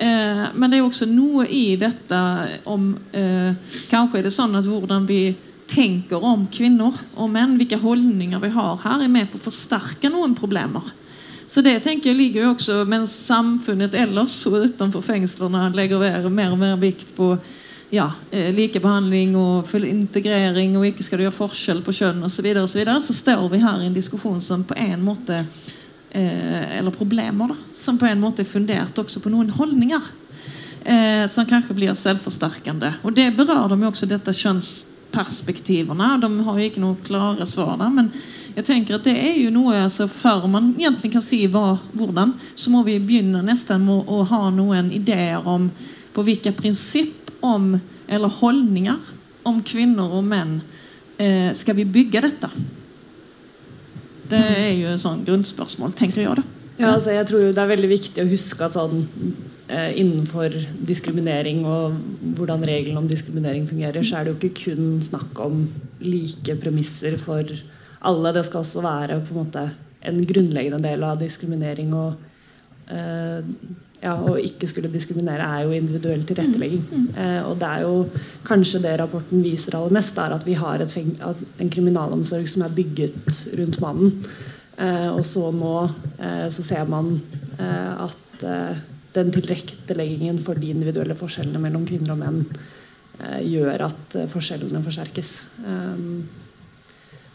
Eh, 0.00 0.44
men 0.54 0.70
det 0.70 0.80
er 0.80 0.86
også 0.86 1.08
noe 1.10 1.46
i 1.46 1.76
dette 1.80 2.18
om 2.70 2.92
eh, 3.12 3.52
Kanskje 3.90 4.20
er 4.20 4.26
det 4.26 4.34
sånn 4.34 4.56
at 4.56 4.68
hvordan 4.68 5.04
vi 5.08 5.34
tenker 5.70 6.22
om 6.24 6.46
kvinner 6.50 6.96
og 7.14 7.28
menn, 7.30 7.54
hvilke 7.58 7.78
holdninger 7.78 8.40
vi 8.42 8.50
har 8.54 8.80
her, 8.82 9.04
er 9.04 9.12
med 9.12 9.28
på 9.30 9.38
å 9.38 9.44
forsterke 9.44 10.10
noen 10.10 10.34
problemer. 10.38 10.88
Så 11.50 11.62
det 11.66 11.80
tenker 11.82 12.12
jeg 12.12 12.18
ligger 12.18 12.44
jo 12.44 12.50
også 12.54 12.84
mens 12.86 13.12
samfunnet 13.26 13.94
ellers 13.98 14.36
og 14.46 14.68
utenfor 14.70 15.02
fengslene 15.02 15.68
legger 15.74 16.02
mer 16.30 16.54
og 16.54 16.60
mer 16.60 16.76
vikt 16.78 17.10
på 17.16 17.32
ja, 17.90 18.12
eh, 18.30 18.52
likebehandling 18.54 19.34
og 19.38 19.66
full 19.68 19.84
integrering 19.88 20.76
og 20.78 20.86
ikke 20.86 21.04
skal 21.04 21.18
du 21.18 21.26
gjøre 21.26 21.38
forskjell 21.40 21.82
på 21.86 21.94
kjønn 21.98 22.22
osv., 22.22 22.36
så, 22.36 22.44
videre, 22.46 22.62
og 22.64 22.70
så, 22.70 22.78
videre, 22.78 23.00
så 23.02 23.16
står 23.16 23.48
vi 23.50 23.62
her 23.64 23.82
i 23.82 23.88
en 23.90 23.96
diskusjon 23.96 24.40
som 24.44 24.62
på 24.66 24.78
en 24.78 25.02
måte 25.02 25.40
eh, 26.10 26.78
Eller 26.78 26.94
problemer, 26.94 27.50
da. 27.50 27.58
Som 27.74 27.98
på 27.98 28.06
en 28.06 28.22
måte 28.22 28.44
er 28.44 28.50
fundert 28.50 28.98
også 28.98 29.22
på 29.22 29.32
noen 29.32 29.50
holdninger. 29.50 30.10
eh, 30.84 31.26
som 31.28 31.46
kanskje 31.46 31.74
blir 31.74 31.94
selvforsterkende. 31.94 32.94
Og 33.02 33.12
det 33.12 33.30
berører 33.36 33.76
de 33.76 33.86
også, 33.86 34.06
dette 34.08 34.32
kjønnsperspektivene. 34.32 36.14
De 36.22 36.30
har 36.46 36.58
jo 36.58 36.68
ikke 36.70 36.82
noe 36.82 36.96
klare 37.04 37.46
svar 37.46 37.76
der, 37.76 37.90
men 37.92 38.12
jeg 38.56 38.66
tenker 38.66 38.96
at 38.96 39.06
det 39.06 39.14
er 39.14 39.36
jo 39.38 39.50
noe 39.54 39.76
altså, 39.84 40.08
Før 40.10 40.48
man 40.50 40.72
egentlig 40.78 41.12
kan 41.12 41.22
si 41.22 41.44
hva, 41.46 41.78
hvordan, 41.94 42.34
så 42.54 42.72
må 42.72 42.82
vi 42.86 42.98
begynne 42.98 43.44
nesten 43.46 43.84
med 43.86 44.10
å 44.10 44.24
ha 44.26 44.48
noen 44.50 44.90
ideer 44.92 45.46
om 45.46 45.68
på 46.10 46.24
hvilke 46.26 46.50
prinsipp 46.56 47.19
om, 47.46 47.72
eller 48.08 48.38
holdninger 48.40 49.10
om 49.48 49.60
kvinner 49.66 50.12
og 50.12 50.24
menn 50.28 50.58
eh, 51.20 51.50
skal 51.56 51.78
vi 51.78 51.88
bygge 51.88 52.22
dette. 52.26 52.50
Det 54.30 54.40
er 54.40 54.72
jo 54.78 54.92
et 54.92 55.02
sånn 55.02 55.24
grunnspørsmål, 55.26 55.94
tenker 55.98 56.22
jeg. 56.22 56.38
da. 56.38 56.60
Ja, 56.80 56.94
altså, 56.94 57.12
jeg 57.12 57.26
tror 57.28 57.50
Det 57.52 57.60
er 57.60 57.72
veldig 57.74 57.90
viktig 57.90 58.22
å 58.22 58.30
huske 58.30 58.64
at 58.64 58.76
sånn, 58.76 59.04
eh, 59.68 59.90
innenfor 60.00 60.54
diskriminering 60.86 61.64
og 61.68 61.98
hvordan 62.38 62.64
reglene 62.64 63.02
om 63.02 63.10
diskriminering 63.10 63.66
fungerer, 63.68 64.02
så 64.06 64.20
er 64.20 64.24
det 64.24 64.32
jo 64.32 64.38
ikke 64.40 64.70
kun 64.70 65.02
snakk 65.04 65.40
om 65.44 65.66
like 66.00 66.56
premisser 66.62 67.18
for 67.20 67.44
alle. 68.00 68.32
Det 68.32 68.46
skal 68.46 68.64
også 68.64 68.84
være 68.86 69.20
på 69.26 69.34
en 69.34 69.42
måte 69.42 69.66
en 70.00 70.24
grunnleggende 70.24 70.80
del 70.82 71.04
av 71.04 71.20
diskriminering. 71.20 71.92
Og 71.92 72.14
eh, 72.88 73.44
ja, 74.00 74.14
å 74.16 74.36
ikke 74.40 74.68
skulle 74.70 74.90
diskriminere 74.92 75.44
er 75.44 75.66
jo 75.66 75.74
individuell 75.76 76.22
tilrettelegging. 76.28 76.84
Mm, 76.88 77.02
mm. 77.02 77.18
Eh, 77.20 77.40
og 77.48 77.58
det 77.60 77.68
er 77.68 77.84
jo 77.84 77.96
kanskje 78.48 78.80
det 78.84 78.94
rapporten 79.00 79.44
viser 79.44 79.76
aller 79.76 79.92
mest, 79.98 80.16
er 80.18 80.36
at 80.36 80.46
vi 80.48 80.56
har 80.56 80.80
en 80.80 81.72
kriminalomsorg 81.74 82.48
som 82.48 82.64
er 82.64 82.76
bygget 82.76 83.42
rundt 83.60 83.80
mannen. 83.84 84.16
Eh, 84.80 85.08
og 85.12 85.22
så 85.28 85.50
nå 85.52 85.74
eh, 86.16 86.48
så 86.52 86.64
ser 86.64 86.88
man 86.88 87.12
eh, 87.58 88.04
at 88.06 88.44
eh, 88.48 88.82
den 89.12 89.32
tilretteleggingen 89.34 90.38
for 90.44 90.56
de 90.56 90.72
individuelle 90.72 91.18
forskjellene 91.18 91.60
mellom 91.60 91.84
kvinner 91.88 92.14
og 92.14 92.22
menn 92.22 92.44
gjør 93.44 93.82
at 93.84 94.14
forskjellene 94.32 94.80
forsterkes. 94.80 95.32
Um, 95.66 96.22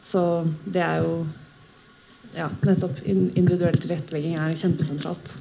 så 0.01 0.22
det 0.63 0.82
er 0.82 1.03
jo 1.03 1.20
ja, 2.34 2.47
nettopp 2.66 3.03
individuell 3.05 3.78
tilrettelegging 3.84 4.39
er 4.39 4.55
kjempesentralt. 4.57 5.36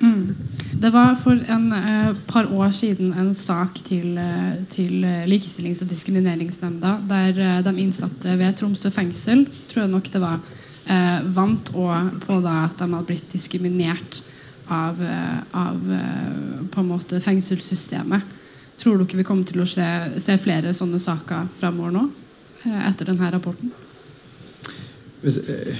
Mm. 0.00 0.34
Det 0.76 0.90
var 0.92 1.14
for 1.16 1.38
en 1.48 1.72
eh, 1.72 2.16
par 2.26 2.52
år 2.52 2.70
siden 2.70 3.14
en 3.16 3.34
sak 3.34 3.78
til, 3.84 4.18
eh, 4.18 4.58
til 4.68 5.04
Likestillings- 5.24 5.80
og 5.82 5.88
diskrimineringsnemnda 5.88 6.90
der 7.08 7.38
eh, 7.40 7.62
de 7.64 7.72
innsatte 7.80 8.36
ved 8.36 8.58
Tromsø 8.58 8.90
fengsel 8.92 9.46
tror 9.70 9.86
jeg 9.86 9.90
nok 9.94 10.10
det 10.12 10.20
var, 10.20 10.40
eh, 10.84 11.22
vant 11.32 11.72
på 11.72 12.40
da, 12.44 12.58
at 12.66 12.76
de 12.76 12.90
hadde 12.92 13.06
blitt 13.08 13.32
diskriminert 13.32 14.20
av, 14.68 15.00
eh, 15.00 15.40
av 15.52 15.80
eh, 15.92 16.68
på 16.68 16.80
en 16.80 16.92
måte 16.92 17.22
fengselssystemet. 17.24 18.36
Tror 18.76 19.00
dere 19.00 19.16
vi 19.16 19.24
kommer 19.24 19.48
til 19.48 19.64
å 19.64 19.66
se, 19.66 19.88
se 20.20 20.36
flere 20.36 20.76
sånne 20.76 21.00
saker 21.00 21.48
framover 21.56 21.96
nå 21.96 22.06
etter 22.84 23.08
denne 23.08 23.32
rapporten? 23.32 23.72
Eh, 25.26 25.74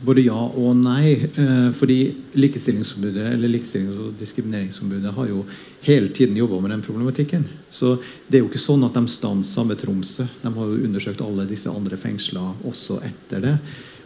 både 0.00 0.22
ja 0.22 0.38
og 0.38 0.76
nei. 0.78 1.16
Eh, 1.18 1.70
fordi 1.74 1.98
Likestillingsombudet 2.38 3.32
eller 3.32 3.50
Likestillings- 3.50 3.98
og 3.98 4.14
diskrimineringsombudet 4.20 5.14
har 5.14 5.28
jo 5.28 5.44
hele 5.82 6.08
tiden 6.08 6.36
jobba 6.36 6.60
med 6.60 6.70
den 6.70 6.82
problematikken. 6.82 7.44
Så 7.70 7.96
det 8.28 8.38
er 8.38 8.44
jo 8.44 8.50
ikke 8.50 8.62
sånn 8.62 8.84
at 8.86 8.94
de 8.94 9.06
stansa 9.10 9.64
med 9.66 9.80
Tromsø. 9.82 10.28
De 10.42 10.54
har 10.54 10.66
jo 10.66 10.84
undersøkt 10.86 11.22
alle 11.24 11.46
disse 11.50 11.70
andre 11.70 11.96
fengsla 11.96 12.54
også 12.64 13.02
etter 13.02 13.40
det. 13.40 13.58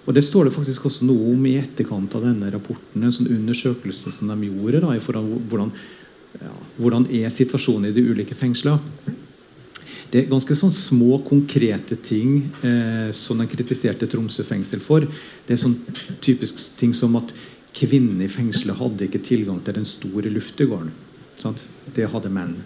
Og 0.06 0.14
Det 0.14 0.24
står 0.24 0.44
det 0.44 0.54
faktisk 0.54 0.86
også 0.86 1.04
noe 1.06 1.34
om 1.34 1.46
i 1.46 1.58
etterkant 1.60 2.14
av 2.14 2.24
denne 2.24 2.50
rapporten. 2.50 3.04
En 3.04 3.12
sånn 3.12 3.30
undersøkelse 3.30 4.10
som 4.10 4.28
de 4.28 4.48
gjorde 4.48 4.80
da, 4.80 4.96
i 4.96 5.00
forhold 5.00 5.36
hvordan, 5.48 5.70
ja, 6.40 6.54
hvordan 6.78 7.06
er 7.06 7.28
situasjonen 7.30 7.90
i 7.90 7.92
de 7.92 8.08
ulike 8.08 8.34
fengsla. 8.34 8.80
Det 10.12 10.20
er 10.20 10.28
ganske 10.28 10.54
sånn 10.58 10.74
små, 10.76 11.22
konkrete 11.24 11.96
ting 12.04 12.42
eh, 12.60 13.08
som 13.16 13.38
den 13.40 13.48
kritiserte 13.48 14.08
Tromsø 14.12 14.44
fengsel 14.44 14.82
for. 14.84 15.06
Det 15.46 15.54
er 15.54 15.62
sånn 15.62 15.78
typisk 16.20 16.60
ting 16.76 16.92
som 16.96 17.16
at 17.16 17.32
kvinnene 17.72 18.26
i 18.26 18.32
fengselet 18.32 18.76
hadde 18.76 19.06
ikke 19.08 19.22
tilgang 19.24 19.62
til 19.64 19.78
den 19.78 19.88
store 19.88 20.28
luftegården. 20.34 20.92
Sant? 21.40 21.64
Det 21.96 22.10
hadde 22.12 22.32
menn. 22.32 22.58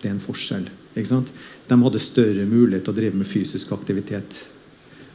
Det 0.00 0.08
er 0.08 0.16
en 0.16 0.24
forskjell. 0.24 0.70
De 0.96 1.76
hadde 1.82 2.00
større 2.00 2.48
mulighet 2.48 2.86
til 2.86 2.94
å 2.94 2.96
drive 2.96 3.20
med 3.20 3.28
fysisk 3.28 3.74
aktivitet 3.76 4.46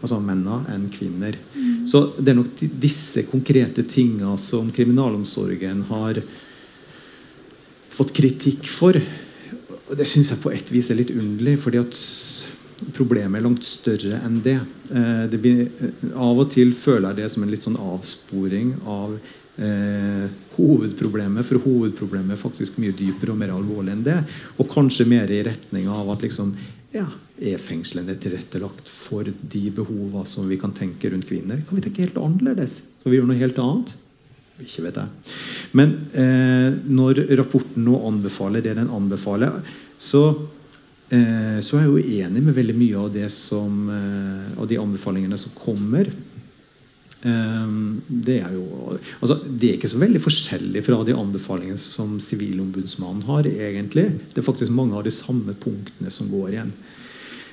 altså 0.02 0.18
mennene 0.22 0.66
enn 0.74 0.88
kvinner. 0.94 1.36
Mm. 1.54 1.88
Så 1.90 2.04
det 2.18 2.34
er 2.34 2.38
nok 2.40 2.62
disse 2.82 3.26
konkrete 3.30 3.86
tingene 3.90 4.34
som 4.42 4.72
kriminalomsorgen 4.74 5.84
har 5.90 6.22
fått 7.92 8.14
kritikk 8.18 8.70
for. 8.72 8.98
Og 9.92 9.98
Det 10.00 10.08
syns 10.08 10.32
jeg 10.32 10.40
på 10.40 10.54
et 10.56 10.72
vis 10.72 10.88
er 10.90 11.02
litt 11.02 11.12
underlig, 11.12 11.58
fordi 11.60 11.82
at 11.82 11.98
problemet 12.96 13.42
er 13.42 13.44
langt 13.44 13.66
større 13.68 14.22
enn 14.24 14.40
det. 14.44 14.58
Eh, 14.90 15.26
det 15.30 15.40
blir, 15.42 15.68
eh, 15.68 16.06
av 16.16 16.40
og 16.40 16.50
til 16.54 16.72
føler 16.74 17.12
jeg 17.12 17.20
det 17.20 17.32
som 17.32 17.44
en 17.44 17.52
litt 17.52 17.66
sånn 17.66 17.76
avsporing 17.76 18.72
av 18.88 19.18
eh, 19.60 20.30
hovedproblemet. 20.56 21.46
For 21.46 21.60
hovedproblemet 21.60 22.38
er 22.38 22.40
faktisk 22.40 22.80
mye 22.80 22.96
dypere 22.96 23.36
og 23.36 23.42
mer 23.42 23.52
alvorlig 23.52 23.92
enn 23.92 24.06
det. 24.08 24.18
Og 24.58 24.72
kanskje 24.72 25.10
mer 25.12 25.30
i 25.30 25.44
retning 25.44 25.92
av 25.92 26.10
at 26.16 26.24
liksom, 26.24 26.56
ja, 26.96 27.06
er 27.42 27.60
fengslene 27.60 28.16
tilrettelagt 28.16 28.88
for 28.90 29.28
de 29.28 29.66
behovene 29.76 30.24
som 30.26 30.48
vi 30.48 30.58
kan 30.62 30.72
tenke 30.72 31.12
rundt 31.12 31.28
kvinner? 31.28 31.62
Kan 31.68 31.78
vi 31.78 31.84
tenke 31.84 32.08
helt 32.08 32.22
annerledes? 32.22 32.80
Kan 33.04 33.12
vi 33.12 33.20
gjøre 33.20 33.34
noe 33.34 33.44
helt 33.44 33.60
annet? 33.60 33.94
Ikke 34.62 34.86
vet 34.88 35.00
jeg. 35.02 35.36
Men 35.78 35.94
eh, 36.14 36.80
når 36.88 37.26
rapporten 37.40 37.86
nå 37.86 38.00
anbefaler 38.08 38.64
det 38.66 38.78
den 38.80 38.92
anbefaler, 38.94 39.62
så, 40.02 40.24
eh, 41.10 41.60
så 41.64 41.78
er 41.78 41.86
jeg 41.86 41.92
jo 41.92 42.20
enig 42.26 42.44
med 42.46 42.58
veldig 42.58 42.78
mye 42.78 43.00
av, 43.06 43.10
det 43.14 43.30
som, 43.34 43.82
eh, 43.90 44.60
av 44.62 44.70
de 44.70 44.80
anbefalingene 44.82 45.40
som 45.40 45.56
kommer. 45.58 46.12
Eh, 47.22 47.74
det 48.08 48.40
er 48.42 48.56
jo 48.56 48.96
altså, 49.22 49.36
Det 49.46 49.68
er 49.68 49.76
ikke 49.78 49.92
så 49.92 50.00
veldig 50.02 50.22
forskjellig 50.24 50.82
fra 50.88 51.04
de 51.06 51.14
anbefalingene 51.14 51.82
som 51.82 52.16
Sivilombudsmannen 52.24 53.28
har. 53.30 53.46
egentlig. 53.46 54.10
Det 54.34 54.42
er 54.42 54.48
faktisk 54.48 54.74
mange 54.74 54.98
av 54.98 55.04
de 55.06 55.14
samme 55.14 55.54
punktene 55.54 56.12
som 56.12 56.30
går 56.32 56.56
igjen. 56.56 56.74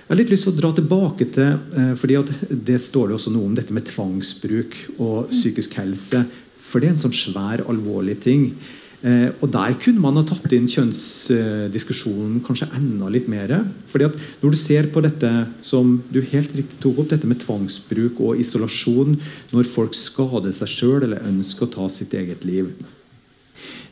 Jeg 0.09 0.14
har 0.14 0.20
litt 0.22 0.30
lyst 0.32 0.46
til 0.46 0.54
å 0.54 0.56
dra 0.56 0.68
tilbake 0.72 1.24
til 1.36 1.59
eh, 1.76 1.94
fordi 2.00 2.16
Det 2.48 2.78
står 2.80 3.09
det 3.09 3.16
også 3.18 3.32
noe 3.34 3.44
om 3.44 3.56
dette 3.59 3.74
med 3.76 3.84
tvangsbruk 3.84 4.76
og 4.96 5.28
psykisk 5.28 5.76
helse. 5.76 6.24
For 6.69 6.81
det 6.81 6.91
er 6.91 6.97
en 6.97 7.01
sånn 7.01 7.16
svær, 7.16 7.64
alvorlig 7.71 8.19
ting. 8.21 8.51
Eh, 8.99 9.31
og 9.41 9.53
Der 9.55 9.77
kunne 9.79 10.03
man 10.03 10.16
ha 10.19 10.25
tatt 10.27 10.51
inn 10.53 10.66
kjønnsdiskusjonen 10.66 12.41
kanskje 12.43 12.66
enda 12.75 13.09
litt 13.09 13.29
mer. 13.31 13.64
Fordi 13.93 14.09
at 14.09 14.16
Når 14.43 14.51
du 14.51 14.59
ser 14.59 14.91
på 14.93 15.01
dette 15.01 15.31
som 15.62 16.03
du 16.11 16.21
helt 16.21 16.55
riktig 16.55 16.81
tok 16.83 16.99
opp, 16.99 17.11
dette 17.11 17.27
med 17.27 17.39
tvangsbruk 17.39 18.21
og 18.21 18.39
isolasjon 18.39 19.19
når 19.53 19.71
folk 19.71 19.95
skader 19.95 20.53
seg 20.53 20.69
sjøl 20.69 21.03
eller 21.05 21.23
ønsker 21.23 21.66
å 21.66 21.73
ta 21.73 21.89
sitt 21.89 22.12
eget 22.14 22.45
liv 22.45 22.75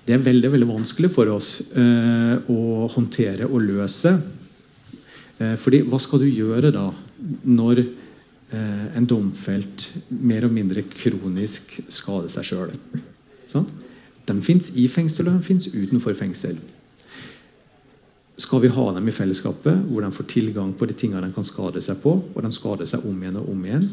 Det 0.06 0.14
er 0.14 0.22
veldig 0.22 0.50
veldig 0.52 0.68
vanskelig 0.68 1.10
for 1.10 1.26
oss 1.26 1.72
eh, 1.74 2.36
å 2.50 2.86
håndtere 2.90 3.46
og 3.46 3.62
løse. 3.62 4.12
Eh, 5.38 5.56
fordi 5.56 5.82
hva 5.82 5.98
skal 5.98 6.22
du 6.22 6.26
gjøre 6.26 6.70
da 6.70 6.90
når 7.42 7.82
Eh, 7.86 8.05
en 8.54 9.06
domfelt 9.08 9.88
mer 10.22 10.44
og 10.46 10.52
mindre 10.54 10.84
kronisk 10.86 11.80
skader 11.90 12.30
seg 12.30 12.46
sjøl. 12.46 12.74
Sånn? 13.50 13.66
De 14.26 14.34
fins 14.42 14.72
i 14.74 14.86
fengsel, 14.90 15.28
og 15.30 15.38
de 15.38 15.46
fins 15.46 15.68
utenfor 15.70 16.14
fengsel. 16.18 16.58
Skal 18.36 18.60
vi 18.60 18.68
ha 18.68 18.84
dem 18.92 19.06
i 19.08 19.14
fellesskapet, 19.14 19.86
hvor 19.88 20.04
de 20.04 20.10
får 20.12 20.26
tilgang 20.28 20.74
på 20.76 20.88
de 20.88 20.96
tingene 20.98 21.24
de 21.24 21.32
kan 21.32 21.46
skade 21.46 21.80
seg 21.84 22.02
på, 22.02 22.12
og 22.34 22.42
de 22.44 22.50
skader 22.52 22.88
seg 22.90 23.06
om 23.08 23.22
igjen 23.22 23.38
og 23.40 23.48
om 23.52 23.62
igjen? 23.64 23.86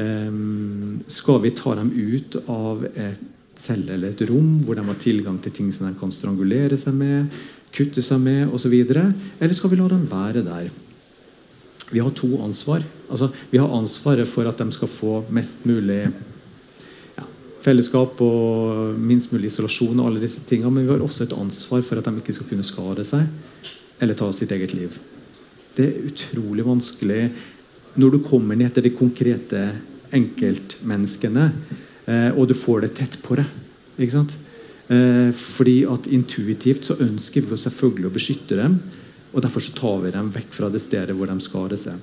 Um, 0.00 1.02
skal 1.12 1.42
vi 1.44 1.52
ta 1.58 1.74
dem 1.76 1.90
ut 1.92 2.38
av 2.46 2.86
et 2.94 3.28
celle 3.62 3.92
eller 3.94 4.14
et 4.14 4.22
rom 4.30 4.62
hvor 4.64 4.78
de 4.78 4.84
har 4.86 4.96
tilgang 4.98 5.36
til 5.42 5.52
ting 5.54 5.68
som 5.74 5.86
de 5.86 5.98
kan 6.00 6.14
strangulere 6.14 6.78
seg 6.80 6.96
med, 6.96 7.36
kutte 7.74 8.02
seg 8.04 8.22
med 8.22 8.54
osv.? 8.54 8.72
Eller 8.80 9.54
skal 9.58 9.74
vi 9.74 9.80
la 9.82 9.90
dem 9.92 10.08
være 10.08 10.46
der? 10.46 10.72
Vi 11.92 12.00
har 12.00 12.12
to 12.16 12.30
ansvar. 12.42 12.84
Altså, 13.10 13.28
vi 13.50 13.60
har 13.60 13.72
ansvaret 13.76 14.28
for 14.28 14.48
at 14.48 14.58
de 14.58 14.72
skal 14.72 14.90
få 14.90 15.18
mest 15.34 15.66
mulig 15.68 16.00
ja, 17.18 17.24
fellesskap 17.64 18.20
og 18.24 18.98
minst 18.98 19.32
mulig 19.34 19.52
isolasjon, 19.52 20.00
og 20.00 20.08
alle 20.08 20.22
disse 20.24 20.40
tingene, 20.48 20.72
men 20.72 20.86
vi 20.86 20.94
har 20.94 21.04
også 21.04 21.26
et 21.26 21.36
ansvar 21.36 21.84
for 21.84 22.00
at 22.00 22.08
de 22.08 22.22
ikke 22.22 22.36
skal 22.38 22.48
kunne 22.48 22.66
skade 22.66 23.06
seg 23.08 23.28
eller 24.02 24.18
ta 24.18 24.30
sitt 24.34 24.50
eget 24.54 24.72
liv. 24.74 24.96
Det 25.76 25.84
er 25.86 26.06
utrolig 26.08 26.64
vanskelig 26.66 27.22
når 28.00 28.14
du 28.14 28.22
kommer 28.24 28.56
ned 28.56 28.72
til 28.74 28.86
de 28.86 28.94
konkrete 28.96 29.60
enkeltmenneskene, 30.16 31.50
eh, 32.08 32.30
og 32.32 32.48
du 32.48 32.56
får 32.56 32.86
det 32.86 32.94
tett 32.98 33.18
på 33.24 33.36
deg. 33.38 33.48
Ikke 34.00 34.16
sant? 34.16 34.36
Eh, 34.92 35.30
fordi 35.36 35.82
at 35.88 36.08
Intuitivt 36.10 36.88
så 36.88 36.98
ønsker 37.00 37.44
vi 37.46 37.60
selvfølgelig 37.60 38.08
å 38.08 38.14
beskytte 38.16 38.58
dem. 38.58 38.80
Og 39.32 39.40
Derfor 39.42 39.64
så 39.64 39.72
tar 39.76 40.02
vi 40.04 40.12
dem 40.12 40.28
vekk 40.32 40.52
fra 40.52 40.68
det 40.72 40.82
stedet 40.84 41.16
hvor 41.16 41.30
de 41.30 41.38
skader 41.40 41.80
seg. 41.80 42.00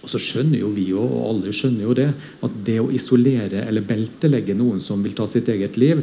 Og 0.00 0.08
så 0.08 0.20
skjønner 0.22 0.62
jo 0.62 0.70
vi 0.72 0.86
jo, 0.94 1.02
og 1.04 1.26
alle 1.28 1.52
skjønner 1.52 1.84
jo 1.84 1.96
det, 1.96 2.08
at 2.40 2.60
det 2.64 2.78
å 2.80 2.88
isolere 2.94 3.66
eller 3.66 3.84
beltelegge 3.84 4.56
noen 4.56 4.80
som 4.80 5.02
vil 5.04 5.16
ta 5.16 5.26
sitt 5.28 5.50
eget 5.52 5.76
liv, 5.80 6.00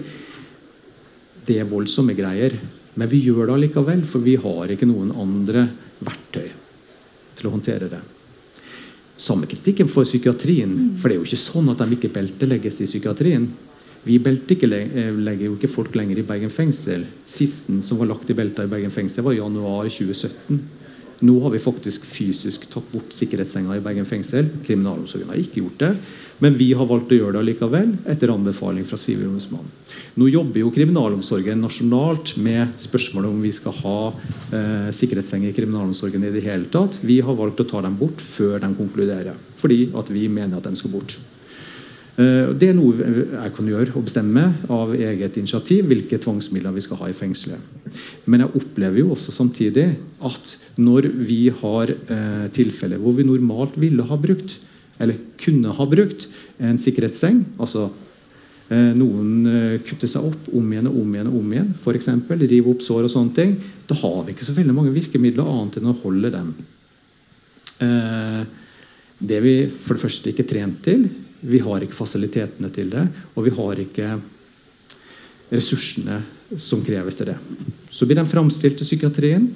det 1.48 1.58
er 1.58 1.70
voldsomme 1.70 2.14
greier. 2.18 2.54
Men 2.98 3.10
vi 3.10 3.24
gjør 3.26 3.48
det 3.48 3.56
allikevel, 3.56 4.04
for 4.06 4.22
vi 4.26 4.36
har 4.42 4.74
ikke 4.74 4.90
noen 4.90 5.14
andre 5.18 5.66
verktøy 6.06 6.48
til 7.38 7.50
å 7.50 7.54
håndtere 7.54 7.90
det. 7.90 8.04
Samme 9.18 9.50
kritikken 9.50 9.90
for 9.90 10.06
psykiatrien. 10.06 10.74
For 10.98 11.10
det 11.10 11.18
er 11.18 11.22
jo 11.24 11.28
ikke 11.28 11.42
sånn 11.42 11.72
at 11.74 11.82
de 11.82 11.98
ikke 11.98 12.14
beltelegges 12.14 12.82
i 12.84 12.90
psykiatrien. 12.90 13.48
Vi 14.06 14.20
beltelegger 14.24 15.46
jo 15.48 15.56
ikke 15.58 15.72
folk 15.72 15.96
lenger 15.98 16.22
i 16.22 16.26
Bergen 16.28 16.54
fengsel. 16.54 17.06
Sisten 17.28 17.82
som 17.86 18.00
var 18.02 18.12
lagt 18.14 18.30
i 18.30 18.38
belta 18.38 18.66
i 18.66 18.72
Bergen 18.72 18.94
fengsel, 18.94 19.26
var 19.26 19.36
i 19.36 19.42
januar 19.42 19.90
2017. 19.90 20.62
Nå 21.26 21.40
har 21.42 21.50
vi 21.50 21.60
faktisk 21.60 22.04
fysisk 22.06 22.68
tatt 22.70 22.92
bort 22.92 23.14
sikkerhetssenga 23.16 23.74
i 23.74 23.82
Bergen 23.82 24.06
fengsel. 24.06 24.52
Kriminalomsorgen 24.68 25.32
har 25.32 25.40
ikke 25.42 25.64
gjort 25.64 25.80
det. 25.82 25.92
Men 26.44 26.58
vi 26.60 26.68
har 26.78 26.86
valgt 26.86 27.10
å 27.10 27.18
gjøre 27.18 27.40
det 27.40 27.48
likevel, 27.48 27.96
etter 28.06 28.30
anbefaling 28.30 28.86
fra 28.86 29.00
Sivilombudsmannen. 29.02 29.72
Nå 30.22 30.28
jobber 30.30 30.62
jo 30.62 30.74
kriminalomsorgen 30.76 31.64
nasjonalt 31.64 32.36
med 32.42 32.76
spørsmålet 32.82 33.34
om 33.34 33.40
vi 33.42 33.54
skal 33.56 33.74
ha 33.80 33.98
eh, 34.12 34.92
sikkerhetssenger 34.94 35.50
i 35.50 35.58
kriminalomsorgen 35.58 36.28
i 36.28 36.34
det 36.36 36.46
hele 36.46 36.70
tatt. 36.70 37.00
Vi 37.02 37.18
har 37.26 37.38
valgt 37.40 37.66
å 37.66 37.70
ta 37.72 37.82
dem 37.86 37.98
bort 37.98 38.22
før 38.22 38.62
de 38.62 38.70
konkluderer, 38.78 39.42
fordi 39.58 39.88
at 39.98 40.14
vi 40.14 40.28
mener 40.30 40.60
at 40.60 40.70
de 40.70 40.78
skal 40.78 40.94
bort. 40.94 41.18
Eh, 42.18 42.50
det 42.58 42.72
er 42.72 42.78
noe 42.78 42.98
jeg 42.98 43.52
kan 43.54 43.68
gjøre 43.70 43.94
og 43.94 44.06
bestemme 44.08 44.48
av 44.74 44.94
eget 44.96 45.36
initiativ 45.38 45.86
hvilke 45.86 46.18
tvangsmidler 46.22 46.74
vi 46.74 46.82
skal 46.82 46.98
ha 47.04 47.12
i 47.12 47.18
fengselet. 47.18 47.62
Men 48.26 48.42
jeg 48.42 48.56
opplever 48.58 49.04
jo 49.04 49.12
også 49.14 49.36
samtidig 49.36 49.92
at 50.26 50.56
når 50.82 51.12
vi 51.14 51.44
har 51.60 51.94
eh, 51.94 52.48
tilfeller 52.56 52.98
hvor 53.04 53.14
vi 53.20 53.28
normalt 53.28 53.78
ville 53.78 54.06
ha 54.10 54.18
brukt 54.18 54.56
eller 54.98 55.20
kunne 55.38 55.76
ha 55.78 55.86
brukt 55.86 56.26
en 56.58 56.80
sikkerhetsseng. 56.82 57.44
altså 57.62 57.86
eh, 58.74 58.98
noen 58.98 59.78
kutter 59.86 60.10
seg 60.10 60.26
opp 60.26 60.50
om 60.58 60.74
igjen 60.74 60.90
og 60.90 60.98
om 61.04 61.14
igjen, 61.14 61.30
og 61.30 61.38
om 61.38 61.54
igjen, 61.54 61.70
f.eks. 61.78 62.10
Rive 62.34 62.74
opp 62.74 62.82
sår 62.82 63.06
og 63.06 63.14
sånne 63.14 63.38
ting. 63.38 63.54
Da 63.86 64.00
har 64.02 64.24
vi 64.26 64.34
ikke 64.34 64.50
så 64.50 64.58
veldig 64.58 64.74
mange 64.74 64.96
virkemidler 64.98 65.46
annet 65.46 65.78
enn 65.78 65.94
å 65.94 65.96
holde 66.02 66.34
dem. 66.34 66.50
Det 69.22 69.38
vi 69.46 69.56
for 69.70 69.94
det 69.94 70.02
første 70.02 70.34
ikke 70.34 70.50
trent 70.50 70.82
til. 70.86 71.06
Vi 71.42 71.60
har 71.62 71.84
ikke 71.84 71.98
fasilitetene 71.98 72.72
til 72.74 72.90
det. 72.94 73.06
Og 73.36 73.46
vi 73.46 73.54
har 73.58 73.84
ikke 73.84 74.16
ressursene 75.52 76.22
som 76.60 76.84
kreves 76.86 77.20
til 77.20 77.32
det. 77.32 77.38
Så 77.92 78.08
blir 78.08 78.20
de 78.20 78.28
framstilt 78.30 78.80
til 78.80 78.88
psykiatrien. 78.88 79.48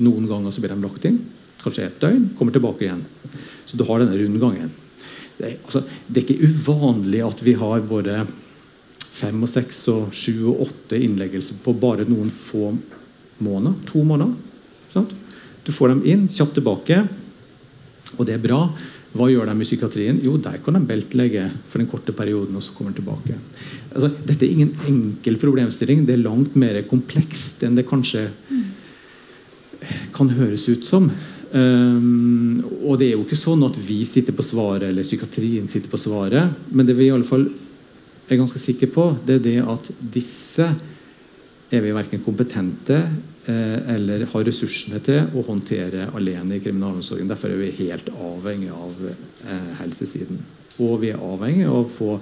Noen 0.00 0.28
ganger 0.28 0.52
så 0.52 0.62
blir 0.62 0.74
de 0.74 0.82
lagt 0.82 1.06
inn. 1.08 1.18
Kanskje 1.60 1.86
et 1.88 1.98
døgn. 2.02 2.28
Kommer 2.38 2.54
tilbake 2.54 2.86
igjen. 2.86 3.02
Så 3.66 3.78
du 3.78 3.84
har 3.88 4.02
denne 4.02 4.18
rundgangen. 4.18 4.70
Det 5.38 5.56
altså, 5.64 5.82
det 6.06 6.20
er 6.20 6.26
ikke 6.26 6.50
uvanlig 6.52 7.22
at 7.24 7.42
vi 7.44 7.56
har 7.56 7.84
både 7.88 8.24
fem 9.20 9.42
og 9.44 9.50
seks 9.50 9.82
og 9.92 10.14
sju 10.16 10.50
og 10.52 10.66
åtte 10.66 10.98
innleggelser 11.00 11.60
på 11.64 11.74
bare 11.80 12.06
noen 12.08 12.32
få 12.32 12.70
måneder. 13.40 13.76
To 13.92 14.04
måneder. 14.04 14.36
Sant? 14.92 15.12
Du 15.64 15.72
får 15.72 15.92
dem 15.92 16.04
inn, 16.08 16.28
kjapt 16.28 16.56
tilbake, 16.56 17.02
og 18.16 18.26
det 18.26 18.36
er 18.36 18.42
bra. 18.42 18.62
Hva 19.10 19.26
gjør 19.26 19.48
de 19.50 19.54
i 19.58 19.66
psykiatrien? 19.66 20.20
Jo, 20.22 20.36
der 20.38 20.60
kan 20.62 20.76
de 20.76 20.84
beltlegge 20.86 21.48
for 21.66 21.82
den 21.82 21.88
korte 21.90 22.14
perioden. 22.14 22.56
og 22.56 22.62
så 22.62 22.74
kommer 22.76 22.92
de 22.92 23.00
tilbake. 23.00 23.38
Altså, 23.90 24.10
dette 24.26 24.46
er 24.46 24.50
ingen 24.50 24.74
enkel 24.86 25.36
problemstilling. 25.36 26.06
Det 26.06 26.14
er 26.14 26.22
langt 26.22 26.54
mer 26.54 26.82
komplekst 26.86 27.64
enn 27.66 27.74
det 27.74 27.88
kanskje 27.88 28.28
kan 30.14 30.30
høres 30.36 30.68
ut 30.68 30.86
som. 30.86 31.10
Um, 31.50 32.62
og 32.86 33.00
det 33.00 33.08
er 33.08 33.16
jo 33.16 33.24
ikke 33.24 33.38
sånn 33.38 33.64
at 33.66 33.74
vi 33.82 34.04
sitter 34.06 34.36
på 34.36 34.46
svaret, 34.46 34.86
eller 34.92 35.06
psykiatrien 35.06 35.66
sitter 35.68 35.90
på 35.90 35.98
svaret. 35.98 36.54
Men 36.70 36.86
det 36.86 36.94
vi 36.94 37.08
i 37.08 37.14
alle 37.14 37.26
fall 37.26 37.48
er 38.30 38.38
ganske 38.38 38.62
sikre 38.62 38.86
på, 38.94 39.08
det 39.26 39.40
er 39.40 39.46
det 39.48 39.56
at 39.66 39.90
disse 39.98 40.68
er 41.70 41.82
vi 41.82 41.94
verken 41.94 42.22
kompetente 42.22 43.00
eller 43.94 44.24
har 44.32 44.46
ressursene 44.46 45.00
til 45.04 45.34
å 45.36 45.44
håndtere 45.46 46.08
alene 46.16 46.56
i 46.56 46.62
kriminalomsorgen. 46.62 47.28
Derfor 47.30 47.52
er 47.52 47.60
vi 47.60 47.74
helt 47.82 48.08
avhengig 48.14 48.70
av 48.74 49.04
eh, 49.10 49.68
helsesiden. 49.82 50.40
Og 50.80 51.00
vi 51.02 51.12
er 51.12 51.20
avhengig 51.20 51.68
av 51.68 51.82
å 51.82 51.90
få 51.90 52.16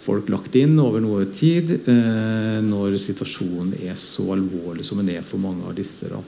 folk 0.00 0.30
lagt 0.32 0.54
inn 0.56 0.78
over 0.80 1.02
noe 1.04 1.26
tid 1.32 1.74
eh, 1.80 2.60
når 2.64 2.96
situasjonen 3.00 3.74
er 3.84 3.98
så 4.00 4.30
alvorlig 4.34 4.86
som 4.88 5.02
den 5.02 5.12
er 5.16 5.26
for 5.26 5.42
mange 5.42 5.66
av 5.68 5.76
disse. 5.76 6.08
da 6.08 6.22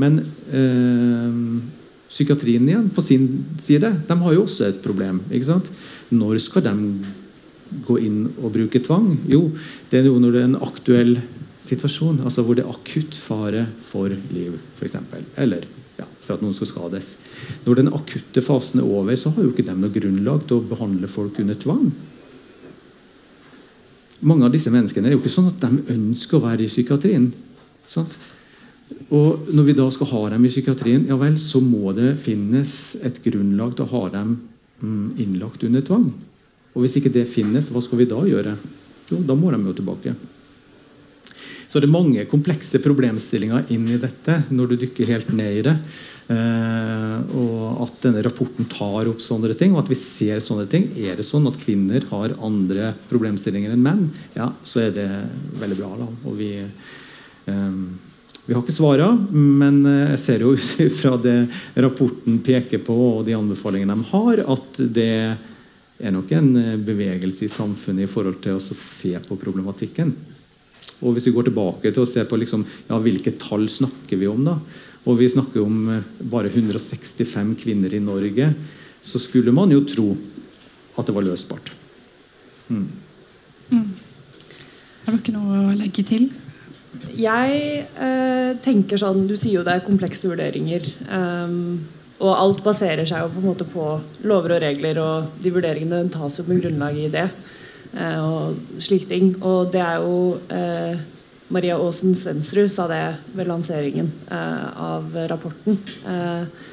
men 0.00 0.18
eh, 0.52 1.36
psykiatrien 2.10 2.68
igjen, 2.68 2.90
på 2.92 3.04
sin 3.04 3.28
side, 3.62 3.92
de 4.08 4.18
har 4.20 4.34
jo 4.36 4.44
også 4.44 4.68
et 4.68 4.82
problem. 4.84 5.22
Når 6.12 6.40
skal 6.44 6.66
de 6.68 6.74
gå 7.86 7.98
inn 8.04 8.20
og 8.36 8.52
bruke 8.54 8.82
tvang? 8.84 9.14
Jo, 9.30 9.48
det 9.90 10.00
er 10.00 10.10
jo 10.10 10.20
når 10.22 10.34
det 10.34 10.42
er 10.42 10.50
en 10.50 10.60
aktuell 10.68 11.16
situasjon. 11.62 12.20
altså 12.24 12.42
Hvor 12.42 12.56
det 12.56 12.64
er 12.64 12.72
akutt 12.72 13.16
fare 13.18 13.66
for 13.88 14.12
liv, 14.32 14.58
f.eks. 14.78 14.96
Eller 15.36 15.66
ja, 15.96 16.06
for 16.22 16.36
at 16.36 16.44
noen 16.44 16.54
skal 16.56 16.70
skades. 16.70 17.14
Når 17.64 17.80
den 17.80 17.92
akutte 17.94 18.42
fasen 18.44 18.82
er 18.82 18.90
over, 18.90 19.16
så 19.16 19.32
har 19.32 19.46
jo 19.46 19.54
ikke 19.54 19.66
de 19.66 19.76
noe 19.78 19.92
grunnlag 19.94 20.44
til 20.46 20.60
å 20.60 20.68
behandle 20.68 21.10
folk 21.10 21.40
under 21.42 21.58
tvang. 21.58 21.90
Mange 24.26 24.46
av 24.46 24.54
disse 24.54 24.72
menneskene 24.72 25.10
er 25.10 25.16
jo 25.16 25.20
ikke 25.20 25.32
sånn 25.32 25.50
at 25.50 25.60
de 25.64 25.96
ønsker 25.96 26.38
å 26.38 26.46
være 26.46 26.64
i 26.64 26.70
psykiatrien. 26.72 27.28
Sånn. 27.90 28.08
Og 29.10 29.50
Når 29.52 29.66
vi 29.66 29.74
da 29.76 29.86
skal 29.90 30.10
ha 30.12 30.22
dem 30.34 30.46
i 30.46 30.52
psykiatrien, 30.52 31.08
ja 31.10 31.18
vel, 31.20 31.36
så 31.42 31.60
må 31.62 31.92
det 31.96 32.14
finnes 32.22 32.96
et 33.04 33.20
grunnlag 33.24 33.76
til 33.76 33.86
å 33.86 33.92
ha 33.92 34.08
dem 34.14 34.38
mm, 34.80 35.18
innlagt 35.22 35.66
under 35.66 35.84
tvang. 35.84 36.08
Og 36.74 36.84
Hvis 36.84 36.98
ikke 37.00 37.12
det 37.12 37.26
finnes, 37.30 37.70
hva 37.72 37.82
skal 37.84 38.02
vi 38.02 38.08
da 38.08 38.20
gjøre? 38.26 38.56
Jo, 39.10 39.20
da 39.26 39.36
må 39.38 39.52
de 39.52 39.60
jo 39.64 39.76
tilbake. 39.76 40.14
Så 41.76 41.82
det 41.84 41.90
er 41.90 41.92
mange 41.92 42.22
komplekse 42.24 42.78
problemstillinger 42.80 43.66
inn 43.74 43.82
i 43.92 43.98
dette 44.00 44.38
når 44.48 44.70
du 44.70 44.74
dykker 44.80 45.10
helt 45.10 45.28
ned 45.36 45.56
i 45.58 45.64
det. 45.66 45.74
Eh, 46.32 47.32
og 47.36 47.82
at 47.84 47.98
denne 48.06 48.22
rapporten 48.24 48.64
tar 48.72 49.10
opp 49.10 49.20
sånne 49.20 49.52
ting, 49.60 49.74
og 49.74 49.82
at 49.82 49.90
vi 49.92 49.98
ser 50.00 50.40
sånne 50.40 50.64
ting. 50.72 50.86
Er 51.04 51.18
det 51.18 51.26
sånn 51.28 51.44
at 51.50 51.58
kvinner 51.60 52.06
har 52.08 52.32
andre 52.40 52.94
problemstillinger 53.10 53.74
enn 53.74 53.82
menn, 53.84 54.06
ja, 54.32 54.46
så 54.64 54.86
er 54.86 54.94
det 54.96 55.04
veldig 55.60 55.76
bra. 55.82 55.90
da, 56.00 56.06
og 56.24 56.38
vi... 56.38 56.54
Eh, 56.64 57.76
vi 58.46 58.54
har 58.54 58.62
ikke 58.62 58.72
svara, 58.72 59.10
men 59.34 59.82
eh, 59.90 60.14
jeg 60.14 60.22
ser 60.22 60.44
jo 60.46 60.54
ut 60.56 60.96
fra 60.96 61.12
det 61.20 61.34
rapporten 61.76 62.38
peker 62.46 62.80
på, 62.86 62.96
og 63.18 63.26
de 63.28 63.34
anbefalingene 63.36 63.98
de 63.98 64.08
har, 64.14 64.42
at 64.54 64.80
det 64.96 65.12
er 66.00 66.16
nok 66.16 66.32
en 66.40 66.48
bevegelse 66.88 67.44
i 67.44 67.52
samfunnet 67.52 68.06
i 68.06 68.10
forhold 68.14 68.40
til 68.48 68.56
å 68.56 68.64
se 68.64 69.12
på 69.28 69.38
problematikken. 69.44 70.14
Og 71.04 71.12
Hvis 71.12 71.28
vi 71.28 71.34
går 71.36 71.50
tilbake 71.50 71.92
til 71.92 72.02
å 72.02 72.08
se 72.08 72.24
på 72.24 72.38
liksom, 72.40 72.64
ja, 72.88 72.98
hvilke 73.02 73.34
tall 73.40 73.68
snakker 73.68 74.16
vi 74.16 74.28
om, 74.30 74.46
da, 74.46 74.56
og 75.06 75.20
vi 75.20 75.28
snakker 75.30 75.62
om 75.62 75.90
eh, 75.92 76.06
bare 76.32 76.50
165 76.50 77.52
kvinner 77.60 77.92
i 77.94 78.02
Norge, 78.02 78.48
så 79.06 79.20
skulle 79.22 79.54
man 79.54 79.70
jo 79.70 79.84
tro 79.86 80.08
at 80.96 81.06
det 81.06 81.14
var 81.14 81.26
løsbart. 81.26 81.70
Mm. 82.72 82.88
Mm. 83.70 83.90
Har 85.06 85.20
dere 85.20 85.36
noe 85.36 85.60
å 85.68 85.76
legge 85.78 86.02
til? 86.06 86.30
Jeg 87.14 87.58
eh, 87.84 88.56
tenker 88.64 88.98
sånn 88.98 89.26
Du 89.28 89.34
sier 89.36 89.58
jo 89.58 89.64
det 89.66 89.76
er 89.76 89.84
komplekse 89.84 90.30
vurderinger. 90.30 90.88
Um, 91.06 91.84
og 92.16 92.32
alt 92.32 92.62
baserer 92.64 93.04
seg 93.06 93.22
jo 93.22 93.32
på 93.34 93.42
en 93.42 93.46
måte 93.50 93.66
på 93.68 93.86
lover 94.24 94.56
og 94.56 94.62
regler, 94.64 94.98
og 95.02 95.42
de 95.44 95.52
vurderingene 95.52 96.06
tas 96.12 96.38
jo 96.38 96.46
med 96.48 96.62
grunnlag 96.64 96.96
i 96.96 97.10
det. 97.12 97.26
Eh, 97.92 98.20
og 98.22 98.80
slike 98.82 99.10
ting. 99.10 99.34
Og 99.42 99.72
det 99.74 99.82
er 99.82 100.00
jo 100.02 100.38
eh, 100.52 100.96
Maria 101.54 101.76
Aasen 101.78 102.16
Svensrud 102.18 102.70
sa 102.72 102.88
det 102.90 103.02
ved 103.36 103.50
lanseringen 103.50 104.10
eh, 104.30 104.66
av 104.86 105.14
rapporten. 105.30 105.78
Eh, 106.08 106.72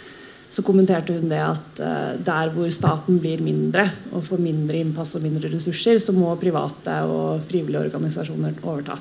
så 0.53 0.61
kommenterte 0.61 1.15
hun 1.15 1.31
det 1.31 1.39
at 1.41 1.79
uh, 1.81 2.11
der 2.21 2.51
hvor 2.53 2.67
staten 2.69 3.17
blir 3.17 3.41
mindre 3.41 3.87
og 4.13 4.21
får 4.27 4.37
mindre 4.37 4.83
innpass 4.83 5.15
og 5.17 5.23
mindre 5.25 5.49
ressurser, 5.49 5.97
så 5.97 6.13
må 6.13 6.29
private 6.37 6.99
og 7.09 7.41
frivillige 7.49 7.81
organisasjoner 7.87 8.59
overta. 8.61 8.99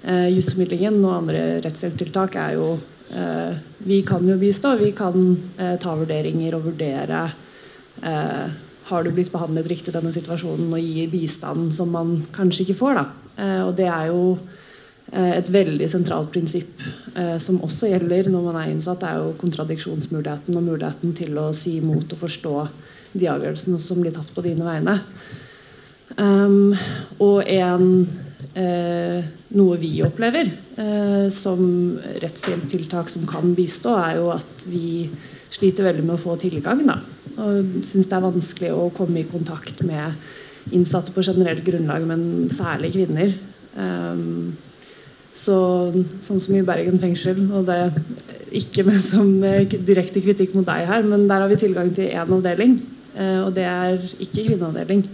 Eh, 0.00 0.30
Jusformidlingen 0.32 0.96
og 1.04 1.18
andre 1.18 1.42
rettshjelptiltak 1.66 2.38
er 2.40 2.54
jo 2.56 2.70
eh, 3.12 3.58
Vi 3.84 4.00
kan 4.08 4.24
jo 4.24 4.38
bistå. 4.40 4.72
Vi 4.80 4.94
kan 4.96 5.20
eh, 5.58 5.76
ta 5.82 5.92
vurderinger 5.98 6.56
og 6.56 6.70
vurdere 6.70 7.26
eh, 8.00 8.46
Har 8.90 9.04
du 9.04 9.12
blitt 9.14 9.32
behandlet 9.32 9.68
riktig 9.70 9.92
i 9.92 9.96
denne 9.96 10.12
situasjonen, 10.14 10.72
og 10.74 10.82
gir 10.82 11.10
bistand 11.12 11.70
som 11.76 11.92
man 11.94 12.16
kanskje 12.34 12.66
ikke 12.66 12.80
får. 12.82 13.00
da. 13.00 13.04
Eh, 13.38 13.60
og 13.64 13.74
det 13.78 13.88
er 13.88 14.10
jo 14.10 14.22
eh, 15.12 15.34
et 15.38 15.50
veldig 15.50 15.90
sentralt 15.90 16.32
prinsipp 16.34 16.88
som 17.42 17.56
også 17.66 17.88
gjelder 17.90 18.28
når 18.30 18.42
man 18.44 18.56
er 18.60 18.68
innsatt, 18.70 19.00
det 19.02 19.08
er 19.08 19.16
jo 19.18 19.32
kontradiksjonsmuligheten 19.40 20.54
og 20.54 20.62
muligheten 20.62 21.10
til 21.18 21.34
å 21.42 21.48
si 21.56 21.72
imot 21.80 22.12
og 22.14 22.20
forstå 22.20 22.52
de 23.18 23.26
avgjørelsene 23.32 23.80
som 23.82 23.98
blir 23.98 24.14
tatt 24.14 24.30
på 24.34 24.44
dine 24.44 24.62
vegne. 24.62 24.94
Um, 26.14 26.74
og 27.22 27.42
en 27.50 27.88
eh, 28.58 29.26
noe 29.56 29.78
vi 29.80 29.92
opplever 30.06 30.50
eh, 30.50 31.26
som 31.34 31.60
rettshjelptiltak 32.22 33.10
som 33.12 33.26
kan 33.30 33.54
bistå, 33.56 33.94
er 33.98 34.18
jo 34.20 34.30
at 34.34 34.66
vi 34.70 35.08
sliter 35.50 35.86
veldig 35.86 36.06
med 36.06 36.16
å 36.16 36.22
få 36.22 36.36
tilgang. 36.40 36.82
Da. 36.86 37.00
Og 37.36 37.84
syns 37.88 38.08
det 38.08 38.16
er 38.16 38.26
vanskelig 38.26 38.72
å 38.76 38.88
komme 38.96 39.22
i 39.22 39.28
kontakt 39.28 39.82
med 39.86 40.72
innsatte 40.76 41.12
på 41.14 41.24
generelt 41.26 41.64
grunnlag, 41.66 42.04
men 42.06 42.50
særlig 42.54 42.94
kvinner. 42.98 43.32
Um, 43.76 44.56
Så, 45.40 45.54
sånn 46.26 46.40
som 46.42 46.56
i 46.58 46.62
Bergen 46.66 46.98
fengsel, 47.00 47.38
og 47.54 47.68
det 47.68 47.78
ikke 48.58 48.82
med 48.84 48.98
som 49.06 49.28
eh, 49.46 49.62
direkte 49.70 50.20
kritikk 50.20 50.56
mot 50.56 50.66
deg 50.66 50.88
her, 50.88 51.06
men 51.06 51.28
der 51.30 51.44
har 51.44 51.50
vi 51.50 51.58
tilgang 51.60 51.92
til 51.94 52.10
én 52.10 52.34
avdeling, 52.34 52.74
eh, 53.14 53.38
og 53.44 53.54
det 53.56 53.64
er 53.64 54.02
ikke 54.18 54.48
kvinneavdeling. 54.48 55.04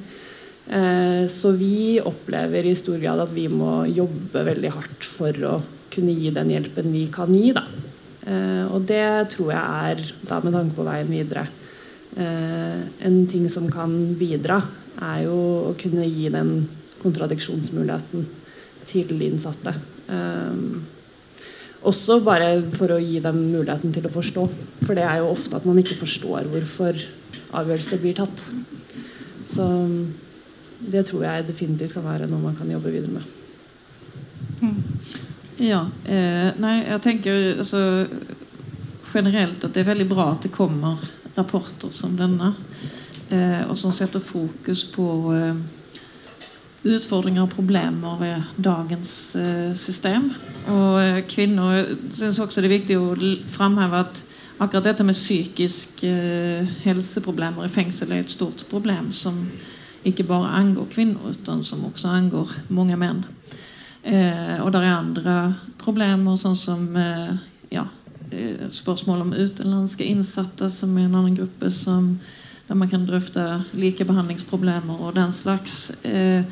Eh, 0.67 1.27
så 1.31 1.53
vi 1.55 2.01
opplever 2.01 2.67
i 2.67 2.75
stor 2.75 2.99
grad 3.03 3.23
at 3.23 3.35
vi 3.37 3.45
må 3.53 3.85
jobbe 3.93 4.47
veldig 4.49 4.73
hardt 4.75 5.07
for 5.07 5.47
å 5.47 5.61
kunne 5.93 6.17
gi 6.17 6.33
den 6.35 6.51
hjelpen 6.57 6.91
vi 6.97 7.05
kan 7.13 7.31
gi. 7.37 7.53
Da. 7.55 7.67
Og 8.27 8.83
det 8.89 9.31
tror 9.31 9.53
jeg 9.53 9.91
er, 9.91 10.01
da 10.27 10.41
med 10.43 10.57
tanke 10.57 10.75
på 10.75 10.87
veien 10.87 11.13
videre, 11.13 11.45
en 12.17 13.19
ting 13.31 13.45
som 13.53 13.69
kan 13.71 13.93
bidra, 14.19 14.57
er 14.99 15.27
jo 15.27 15.37
å 15.69 15.75
kunne 15.79 16.09
gi 16.09 16.31
den 16.33 16.51
kontradiksjonsmuligheten 17.03 18.27
til 18.89 19.23
innsatte. 19.27 19.75
Um, 20.09 20.87
også 21.87 22.19
bare 22.25 22.51
for 22.75 22.95
å 22.95 23.01
gi 23.03 23.21
dem 23.23 23.39
muligheten 23.53 23.93
til 23.95 24.07
å 24.09 24.15
forstå. 24.15 24.47
For 24.83 24.97
det 24.99 25.05
er 25.07 25.21
jo 25.21 25.33
ofte 25.35 25.59
at 25.59 25.67
man 25.69 25.79
ikke 25.83 26.01
forstår 26.01 26.49
hvorfor 26.51 26.99
avgjørelser 27.57 28.03
blir 28.03 28.17
tatt. 28.19 28.45
Så 29.47 29.67
det 30.81 31.07
tror 31.09 31.27
jeg 31.27 31.47
definitivt 31.47 31.95
kan 31.97 32.07
være 32.07 32.29
noe 32.31 32.43
man 32.43 32.57
kan 32.59 32.71
jobbe 32.71 32.93
videre 32.95 33.21
med. 33.21 33.35
Mm. 34.57 34.81
Ja. 35.57 35.87
Eh, 36.05 36.51
nei, 36.61 36.75
jeg 36.85 37.03
tenker 37.05 37.39
altså, 37.57 37.81
generelt 39.13 39.65
at 39.65 39.73
det 39.73 39.83
er 39.83 39.93
veldig 39.93 40.09
bra 40.11 40.31
at 40.35 40.45
det 40.45 40.53
kommer 40.53 41.01
rapporter 41.37 41.93
som 41.97 42.17
denne. 42.19 42.53
Eh, 43.33 43.65
og 43.67 43.77
som 43.79 43.95
setter 43.95 44.23
fokus 44.23 44.85
på 44.93 45.07
eh, 45.35 45.57
utfordringer 46.87 47.47
og 47.47 47.55
problemer 47.55 48.21
ved 48.21 48.63
dagens 48.63 49.37
eh, 49.41 49.73
system. 49.75 50.31
Og 50.69 51.01
eh, 51.03 51.23
kvinner 51.29 51.97
syns 52.11 52.39
også 52.43 52.61
det 52.61 52.71
er 52.71 52.77
viktig 52.77 52.99
å 53.01 53.15
framheve 53.53 54.05
at 54.05 54.23
akkurat 54.59 54.91
dette 54.91 55.05
med 55.05 55.17
psykiske 55.17 56.11
eh, 56.11 56.77
helseproblemer 56.85 57.67
i 57.67 57.73
fengsel 57.73 58.13
er 58.13 58.25
et 58.25 58.33
stort 58.33 58.65
problem 58.71 59.11
som 59.17 59.47
ikke 60.07 60.29
bare 60.29 60.53
angår 60.61 60.87
kvinner, 60.93 61.33
men 61.49 61.65
som 61.67 61.85
også 61.89 62.13
angår 62.15 62.53
mange 62.69 62.97
menn. 63.01 63.25
Eh, 64.07 64.59
og 64.63 64.71
det 64.73 64.83
er 64.85 64.93
andre 64.95 65.37
problemer, 65.83 66.39
sånn 66.39 66.59
som 66.59 66.85
eh, 66.95 67.33
ja, 67.75 67.89
spørsmål 68.71 69.25
om 69.25 69.35
utenlandske 69.35 70.07
innsatte, 70.07 70.71
som 70.71 70.95
er 70.95 71.09
en 71.09 71.19
annen 71.19 71.35
gruppe 71.39 71.71
som, 71.75 72.13
der 72.69 72.79
man 72.79 72.91
kan 72.91 73.07
drøfte 73.07 73.43
likebehandlingsproblemer 73.75 75.03
og 75.09 75.17
den 75.19 75.35
slags. 75.35 75.91
Eh, 76.07 76.47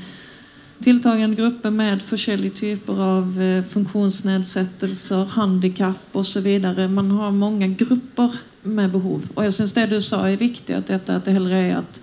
tiltagende 0.84 1.38
grupper 1.38 1.70
med 1.70 2.02
forskjellige 2.02 2.58
typer 2.58 2.98
av 3.00 3.38
eh, 3.40 3.62
funksjonsnedsettelser, 3.70 5.30
handikap 5.36 6.18
osv. 6.18 6.48
Man 6.90 7.10
har 7.18 7.30
mange 7.30 7.70
grupper 7.78 8.34
med 8.64 8.90
behov. 8.90 9.22
Og 9.36 9.44
jeg 9.44 9.54
syns 9.54 9.76
det 9.76 9.88
du 9.92 10.00
sa, 10.02 10.24
er 10.26 10.40
viktig. 10.40 10.74
At 10.74 10.90
dette 10.90 11.14
at 11.14 11.26
det 11.26 11.36
heller 11.36 11.54
er 11.54 11.76
at, 11.78 12.00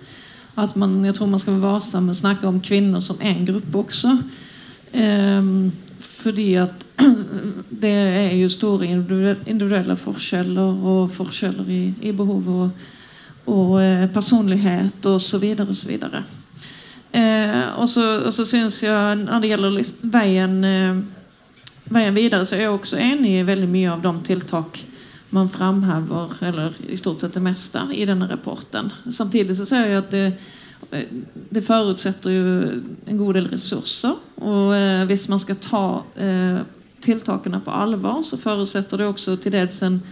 at 0.64 0.76
man, 0.76 1.00
jeg 1.04 1.14
tror 1.18 1.30
man 1.30 1.42
skal 1.42 1.58
være 1.58 1.74
varsom 1.74 2.08
med 2.08 2.16
å 2.16 2.22
snakke 2.22 2.48
om 2.48 2.62
kvinner 2.64 3.04
som 3.04 3.20
en 3.20 3.44
gruppe 3.48 3.84
også. 3.84 4.16
Um, 4.92 5.72
fordi 6.22 6.54
at 6.60 6.84
det 7.82 7.92
er 7.92 8.34
jo 8.36 8.50
store 8.52 8.86
individuelle 8.86 9.96
forskjeller 9.98 10.84
og 10.92 11.10
forskjeller 11.14 11.70
i, 11.72 11.82
i 12.08 12.12
behov 12.16 12.48
og, 12.52 12.84
og 13.50 13.72
eh, 13.82 14.04
personlighet 14.12 15.06
osv. 15.08 15.48
osv. 15.64 15.96
Eh, 17.12 17.78
og, 17.78 17.88
så, 17.88 18.04
og 18.26 18.32
så 18.32 18.46
syns 18.48 18.82
jeg 18.84 19.18
når 19.24 19.42
det 19.42 19.50
gjelder 19.50 19.92
veien, 20.14 20.56
eh, 20.64 21.02
veien 21.92 22.16
videre, 22.16 22.46
så 22.46 22.56
er 22.56 22.66
jeg 22.66 22.76
også 22.76 23.02
enig 23.02 23.36
i 23.40 23.46
veldig 23.48 23.68
mye 23.72 23.92
av 23.96 24.04
de 24.04 24.14
tiltak 24.28 24.80
man 25.32 25.48
framhever, 25.48 26.34
eller 26.44 26.76
i 26.92 26.96
stort 27.00 27.22
sett 27.24 27.34
det 27.34 27.42
meste, 27.44 27.86
i 27.96 28.04
denne 28.04 28.28
rapporten. 28.28 28.90
Samtidig 29.08 29.56
så 29.56 29.64
ser 29.66 29.88
jeg 29.88 30.02
at 30.02 30.10
det, 30.12 30.26
det 30.90 31.62
forutsetter 31.64 32.34
jo 32.34 32.46
en 33.06 33.18
god 33.20 33.38
del 33.38 33.48
ressurser. 33.52 34.16
Og 34.42 34.74
eh, 34.76 35.04
hvis 35.08 35.28
man 35.32 35.40
skal 35.42 35.60
ta 35.62 35.84
eh, 36.16 36.60
tiltakene 37.02 37.62
på 37.64 37.74
alvor, 37.74 38.20
så 38.26 38.40
forutsetter 38.40 39.00
det 39.00 39.08
også 39.12 39.36
til 39.40 39.56
dels 39.56 39.80
en 39.86 40.02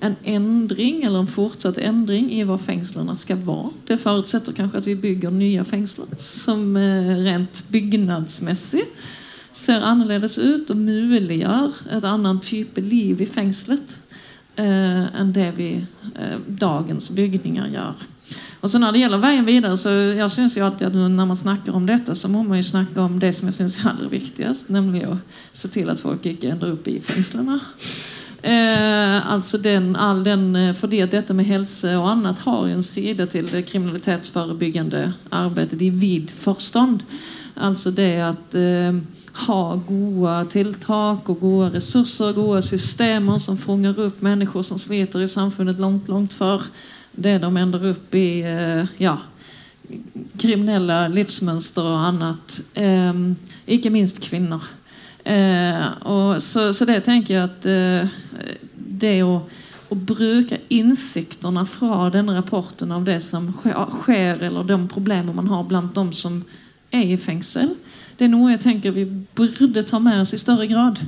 en 0.00 0.16
endring 0.24 1.04
eller 1.04 1.22
en 1.22 1.30
fortsatt 1.30 1.78
endring 1.80 2.28
i 2.34 2.42
hva 2.44 2.58
fengslene 2.60 3.14
skal 3.18 3.40
være. 3.46 3.72
Det 3.88 4.00
forutsetter 4.02 4.56
kanskje 4.56 4.82
at 4.82 4.88
vi 4.90 4.96
bygger 5.06 5.32
nye 5.32 5.64
fengsler 5.64 6.10
som 6.20 6.76
eh, 6.76 7.12
rent 7.24 7.62
bygnadsmessig 7.72 8.84
ser 9.56 9.84
annerledes 9.88 10.36
ut 10.38 10.70
og 10.70 10.82
muliggjør 10.82 11.78
et 11.96 12.04
annet 12.04 12.42
type 12.44 12.82
liv 12.84 13.22
i 13.24 13.28
fengselet 13.30 13.96
eh, 14.60 15.06
enn 15.16 15.32
det 15.32 15.48
vi 15.56 15.70
eh, 15.80 16.36
dagens 16.60 17.08
bygninger 17.16 17.72
gjør. 17.72 18.04
Og 18.60 18.70
så 18.70 18.78
Når 18.78 18.92
det 18.92 19.00
gjelder 19.00 19.22
veien 19.22 19.46
videre, 19.46 19.76
så 19.76 19.90
jag 19.90 20.30
synes 20.30 20.56
ju 20.56 20.64
alltid 20.64 20.86
at 20.86 20.94
når 20.94 21.26
man 21.26 21.36
snakker 21.36 21.74
om 21.74 21.86
dette, 21.86 22.14
så 22.14 22.28
må 22.28 22.42
man 22.42 22.58
jo 22.58 22.62
snakke 22.62 23.00
om 23.00 23.18
det 23.20 23.32
som 23.36 23.46
jeg 23.46 23.54
synes 23.54 23.78
er 23.78 23.90
aller 23.90 24.08
viktigast, 24.10 24.68
nemlig 24.68 25.04
å 25.06 25.18
se 25.52 25.68
til 25.68 25.90
at 25.90 26.00
folk 26.00 26.26
ikke 26.26 26.50
ändrar 26.50 26.72
upp 26.74 26.88
i 26.88 27.00
fengslene. 27.00 27.60
Eh, 28.42 29.32
altså 29.32 29.58
den, 29.58 29.96
all 29.96 30.24
den, 30.24 30.74
för 30.74 30.88
det 30.88 31.02
at 31.02 31.10
dette 31.10 31.34
med 31.34 31.46
hälsa 31.46 31.98
og 31.98 32.08
annet 32.10 32.38
har 32.38 32.66
jo 32.66 32.74
en 32.74 32.82
sida 32.82 33.26
til 33.26 33.46
det 33.50 33.62
kriminalitetsforebyggende 33.66 35.12
arbeidet 35.30 35.82
i 35.82 35.90
vid 35.90 36.30
förstånd. 36.30 37.02
Altså 37.54 37.90
det 37.90 38.12
at 38.22 38.54
eh, 38.54 38.98
ha 39.46 39.62
gode 39.88 40.34
tiltak 40.52 41.28
og 41.28 41.40
gode 41.40 41.70
resurser, 41.74 42.32
gode 42.32 42.62
systemer 42.62 43.38
som 43.38 43.58
fångar 43.58 43.98
opp 44.06 44.22
mennesker 44.24 44.62
som 44.62 44.78
sliter 44.78 45.22
i 45.22 45.28
samfunnet 45.28 45.80
långt, 45.80 46.08
långt 46.08 46.32
før 46.32 46.62
det 47.16 47.38
de 47.42 47.50
ender 47.56 47.90
opp 47.92 48.16
i 48.16 48.28
eh, 48.46 48.96
ja, 49.00 49.16
kriminelle 50.40 51.06
livsmønster 51.14 51.86
og 51.86 52.08
annet. 52.10 52.58
Eh, 52.78 53.22
ikke 53.76 53.92
minst 53.94 54.20
kvinner. 54.24 54.64
Eh, 55.26 55.86
så, 56.38 56.72
så, 56.72 56.86
det 56.86 57.02
tenker 57.06 57.34
jeg 57.34 57.44
at 57.48 57.66
eh, 57.66 58.18
det 58.76 59.16
å, 59.26 59.40
å 59.90 59.98
bruke 59.98 60.60
innsiktene 60.70 61.64
fra 61.66 62.06
denne 62.14 62.36
rapporten 62.36 62.94
av 62.94 63.06
det 63.08 63.18
som 63.24 63.48
skjer, 63.50 64.44
eller 64.46 64.68
de 64.68 64.78
problemer 64.92 65.34
man 65.34 65.50
har 65.50 65.66
blant 65.66 65.94
de 65.96 66.06
som 66.14 66.38
er 66.94 67.10
i 67.10 67.18
fengsel, 67.18 67.74
det 68.16 68.28
er 68.28 68.32
noe 68.32 68.54
jeg 68.54 68.62
tenker 68.62 68.94
vi 68.96 69.04
burde 69.36 69.82
ta 69.84 69.98
med 70.00 70.22
oss 70.22 70.32
i 70.32 70.40
større 70.40 70.68
grad 70.70 71.02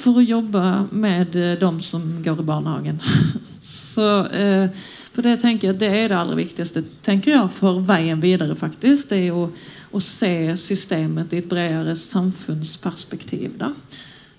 for 0.00 0.18
å 0.18 0.24
jobbe 0.24 0.64
med 0.90 1.32
dem 1.32 1.78
de 1.78 1.86
som 1.86 2.02
går 2.24 2.42
i 2.42 2.48
barnehagen. 2.48 3.00
Så 3.60 4.08
eh, 4.34 4.82
for 5.10 5.26
det 5.26 5.40
tenker 5.42 5.70
jeg 5.70 5.80
det 5.80 5.90
er 5.90 6.12
det 6.12 6.18
aller 6.18 6.38
viktigste 6.38 6.84
tenker 7.04 7.34
jeg, 7.34 7.50
for 7.54 7.80
veien 7.86 8.20
videre. 8.22 8.54
faktisk, 8.56 9.08
det 9.10 9.18
er 9.18 9.26
jo 9.32 9.48
å 9.90 10.00
se 10.00 10.54
systemet 10.56 11.32
i 11.32 11.40
et 11.42 11.48
bredere 11.50 11.96
samfunnsperspektiv. 11.98 13.56
Da. 13.58 13.72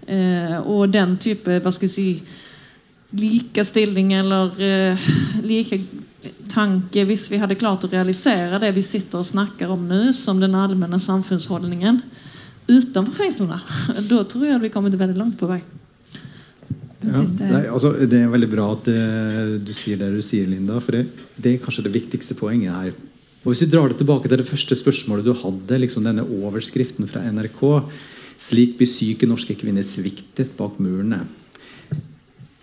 Eh, 0.07 0.57
og 0.63 0.89
den 0.93 1.17
type 1.21 1.59
hva 1.59 1.73
skal 1.75 1.89
jeg 1.89 1.95
si, 1.95 2.39
likestilling 3.11 4.13
eller 4.15 4.55
eh, 4.63 5.09
like 5.43 5.81
tanke 6.51 7.03
Hvis 7.07 7.25
vi 7.31 7.39
hadde 7.41 7.57
klart 7.59 7.83
å 7.83 7.89
realisere 7.91 8.59
det 8.61 8.69
vi 8.75 8.83
sitter 8.85 9.21
og 9.21 9.27
snakker 9.27 9.71
om 9.73 9.83
nå, 9.87 10.11
som 10.15 10.39
den 10.39 10.55
allmenne 10.55 10.99
samfunnsholdningen 10.99 12.01
utenfor 12.67 13.15
fengslene, 13.17 13.57
da 14.11 14.23
tror 14.23 14.47
jeg 14.47 14.61
vi 14.63 14.71
kommer 14.71 14.91
til 14.91 15.01
veldig 15.01 15.17
langt 15.17 15.39
på 15.39 15.49
vei. 15.49 15.59
Ja, 17.01 17.21
nei, 17.49 17.63
altså, 17.65 17.93
det 18.05 18.19
er 18.19 18.29
veldig 18.29 18.49
bra 18.51 18.67
at 18.75 18.89
uh, 18.91 19.55
du 19.63 19.71
sier 19.73 19.97
det 19.97 20.11
du 20.13 20.21
sier, 20.25 20.45
Linda. 20.49 20.77
For 20.83 20.97
det, 20.97 21.05
det 21.41 21.55
er 21.55 21.63
kanskje 21.63 21.87
det 21.87 21.95
viktigste 21.95 22.37
poenget 22.37 22.75
her. 22.75 22.93
Og 23.41 23.51
Hvis 23.51 23.65
vi 23.65 23.71
drar 23.73 23.89
det 23.89 23.97
tilbake 23.97 24.29
til 24.29 24.37
det 24.37 24.47
første 24.47 24.77
spørsmålet 24.77 25.25
du 25.25 25.33
hadde, 25.33 25.81
liksom 25.81 26.05
denne 26.05 26.25
overskriften 26.25 27.09
fra 27.09 27.23
NRK 27.25 27.63
Slik 28.41 28.73
blir 28.79 28.89
syke 28.89 29.27
norske 29.29 29.53
kvinner 29.53 29.85
sviktet 29.85 30.55
bak 30.57 30.79
murene. 30.81 31.19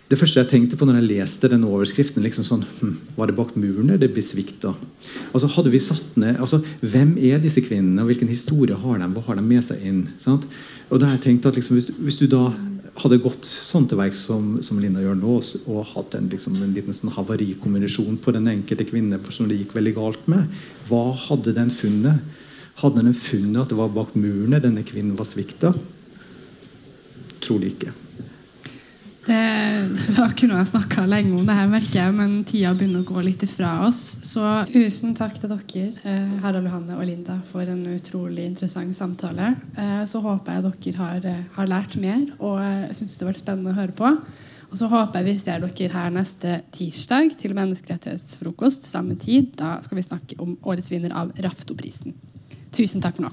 Det 0.09 0.17
første 0.17 0.41
jeg 0.41 0.49
tenkte 0.49 0.77
på 0.77 0.87
når 0.89 0.97
jeg 0.97 1.07
leste 1.07 1.49
denne 1.51 1.69
overskriften, 1.69 2.23
liksom 2.25 2.45
sånn, 2.47 2.63
hm, 2.65 2.95
var 3.15 3.29
det 3.29 3.35
bak 3.37 3.53
murene 3.59 3.99
det 4.01 4.09
blir 4.09 4.25
svikta? 4.25 4.73
Altså, 5.29 5.51
hadde 5.53 5.71
vi 5.71 5.81
satt 5.83 6.17
ned, 6.17 6.39
altså, 6.41 6.63
Hvem 6.81 7.13
er 7.29 7.37
disse 7.43 7.61
kvinnene, 7.61 8.01
og 8.01 8.09
hvilken 8.09 8.31
historie 8.31 8.75
har 8.75 8.97
de? 8.99 9.09
Hva 9.13 9.23
har 9.27 9.37
de 9.37 9.45
med 9.45 9.63
seg 9.63 9.85
inn? 9.85 10.01
Sant? 10.19 10.47
Og 10.89 10.97
da 10.97 11.07
har 11.07 11.19
jeg 11.19 11.27
tenkt 11.27 11.45
at 11.45 11.59
liksom, 11.59 11.77
hvis, 11.77 11.91
hvis, 11.93 12.17
du 12.17 12.25
da 12.27 12.47
hadde 12.97 13.19
gått 13.21 13.45
sånn 13.45 13.85
til 13.89 13.99
verks 13.99 14.23
som, 14.27 14.57
som, 14.65 14.79
Linda 14.81 15.03
gjør 15.03 15.17
nå, 15.19 15.37
og 15.69 15.93
hatt 15.93 16.17
en, 16.17 16.29
liksom, 16.31 16.57
en 16.63 16.73
liten 16.75 16.95
sånn 16.95 17.13
havarikommunisjon 17.15 18.19
på 18.23 18.33
den 18.35 18.49
enkelte 18.51 18.87
kvinne 18.89 19.19
som 19.35 19.49
det 19.49 19.59
gikk 19.59 19.75
veldig 19.77 19.95
galt 19.97 20.29
med, 20.31 20.49
hva 20.89 21.03
hadde 21.27 21.55
den 21.57 21.71
funnet? 21.73 22.23
Hadde 22.79 23.03
den 23.03 23.15
funnet 23.17 23.65
at 23.65 23.73
det 23.73 23.79
var 23.79 23.91
bak 23.93 24.15
murene 24.15 24.61
denne 24.63 24.85
kvinnen 24.87 25.17
var 25.19 25.27
svikta? 25.27 25.73
Trolig 27.43 27.73
ikke. 27.75 27.95
Det 29.29 30.15
da 30.17 30.25
kunne 30.33 30.57
jeg 30.57 30.71
snakka 30.71 31.03
lenge 31.09 31.35
om 31.37 31.45
det 31.45 31.53
her, 31.53 31.67
merker 31.69 31.97
jeg, 31.99 32.13
men 32.17 32.31
tida 32.47 32.71
begynner 32.77 33.01
å 33.03 33.07
gå 33.07 33.21
litt 33.23 33.43
ifra 33.45 33.85
oss. 33.85 34.01
Så 34.25 34.41
tusen 34.69 35.13
takk 35.17 35.37
til 35.39 35.49
dere, 35.51 35.91
eh, 36.03 36.29
Harald 36.43 36.65
Johanne 36.65 36.97
og 36.97 37.05
Linda, 37.05 37.41
for 37.45 37.61
en 37.61 37.85
utrolig 37.93 38.45
interessant 38.49 38.95
samtale. 38.97 39.55
Eh, 39.77 40.05
så 40.09 40.17
håper 40.23 40.53
jeg 40.53 40.63
dere 40.65 40.97
har, 40.97 41.19
eh, 41.25 41.43
har 41.55 41.67
lært 41.67 41.95
mer, 41.97 42.25
og 42.39 42.59
jeg 42.59 42.95
syns 42.95 43.17
det 43.17 43.25
har 43.25 43.33
vært 43.33 43.43
spennende 43.43 43.71
å 43.71 43.79
høre 43.79 43.93
på. 43.93 44.17
Og 44.71 44.77
så 44.77 44.87
håper 44.89 45.13
jeg 45.13 45.25
vi 45.25 45.37
ser 45.37 45.59
dere 45.59 45.93
her 45.93 46.09
neste 46.09 46.61
tirsdag 46.71 47.37
til 47.37 47.53
menneskerettighetsfrokost 47.53 48.83
samme 48.83 49.15
tid. 49.17 49.55
Da 49.55 49.81
skal 49.81 49.97
vi 49.97 50.03
snakke 50.03 50.39
om 50.39 50.57
årets 50.63 50.89
vinner 50.89 51.11
av 51.11 51.31
Raftoprisen. 51.37 52.13
Tusen 52.71 53.01
takk 53.01 53.15
for 53.15 53.23
nå. 53.29 53.31